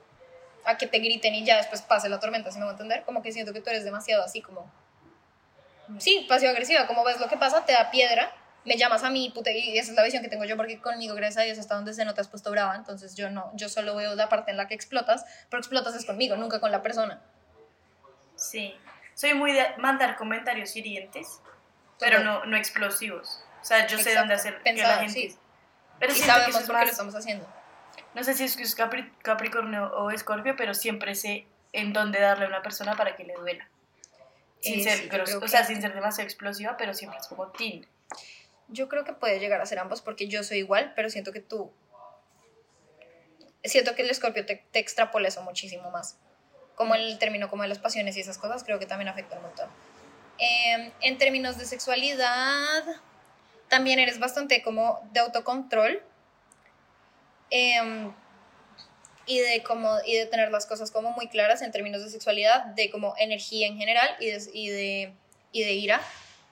a 0.65 0.77
que 0.77 0.87
te 0.87 0.97
griten 0.97 1.35
y 1.35 1.45
ya 1.45 1.57
después 1.57 1.83
pase 1.83 2.09
la 2.09 2.19
tormenta, 2.19 2.51
si 2.51 2.57
me 2.57 2.65
voy 2.65 2.71
a 2.71 2.73
entender, 2.73 3.03
como 3.03 3.21
que 3.21 3.31
siento 3.31 3.53
que 3.53 3.61
tú 3.61 3.69
eres 3.69 3.83
demasiado 3.83 4.23
así 4.23 4.41
como, 4.41 4.71
sí, 5.99 6.25
pasivo-agresiva, 6.27 6.87
como 6.87 7.03
ves 7.03 7.19
lo 7.19 7.29
que 7.29 7.37
pasa, 7.37 7.63
te 7.65 7.73
da 7.73 7.91
piedra 7.91 8.33
me 8.65 8.77
llamas 8.77 9.03
a 9.03 9.09
mí, 9.09 9.31
puta, 9.33 9.51
y 9.51 9.77
esa 9.77 9.91
es 9.91 9.97
la 9.97 10.03
visión 10.03 10.23
que 10.23 10.29
tengo 10.29 10.45
yo, 10.45 10.55
porque 10.55 10.79
conmigo, 10.79 11.15
gracias 11.15 11.37
a 11.37 11.45
Dios, 11.45 11.57
hasta 11.59 11.75
donde 11.75 11.93
se 11.93 12.05
nota 12.05 12.21
has 12.21 12.27
puesto 12.29 12.49
brava, 12.51 12.75
entonces 12.75 13.15
yo 13.15 13.29
no, 13.29 13.51
yo 13.55 13.67
solo 13.69 13.95
veo 13.95 14.15
la 14.15 14.29
parte 14.29 14.51
en 14.51 14.57
la 14.57 14.67
que 14.67 14.73
explotas, 14.73 15.25
pero 15.49 15.59
explotas 15.59 15.95
es 15.95 16.05
conmigo, 16.05 16.35
nunca 16.37 16.59
con 16.59 16.71
la 16.71 16.81
persona. 16.81 17.21
Sí, 18.35 18.75
soy 19.13 19.33
muy 19.33 19.53
de 19.53 19.65
mandar 19.77 20.15
comentarios 20.15 20.75
hirientes. 20.75 21.39
pero 21.99 22.19
no, 22.19 22.43
no 22.45 22.57
explosivos. 22.57 23.43
O 23.61 23.65
sea, 23.65 23.87
yo 23.87 23.97
sé 23.97 24.09
Exacto, 24.09 24.19
dónde 24.19 24.33
hacer 24.33 24.53
que 24.55 24.59
la 24.59 24.63
pensado, 24.63 24.99
gente... 25.01 25.13
sí. 25.13 25.37
Pero 25.99 26.11
y 26.11 26.15
que 26.17 26.23
sabemos 26.25 26.59
es 26.61 26.67
por 26.67 26.75
qué 26.79 26.85
lo 26.85 26.91
estamos 26.91 27.15
haciendo. 27.15 27.47
No 28.13 28.23
sé 28.25 28.33
si 28.33 28.43
es 28.43 28.57
que 28.57 28.63
es 28.63 28.77
Capri- 28.77 29.09
Capricornio 29.21 29.85
o 29.95 30.11
Escorpio, 30.11 30.55
pero 30.57 30.73
siempre 30.73 31.15
sé 31.15 31.47
en 31.71 31.93
dónde 31.93 32.19
darle 32.19 32.45
a 32.45 32.47
una 32.49 32.61
persona 32.61 32.95
para 32.97 33.15
que 33.15 33.23
le 33.23 33.33
duela. 33.35 33.67
Sin 34.59 34.79
Eh, 34.79 34.83
ser 34.83 34.97
sí, 34.97 35.03
yo 35.05 35.09
gros- 35.13 35.25
creo 35.29 35.37
o 35.37 35.41
que- 35.41 35.47
sea, 35.47 35.63
sin 35.63 35.81
ser 35.81 35.93
demasiado 35.93 36.25
explosiva, 36.27 36.75
pero 36.75 36.93
siempre 36.93 37.19
es 37.19 37.27
como 37.27 37.47
teen. 37.51 37.87
Yo 38.67 38.89
creo 38.89 39.03
que 39.03 39.13
puede 39.13 39.39
llegar 39.39 39.61
a 39.61 39.65
ser 39.65 39.79
ambos 39.79 40.01
porque 40.01 40.27
yo 40.27 40.43
soy 40.43 40.59
igual, 40.59 40.93
pero 40.95 41.09
siento 41.09 41.31
que 41.31 41.39
tú... 41.39 41.71
Siento 43.63 43.95
que 43.95 44.01
el 44.01 44.09
escorpio 44.09 44.45
te, 44.45 44.63
te 44.71 44.79
extrapola 44.79 45.27
eso 45.27 45.41
muchísimo 45.41 45.89
más. 45.91 46.17
Como 46.75 46.95
el 46.95 47.17
término 47.19 47.49
como 47.49 47.63
de 47.63 47.69
las 47.69 47.79
pasiones 47.79 48.17
y 48.17 48.21
esas 48.21 48.37
cosas, 48.37 48.63
creo 48.63 48.79
que 48.79 48.85
también 48.85 49.07
afecta 49.07 49.37
un 49.37 49.43
montón. 49.43 49.69
Eh, 50.39 50.91
en 51.01 51.17
términos 51.17 51.57
de 51.57 51.65
sexualidad, 51.65 52.83
también 53.69 53.99
eres 53.99 54.19
bastante 54.19 54.61
como 54.61 55.07
de 55.13 55.19
autocontrol. 55.21 56.01
eh, 57.51 58.11
y 59.25 59.39
de 59.39 59.63
como 59.63 59.97
y 60.05 60.15
de 60.15 60.25
tener 60.25 60.51
las 60.51 60.65
cosas 60.65 60.91
como 60.91 61.11
muy 61.11 61.27
claras 61.27 61.61
en 61.61 61.71
términos 61.71 62.03
de 62.03 62.09
sexualidad, 62.09 62.65
de 62.65 62.89
como 62.89 63.13
energía 63.17 63.67
en 63.67 63.77
general 63.77 64.09
y 64.19 64.27
de, 64.27 64.43
y 64.53 64.69
de, 64.69 65.13
y 65.51 65.63
de 65.63 65.73
ira, 65.73 66.01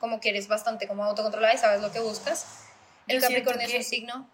como 0.01 0.19
que 0.19 0.29
eres 0.29 0.47
bastante 0.47 0.87
como 0.87 1.05
autocontrolada 1.05 1.53
y 1.53 1.59
sabes 1.59 1.79
lo 1.79 1.91
que 1.91 1.99
buscas. 1.99 2.65
El 3.07 3.21
Yo 3.21 3.27
Capricornio 3.27 3.67
es 3.67 3.75
un 3.75 3.83
signo. 3.83 4.29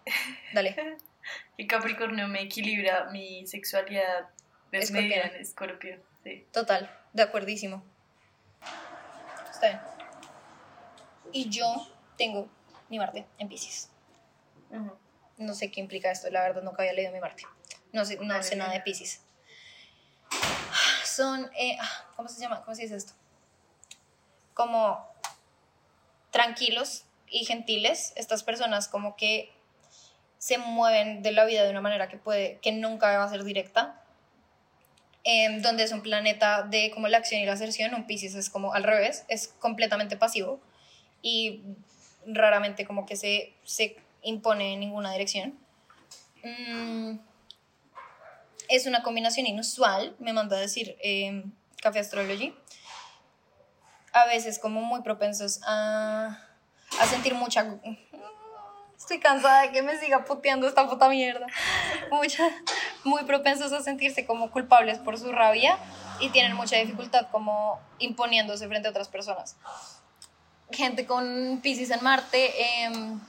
Dale. 0.54 0.96
El 1.58 1.66
Capricornio 1.66 2.26
me 2.26 2.40
equilibra 2.40 3.04
mi 3.10 3.46
sexualidad 3.46 4.30
desmedida 4.72 5.24
en 5.24 5.42
Escorpio. 5.42 6.00
Sí. 6.24 6.46
Total, 6.52 6.90
de 7.12 7.22
acuerdísimo. 7.22 7.84
Está 9.50 9.68
bien. 9.68 9.80
Y 11.32 11.50
yo 11.50 11.86
tengo 12.16 12.48
mi 12.88 12.98
Marte 12.98 13.26
en 13.36 13.48
Pisces. 13.50 13.90
No 15.36 15.52
sé 15.52 15.70
qué 15.70 15.80
implica 15.80 16.10
esto, 16.10 16.30
la 16.30 16.40
verdad 16.44 16.62
nunca 16.62 16.80
había 16.80 16.94
leído 16.94 17.12
mi 17.12 17.20
Marte. 17.20 17.42
No 17.92 18.06
sé, 18.06 18.16
no 18.16 18.28
Vale, 18.28 18.42
sé 18.42 18.56
nada 18.56 18.72
de. 18.72 18.80
Pisces. 18.80 19.20
Son, 21.04 21.50
eh, 21.58 21.76
ah, 21.78 22.06
¿cómo 22.16 22.26
se 22.30 22.40
llama? 22.40 22.62
¿Cómo 22.62 22.74
se 22.74 22.82
dice 22.82 22.96
esto? 22.96 23.12
Como 24.54 25.07
tranquilos 26.30 27.04
y 27.28 27.44
gentiles, 27.44 28.12
estas 28.16 28.42
personas 28.42 28.88
como 28.88 29.16
que 29.16 29.50
se 30.38 30.58
mueven 30.58 31.22
de 31.22 31.32
la 31.32 31.44
vida 31.44 31.64
de 31.64 31.70
una 31.70 31.80
manera 31.80 32.08
que 32.08 32.16
puede, 32.16 32.58
que 32.62 32.72
nunca 32.72 33.18
va 33.18 33.24
a 33.24 33.28
ser 33.28 33.44
directa, 33.44 34.02
em, 35.24 35.60
donde 35.62 35.82
es 35.82 35.92
un 35.92 36.02
planeta 36.02 36.62
de 36.62 36.90
como 36.90 37.08
la 37.08 37.18
acción 37.18 37.40
y 37.40 37.46
la 37.46 37.52
aserción, 37.52 37.94
un 37.94 38.06
Pisces 38.06 38.34
es 38.34 38.48
como 38.48 38.72
al 38.72 38.84
revés, 38.84 39.24
es 39.28 39.48
completamente 39.48 40.16
pasivo 40.16 40.60
y 41.22 41.62
raramente 42.26 42.86
como 42.86 43.04
que 43.04 43.16
se, 43.16 43.52
se 43.64 43.96
impone 44.22 44.74
en 44.74 44.80
ninguna 44.80 45.12
dirección. 45.12 45.58
Mm, 46.44 47.18
es 48.68 48.86
una 48.86 49.02
combinación 49.02 49.46
inusual, 49.46 50.14
me 50.18 50.32
manda 50.32 50.56
a 50.56 50.60
decir 50.60 50.96
em, 51.00 51.50
Café 51.80 52.00
Astrology. 52.00 52.54
A 54.12 54.26
veces 54.26 54.58
como 54.58 54.80
muy 54.80 55.02
propensos 55.02 55.60
a, 55.66 56.38
a 57.00 57.06
sentir 57.06 57.34
mucha... 57.34 57.66
Estoy 58.96 59.20
cansada 59.20 59.62
de 59.62 59.70
que 59.70 59.80
me 59.80 59.96
siga 59.98 60.24
puteando 60.24 60.66
esta 60.66 60.88
puta 60.88 61.08
mierda. 61.08 61.46
Mucha, 62.10 62.48
muy 63.04 63.22
propensos 63.24 63.72
a 63.72 63.80
sentirse 63.80 64.26
como 64.26 64.50
culpables 64.50 64.98
por 64.98 65.18
su 65.18 65.30
rabia 65.30 65.78
y 66.20 66.30
tienen 66.30 66.54
mucha 66.54 66.76
dificultad 66.76 67.28
como 67.30 67.80
imponiéndose 67.98 68.66
frente 68.66 68.88
a 68.88 68.90
otras 68.90 69.08
personas. 69.08 69.56
Gente 70.70 71.06
con 71.06 71.60
Pisces 71.62 71.90
en 71.90 72.02
Marte 72.02 72.82
em, 72.82 73.20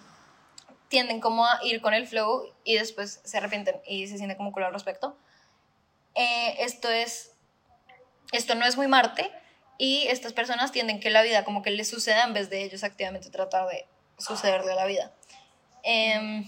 tienden 0.87 1.21
como 1.21 1.45
a 1.45 1.59
ir 1.63 1.81
con 1.81 1.93
el 1.93 2.07
flow 2.07 2.51
y 2.63 2.75
después 2.75 3.21
se 3.23 3.37
arrepienten 3.37 3.79
y 3.85 4.07
se 4.07 4.17
sienten 4.17 4.37
como 4.37 4.51
culo 4.51 4.65
al 4.65 4.73
respecto. 4.73 5.15
Eh, 6.15 6.55
esto 6.59 6.89
es, 6.89 7.31
esto 8.31 8.55
no 8.55 8.65
es 8.65 8.75
muy 8.75 8.87
Marte 8.87 9.31
y 9.79 10.05
estas 10.09 10.33
personas 10.33 10.73
tienden 10.73 10.99
que 10.99 11.09
la 11.09 11.23
vida 11.23 11.45
como 11.45 11.63
que 11.63 11.71
les 11.71 11.89
suceda 11.89 12.25
en 12.25 12.33
vez 12.33 12.49
de 12.49 12.63
ellos 12.63 12.83
activamente 12.83 13.29
tratar 13.29 13.65
de 13.69 13.87
sucederle 14.17 14.73
a 14.73 14.75
la 14.75 14.85
vida. 14.85 15.11
Em, 15.83 16.47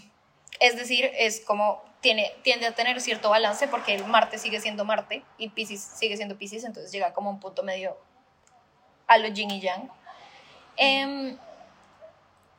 es 0.59 0.75
decir, 0.75 1.09
es 1.15 1.39
como 1.39 1.81
tiene, 2.01 2.33
tiende 2.43 2.67
a 2.67 2.75
tener 2.75 2.99
cierto 2.99 3.29
balance 3.29 3.69
porque 3.69 3.95
el 3.95 4.05
Marte 4.05 4.37
sigue 4.37 4.59
siendo 4.59 4.83
Marte 4.83 5.23
y 5.37 5.47
Pisces 5.47 5.81
sigue 5.81 6.17
siendo 6.17 6.37
Pisces, 6.37 6.65
entonces 6.65 6.91
llega 6.91 7.13
como 7.13 7.29
a 7.29 7.33
un 7.33 7.39
punto 7.39 7.63
medio 7.63 7.97
a 9.07 9.17
lo 9.17 9.29
yin 9.29 9.49
y 9.49 9.61
yang. 9.61 9.89
Em, 10.75 11.37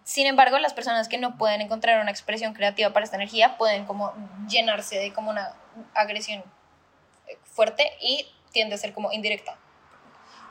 sin 0.04 0.26
embargo, 0.26 0.58
las 0.58 0.72
personas 0.72 1.06
que 1.06 1.18
no 1.18 1.36
pueden 1.36 1.60
encontrar 1.60 2.00
una 2.00 2.10
expresión 2.10 2.54
creativa 2.54 2.94
para 2.94 3.04
esta 3.04 3.16
energía 3.16 3.58
pueden 3.58 3.84
como 3.84 4.14
llenarse 4.48 4.98
de 4.98 5.12
como 5.12 5.30
una 5.30 5.54
agresión 5.92 6.42
fuerte 7.44 7.92
y 8.00 8.26
tiende 8.52 8.74
a 8.74 8.78
ser 8.78 8.94
como 8.94 9.12
indirecta. 9.12 9.58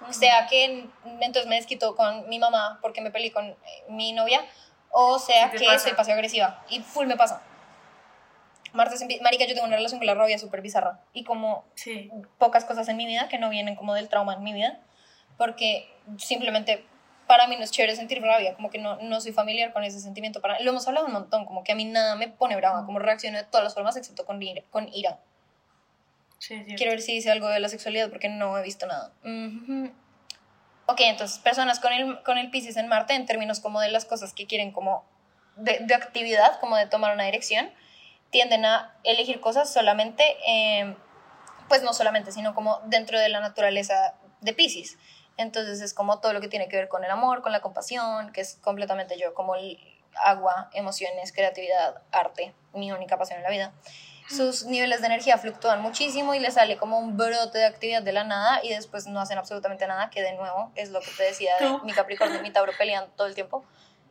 Sea 0.09 0.47
que 0.47 0.87
entonces 1.05 1.45
me 1.47 1.55
desquito 1.55 1.95
con 1.95 2.27
mi 2.27 2.39
mamá 2.39 2.79
porque 2.81 3.01
me 3.01 3.11
peleé 3.11 3.31
con 3.31 3.45
eh, 3.45 3.57
mi 3.89 4.11
novia, 4.13 4.41
o 4.89 5.19
sea 5.19 5.51
que 5.51 5.63
pasa. 5.65 5.79
soy 5.79 5.93
pasivo 5.93 6.15
agresiva. 6.15 6.63
Y 6.69 6.79
full 6.81 7.05
me 7.07 7.15
pasa. 7.15 7.41
Pi- 9.07 9.19
Marica, 9.21 9.45
yo 9.45 9.53
tengo 9.53 9.67
una 9.67 9.75
relación 9.75 9.99
con 9.99 10.07
la 10.07 10.13
rabia 10.15 10.37
súper 10.39 10.61
bizarra. 10.61 10.99
Y 11.13 11.23
como 11.23 11.65
Sí. 11.75 12.09
pocas 12.37 12.63
cosas 12.65 12.87
en 12.87 12.97
mi 12.97 13.05
vida 13.05 13.27
que 13.27 13.37
no 13.37 13.49
vienen 13.49 13.75
como 13.75 13.93
del 13.93 14.07
trauma 14.09 14.33
en 14.35 14.43
mi 14.43 14.53
vida, 14.53 14.79
porque 15.37 15.93
simplemente 16.17 16.85
para 17.27 17.47
mí 17.47 17.55
no 17.57 17.63
es 17.63 17.71
chévere 17.71 17.95
sentir 17.95 18.21
rabia, 18.21 18.55
como 18.55 18.69
que 18.69 18.77
no, 18.77 18.97
no 18.97 19.21
soy 19.21 19.31
familiar 19.33 19.71
con 19.73 19.83
ese 19.83 19.99
sentimiento. 19.99 20.41
Para, 20.41 20.59
lo 20.61 20.71
hemos 20.71 20.87
hablado 20.87 21.05
un 21.07 21.13
montón, 21.13 21.45
como 21.45 21.63
que 21.63 21.71
a 21.71 21.75
mí 21.75 21.85
nada 21.85 22.15
me 22.15 22.27
pone 22.27 22.55
brava, 22.55 22.85
como 22.85 22.99
reacciono 22.99 23.37
de 23.37 23.43
todas 23.45 23.63
las 23.63 23.73
formas 23.73 23.95
excepto 23.97 24.25
con 24.25 24.41
ira. 24.41 24.63
Con 24.69 24.87
ira. 24.93 25.19
Sí, 26.41 26.63
sí. 26.65 26.73
Quiero 26.75 26.91
ver 26.91 27.01
si 27.01 27.13
dice 27.13 27.29
algo 27.29 27.47
de 27.49 27.59
la 27.59 27.69
sexualidad 27.69 28.09
porque 28.09 28.27
no 28.27 28.57
he 28.57 28.63
visto 28.63 28.87
nada. 28.87 29.11
Ujú. 29.23 29.91
Ok, 30.87 31.01
entonces 31.01 31.37
personas 31.37 31.79
con 31.79 31.93
el, 31.93 32.23
con 32.23 32.39
el 32.39 32.49
Pisces 32.49 32.77
en 32.77 32.87
Marte 32.87 33.13
en 33.13 33.27
términos 33.27 33.59
como 33.59 33.79
de 33.79 33.91
las 33.91 34.05
cosas 34.05 34.33
que 34.33 34.47
quieren 34.47 34.71
como 34.71 35.05
de, 35.55 35.77
de 35.81 35.93
actividad, 35.93 36.59
como 36.59 36.77
de 36.77 36.87
tomar 36.87 37.13
una 37.13 37.25
dirección, 37.25 37.69
tienden 38.31 38.65
a 38.65 38.97
elegir 39.03 39.39
cosas 39.39 39.71
solamente, 39.71 40.23
eh, 40.47 40.95
pues 41.69 41.83
no 41.83 41.93
solamente, 41.93 42.31
sino 42.31 42.55
como 42.55 42.81
dentro 42.85 43.19
de 43.19 43.29
la 43.29 43.39
naturaleza 43.39 44.15
de 44.39 44.53
Pisces. 44.53 44.97
Entonces 45.37 45.79
es 45.79 45.93
como 45.93 46.21
todo 46.21 46.33
lo 46.33 46.41
que 46.41 46.47
tiene 46.47 46.67
que 46.67 46.75
ver 46.75 46.87
con 46.87 47.03
el 47.03 47.11
amor, 47.11 47.43
con 47.43 47.51
la 47.51 47.59
compasión, 47.59 48.31
que 48.31 48.41
es 48.41 48.55
completamente 48.63 49.15
yo, 49.15 49.35
como 49.35 49.53
el 49.53 49.77
agua, 50.15 50.71
emociones, 50.73 51.31
creatividad, 51.33 52.01
arte, 52.11 52.55
mi 52.73 52.91
única 52.91 53.19
pasión 53.19 53.37
en 53.37 53.43
la 53.43 53.51
vida 53.51 53.73
sus 54.35 54.65
niveles 54.65 55.01
de 55.01 55.07
energía 55.07 55.37
fluctúan 55.37 55.81
muchísimo 55.81 56.33
y 56.33 56.39
le 56.39 56.51
sale 56.51 56.77
como 56.77 56.99
un 56.99 57.17
brote 57.17 57.57
de 57.57 57.65
actividad 57.65 58.01
de 58.01 58.13
la 58.13 58.23
nada 58.23 58.61
y 58.63 58.69
después 58.69 59.07
no 59.07 59.19
hacen 59.19 59.37
absolutamente 59.37 59.85
nada, 59.87 60.09
que 60.09 60.21
de 60.21 60.33
nuevo 60.33 60.71
es 60.75 60.89
lo 60.91 61.01
que 61.01 61.11
te 61.11 61.23
decía 61.23 61.53
de 61.59 61.79
mi 61.83 61.93
Capricornio 61.93 62.39
y 62.39 62.41
mi 62.41 62.51
Tauro 62.51 62.71
pelean 62.77 63.09
todo 63.15 63.27
el 63.27 63.35
tiempo. 63.35 63.65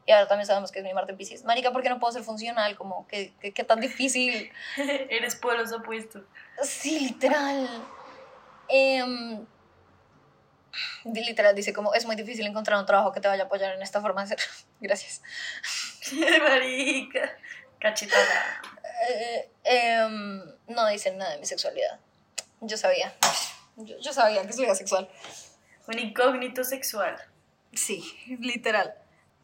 Y 0.07 0.13
ahora 0.13 0.27
también 0.27 0.47
sabemos 0.47 0.73
que 0.73 0.81
es 0.81 0.85
mi 0.85 0.93
Marte 0.93 1.13
en 1.13 1.19
Pisces. 1.19 1.45
Marica, 1.45 1.73
¿por 1.73 1.83
qué 1.83 1.89
no 1.89 2.01
puedo 2.01 2.13
ser 2.13 2.23
funcional? 2.23 2.77
Como, 2.77 3.07
¿qué, 3.07 3.33
qué, 3.41 3.53
qué 3.53 3.65
tan 3.65 3.81
difícil? 3.81 4.51
Eres 4.77 5.37
polos 5.37 5.73
opuestos. 5.73 6.23
Sí, 6.63 7.01
literal. 7.01 7.69
Em, 8.69 9.47
literal, 11.05 11.55
dice 11.55 11.73
como, 11.73 11.95
es 11.95 12.07
muy 12.07 12.17
difícil 12.17 12.47
encontrar 12.47 12.79
un 12.79 12.87
trabajo 12.87 13.13
que 13.13 13.21
te 13.21 13.29
vaya 13.29 13.45
a 13.45 13.47
apoyar 13.47 13.75
en 13.75 13.83
esta 13.83 14.01
forma 14.01 14.23
de 14.23 14.29
ser. 14.29 14.39
Gracias. 14.81 15.23
Marica. 16.41 17.37
Cachetada. 17.79 18.63
Eh, 19.09 19.51
em, 19.65 20.43
no 20.69 20.87
dicen 20.89 21.17
nada 21.19 21.33
de 21.33 21.39
mi 21.39 21.47
sexualidad. 21.47 21.99
Yo 22.61 22.77
sabía. 22.77 23.15
Yo, 23.77 23.99
yo 23.99 24.13
sabía 24.13 24.47
que 24.47 24.53
soy 24.53 24.67
asexual. 24.67 25.09
Un 25.87 25.99
incógnito 25.99 26.65
sexual. 26.65 27.17
Sí, 27.73 28.03
literal. 28.41 28.95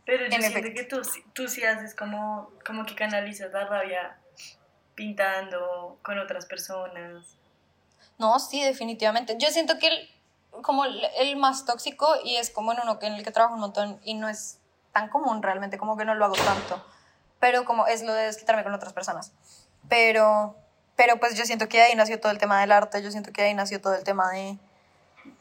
Pero 0.05 0.27
yo 0.27 0.35
En 0.37 0.43
siento 0.43 0.59
efecto. 0.59 0.81
que 0.81 0.85
tú, 0.85 1.03
tú 1.33 1.49
sí 1.49 1.65
haces 1.65 1.95
como, 1.95 2.51
como 2.65 2.85
que 2.85 2.95
canalizas 2.95 3.53
la 3.53 3.67
rabia 3.67 4.19
pintando 4.95 5.99
con 6.03 6.19
otras 6.19 6.47
personas. 6.47 7.37
No, 8.19 8.39
sí, 8.39 8.63
definitivamente. 8.63 9.37
Yo 9.39 9.49
siento 9.51 9.79
que 9.79 9.89
el, 9.89 10.11
como 10.63 10.85
el, 10.85 11.05
el 11.19 11.37
más 11.37 11.65
tóxico 11.67 12.09
y 12.25 12.37
es 12.37 12.51
como 12.51 12.73
en 12.73 12.81
uno 12.83 12.99
que 12.99 13.07
en 13.07 13.15
el 13.15 13.25
que 13.25 13.31
trabajo 13.31 13.55
un 13.55 13.61
montón 13.61 14.01
y 14.05 14.15
no 14.15 14.29
es 14.29 14.59
tan 14.93 15.09
común 15.09 15.43
realmente, 15.43 15.77
como 15.77 15.97
que 15.97 16.05
no 16.05 16.15
lo 16.15 16.25
hago 16.25 16.37
tanto. 16.37 16.85
Pero 17.41 17.65
como 17.65 17.87
es 17.87 18.03
lo 18.03 18.13
de 18.15 18.25
desquitarme 18.25 18.65
con 18.65 18.75
otras 18.75 18.93
personas. 18.93 19.33
Pero, 19.89 20.57
pero 20.97 21.19
pues 21.19 21.37
yo 21.37 21.45
siento 21.45 21.69
que 21.69 21.81
ahí 21.83 21.95
nació 21.95 22.21
todo 22.21 22.33
el 22.33 22.39
tema 22.39 22.61
del 22.61 22.73
arte, 22.73 23.03
yo 23.03 23.11
siento 23.11 23.33
que 23.33 23.43
ahí 23.43 23.55
nació 23.55 23.81
todo 23.81 23.95
el 23.95 24.05
tema 24.05 24.31
de, 24.33 24.59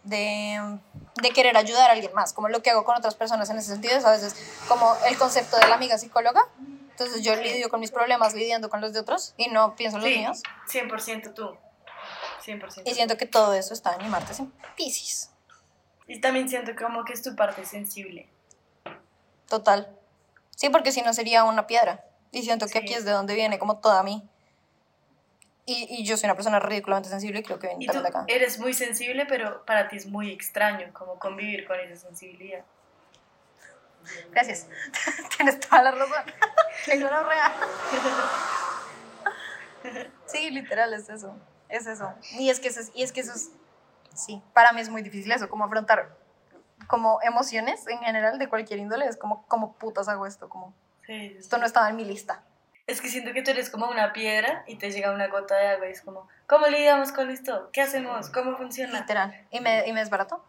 de, 0.04 0.80
de 1.22 1.30
querer 1.32 1.58
ayudar 1.58 1.90
a 1.90 1.94
alguien 1.94 2.14
más. 2.14 2.34
Como 2.34 2.50
lo 2.50 2.62
que 2.62 2.70
hago 2.72 2.84
con 2.84 2.96
otras 2.96 3.16
personas 3.16 3.50
en 3.50 3.58
ese 3.58 3.72
sentido 3.72 3.96
es 3.98 4.06
a 4.06 4.12
veces 4.12 4.36
como 4.68 4.96
el 5.08 5.18
concepto 5.18 5.58
de 5.58 5.68
la 5.68 5.76
amiga 5.76 5.98
psicóloga. 5.98 6.42
Entonces 6.92 7.24
yo 7.24 7.36
lidio 7.36 7.70
con 7.70 7.80
mis 7.80 7.92
problemas 7.92 8.34
lidiando 8.34 8.70
con 8.70 8.80
los 8.82 8.94
de 8.94 9.00
otros 9.00 9.34
y 9.38 9.48
no 9.50 9.76
pienso 9.76 9.98
en 9.98 10.04
los 10.04 10.12
Sí, 10.12 10.20
míos. 10.20 10.44
100% 10.72 11.34
tú. 11.34 11.58
100%. 12.46 12.84
Y 12.86 12.94
siento 12.94 13.18
que 13.18 13.26
todo 13.26 13.54
eso 13.54 13.74
está 13.74 13.96
en 13.96 14.04
mi 14.04 14.10
martes 14.10 14.40
en 14.40 14.52
Pisces. 14.78 15.32
Y 16.08 16.22
también 16.22 16.48
siento 16.48 16.72
como 16.76 17.04
que 17.04 17.14
es 17.14 17.24
tu 17.24 17.36
parte 17.36 17.66
sensible. 17.66 18.30
Total. 19.50 19.90
Sí, 20.56 20.70
porque 20.70 20.92
si 20.92 21.02
no 21.02 21.14
sería 21.14 21.44
una 21.44 21.68
piedra. 21.68 22.04
Y 22.32 22.44
siento 22.44 22.66
que 22.66 22.74
Sí. 22.74 22.78
aquí 22.80 22.94
es 22.94 23.06
de 23.06 23.12
donde 23.12 23.34
viene 23.36 23.60
como 23.60 23.80
toda 23.80 24.04
mí. 24.04 24.28
Y, 25.68 25.88
y 25.90 26.06
yo 26.06 26.16
soy 26.18 26.28
una 26.28 26.36
persona 26.36 26.60
ridículamente 26.60 27.10
sensible 27.10 27.40
y 27.40 27.44
creo 27.44 27.58
que 27.60 27.68
viene 27.68 27.84
Y 27.84 27.88
tú 27.88 27.94
también 27.94 28.14
de 28.14 28.20
acá. 28.20 28.26
eres 28.28 28.60
muy 28.60 28.74
sensible, 28.74 29.26
pero 29.26 29.66
para 29.66 29.88
ti 29.88 29.96
es 29.98 30.06
muy 30.06 30.32
extraño 30.32 30.92
como 30.94 31.18
convivir 31.18 31.66
con 31.66 31.80
esa 31.80 31.96
sensibilidad. 32.08 32.64
Gracias. 34.32 34.68
Tienes 35.38 35.60
toda 35.60 35.82
la 35.82 35.92
razón. 35.92 36.24
Qué 36.86 37.02
gonorrea. 37.02 37.54
Sí, 40.26 40.50
literal, 40.50 40.94
es 40.94 41.10
eso. 41.10 41.36
Es 41.70 41.86
eso. 41.86 42.12
Y 42.40 42.50
es 42.50 42.60
que 42.60 42.70
eso 42.70 42.80
es, 42.80 42.92
y 42.96 43.04
es 43.04 43.12
que 43.12 43.22
eso 43.22 43.34
es, 43.34 43.52
sí, 44.16 44.42
para 44.54 44.72
mí 44.72 44.82
es 44.82 44.90
muy 44.90 45.02
difícil 45.04 45.32
eso, 45.32 45.48
como 45.50 45.64
afrontar 45.66 46.18
como 46.88 47.20
emociones 47.24 47.88
en 47.88 48.00
general 48.00 48.40
de 48.40 48.48
cualquier 48.48 48.80
índole, 48.80 49.06
es 49.06 49.18
como, 49.18 49.46
como 49.48 49.74
putas 49.74 50.08
hago 50.08 50.26
esto, 50.26 50.50
como, 50.50 50.74
Sí, 51.06 51.30
sí, 51.30 51.36
esto 51.38 51.58
no 51.58 51.66
estaba 51.66 51.90
en 51.90 51.96
mi 51.96 52.06
lista. 52.06 52.44
Es 52.88 53.02
que 53.02 53.10
siento 53.10 53.34
que 53.34 53.42
tú 53.42 53.52
eres 53.52 53.70
como 53.70 53.88
una 53.90 54.14
piedra 54.14 54.64
y 54.68 54.78
te 54.78 54.92
llega 54.92 55.12
una 55.12 55.28
gota 55.28 55.56
de 55.56 55.68
agua 55.68 55.88
y 55.88 55.92
es 55.92 56.02
como, 56.02 56.28
¿cómo 56.48 56.68
lidiamos 56.68 57.12
con 57.12 57.30
esto? 57.30 57.70
¿Qué 57.74 57.82
hacemos? 57.82 58.30
¿Cómo 58.30 58.58
funciona? 58.58 59.00
Literal. 59.00 59.48
Y 59.50 59.60
me, 59.60 59.88
y 59.88 59.94
me 59.94 60.02
desbarato. 60.02 60.44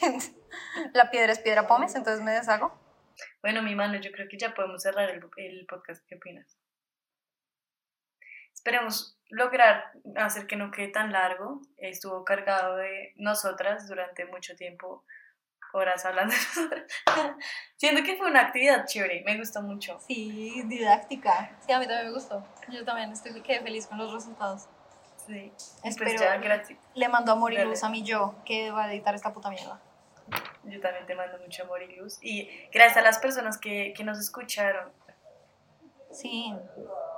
La 0.92 1.10
piedra 1.10 1.32
es 1.32 1.38
piedra 1.38 1.66
pomes, 1.66 1.94
entonces 1.94 2.22
me 2.22 2.32
deshago. 2.32 2.78
Bueno, 3.42 3.62
mi 3.62 3.74
mano, 3.74 3.98
yo 3.98 4.10
creo 4.12 4.28
que 4.28 4.38
ya 4.38 4.54
podemos 4.54 4.82
cerrar 4.82 5.08
el, 5.10 5.22
el 5.36 5.66
podcast. 5.66 6.04
¿Qué 6.06 6.16
opinas? 6.16 6.58
Esperemos 8.54 9.18
lograr 9.30 9.92
hacer 10.16 10.46
que 10.46 10.56
no 10.56 10.70
quede 10.70 10.88
tan 10.88 11.12
largo. 11.12 11.62
Estuvo 11.78 12.24
cargado 12.24 12.76
de 12.76 13.14
nosotras 13.16 13.88
durante 13.88 14.26
mucho 14.26 14.54
tiempo, 14.54 15.04
horas 15.72 16.04
hablando 16.04 16.34
de. 16.34 16.86
Siento 17.76 18.02
que 18.04 18.16
fue 18.16 18.26
una 18.28 18.42
actividad 18.42 18.86
chévere, 18.86 19.22
me 19.24 19.38
gustó 19.38 19.62
mucho. 19.62 19.98
Sí, 20.06 20.62
didáctica. 20.66 21.56
Sí, 21.66 21.72
a 21.72 21.78
mí 21.78 21.86
también 21.86 22.06
me 22.08 22.12
gustó. 22.12 22.44
Yo 22.68 22.84
también 22.84 23.10
estoy 23.12 23.40
quedé 23.42 23.60
feliz 23.60 23.86
con 23.86 23.98
los 23.98 24.12
resultados. 24.12 24.68
Sí. 25.26 25.34
Y 25.34 25.50
pues 25.50 25.80
Espero- 25.84 26.20
ya, 26.20 26.36
gracias. 26.38 26.78
Le 26.94 27.08
mando 27.08 27.32
amor 27.32 27.52
y 27.52 27.58
luz 27.64 27.82
a 27.84 27.88
mi 27.88 28.02
yo, 28.02 28.34
que 28.44 28.70
va 28.70 28.84
a 28.84 28.92
editar 28.92 29.14
esta 29.14 29.32
puta 29.32 29.50
mierda. 29.50 29.80
Yo 30.64 30.80
también 30.80 31.06
te 31.06 31.14
mando 31.14 31.38
mucho 31.38 31.64
amor 31.64 31.82
y 31.82 31.96
luz. 31.96 32.18
Y 32.22 32.48
gracias 32.72 32.98
a 32.98 33.02
las 33.02 33.18
personas 33.18 33.58
que, 33.58 33.92
que 33.96 34.04
nos 34.04 34.18
escucharon. 34.18 34.92
Sí. 36.12 36.54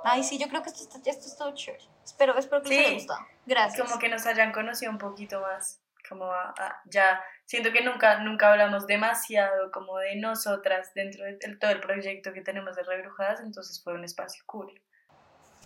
Ay, 0.03 0.23
sí, 0.23 0.37
yo 0.37 0.47
creo 0.47 0.61
que 0.63 0.69
esto, 0.69 0.83
está- 0.83 1.09
esto 1.09 1.27
es 1.27 1.35
todo 1.37 1.53
chévere. 1.53 1.83
Espero, 2.03 2.37
espero 2.37 2.61
que 2.61 2.69
les 2.69 2.77
Sí. 2.79 2.85
haya 2.85 2.93
gustado. 2.95 3.19
Gracias. 3.45 3.87
Como 3.87 3.99
que 3.99 4.09
nos 4.09 4.25
hayan 4.25 4.51
conocido 4.51 4.91
un 4.91 4.97
poquito 4.97 5.41
más. 5.41 5.79
Como 6.13 6.31
a- 6.31 6.53
a- 6.57 6.81
ya 6.85 7.19
siento 7.45 7.71
que 7.71 7.83
nunca, 7.83 8.19
nunca 8.19 8.51
hablamos 8.51 8.85
demasiado 8.85 9.71
como 9.71 9.97
de 9.97 10.15
nosotras 10.17 10.93
dentro 10.93 11.25
de 11.25 11.39
el- 11.41 11.57
todo 11.57 11.71
el 11.71 11.79
proyecto 11.79 12.33
que 12.33 12.41
tenemos 12.41 12.75
de 12.75 12.83
Rebrujadas, 12.83 13.39
entonces 13.41 13.81
fue 13.83 13.93
un 13.95 14.03
espacio 14.03 14.43
cool. 14.45 14.79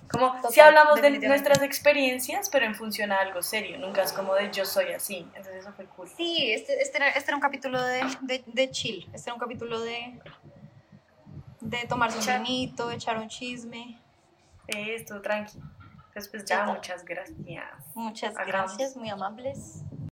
Como 0.10 0.34
si 0.38 0.42
Total, 0.42 0.68
hablamos 0.70 1.02
de 1.02 1.10
nuestras 1.20 1.62
experiencias, 1.64 2.50
pero 2.50 2.66
en 2.66 2.76
función 2.76 3.12
a 3.12 3.20
algo 3.20 3.42
serio, 3.42 3.78
nunca 3.78 4.04
es 4.04 4.14
como 4.14 4.36
de 4.36 4.50
yo 4.52 4.64
soy 4.64 4.94
así, 4.94 5.18
entonces 5.36 5.56
eso 5.56 5.74
fue 5.74 5.84
cool. 5.88 6.08
Sí, 6.08 6.54
este, 6.54 6.82
este, 6.82 6.96
era, 6.98 7.10
este 7.10 7.30
era 7.32 7.36
un 7.36 7.42
capítulo 7.42 7.82
de, 7.84 8.02
de, 8.22 8.42
de 8.46 8.72
chill. 8.72 9.10
Este 9.14 9.30
era 9.30 9.34
un 9.34 9.40
capítulo 9.42 9.82
de, 9.82 10.18
de 11.60 11.86
tomarse 11.90 12.18
un 12.20 12.24
Echar- 12.24 12.42
vinito, 12.42 12.90
echar 12.92 13.18
un 13.18 13.28
chisme. 13.28 14.00
Sí, 14.70 14.92
estuvo 14.92 15.20
tranqui. 15.20 15.58
Entonces 16.08 16.30
pues 16.32 16.46
ya, 16.46 16.60
Total. 16.62 16.76
muchas 16.76 17.04
gracias. 17.06 17.66
Muchas 17.94 18.36
Hagamos. 18.38 18.48
gracias, 18.78 18.96
muy 18.96 19.10
amables. 19.10 19.82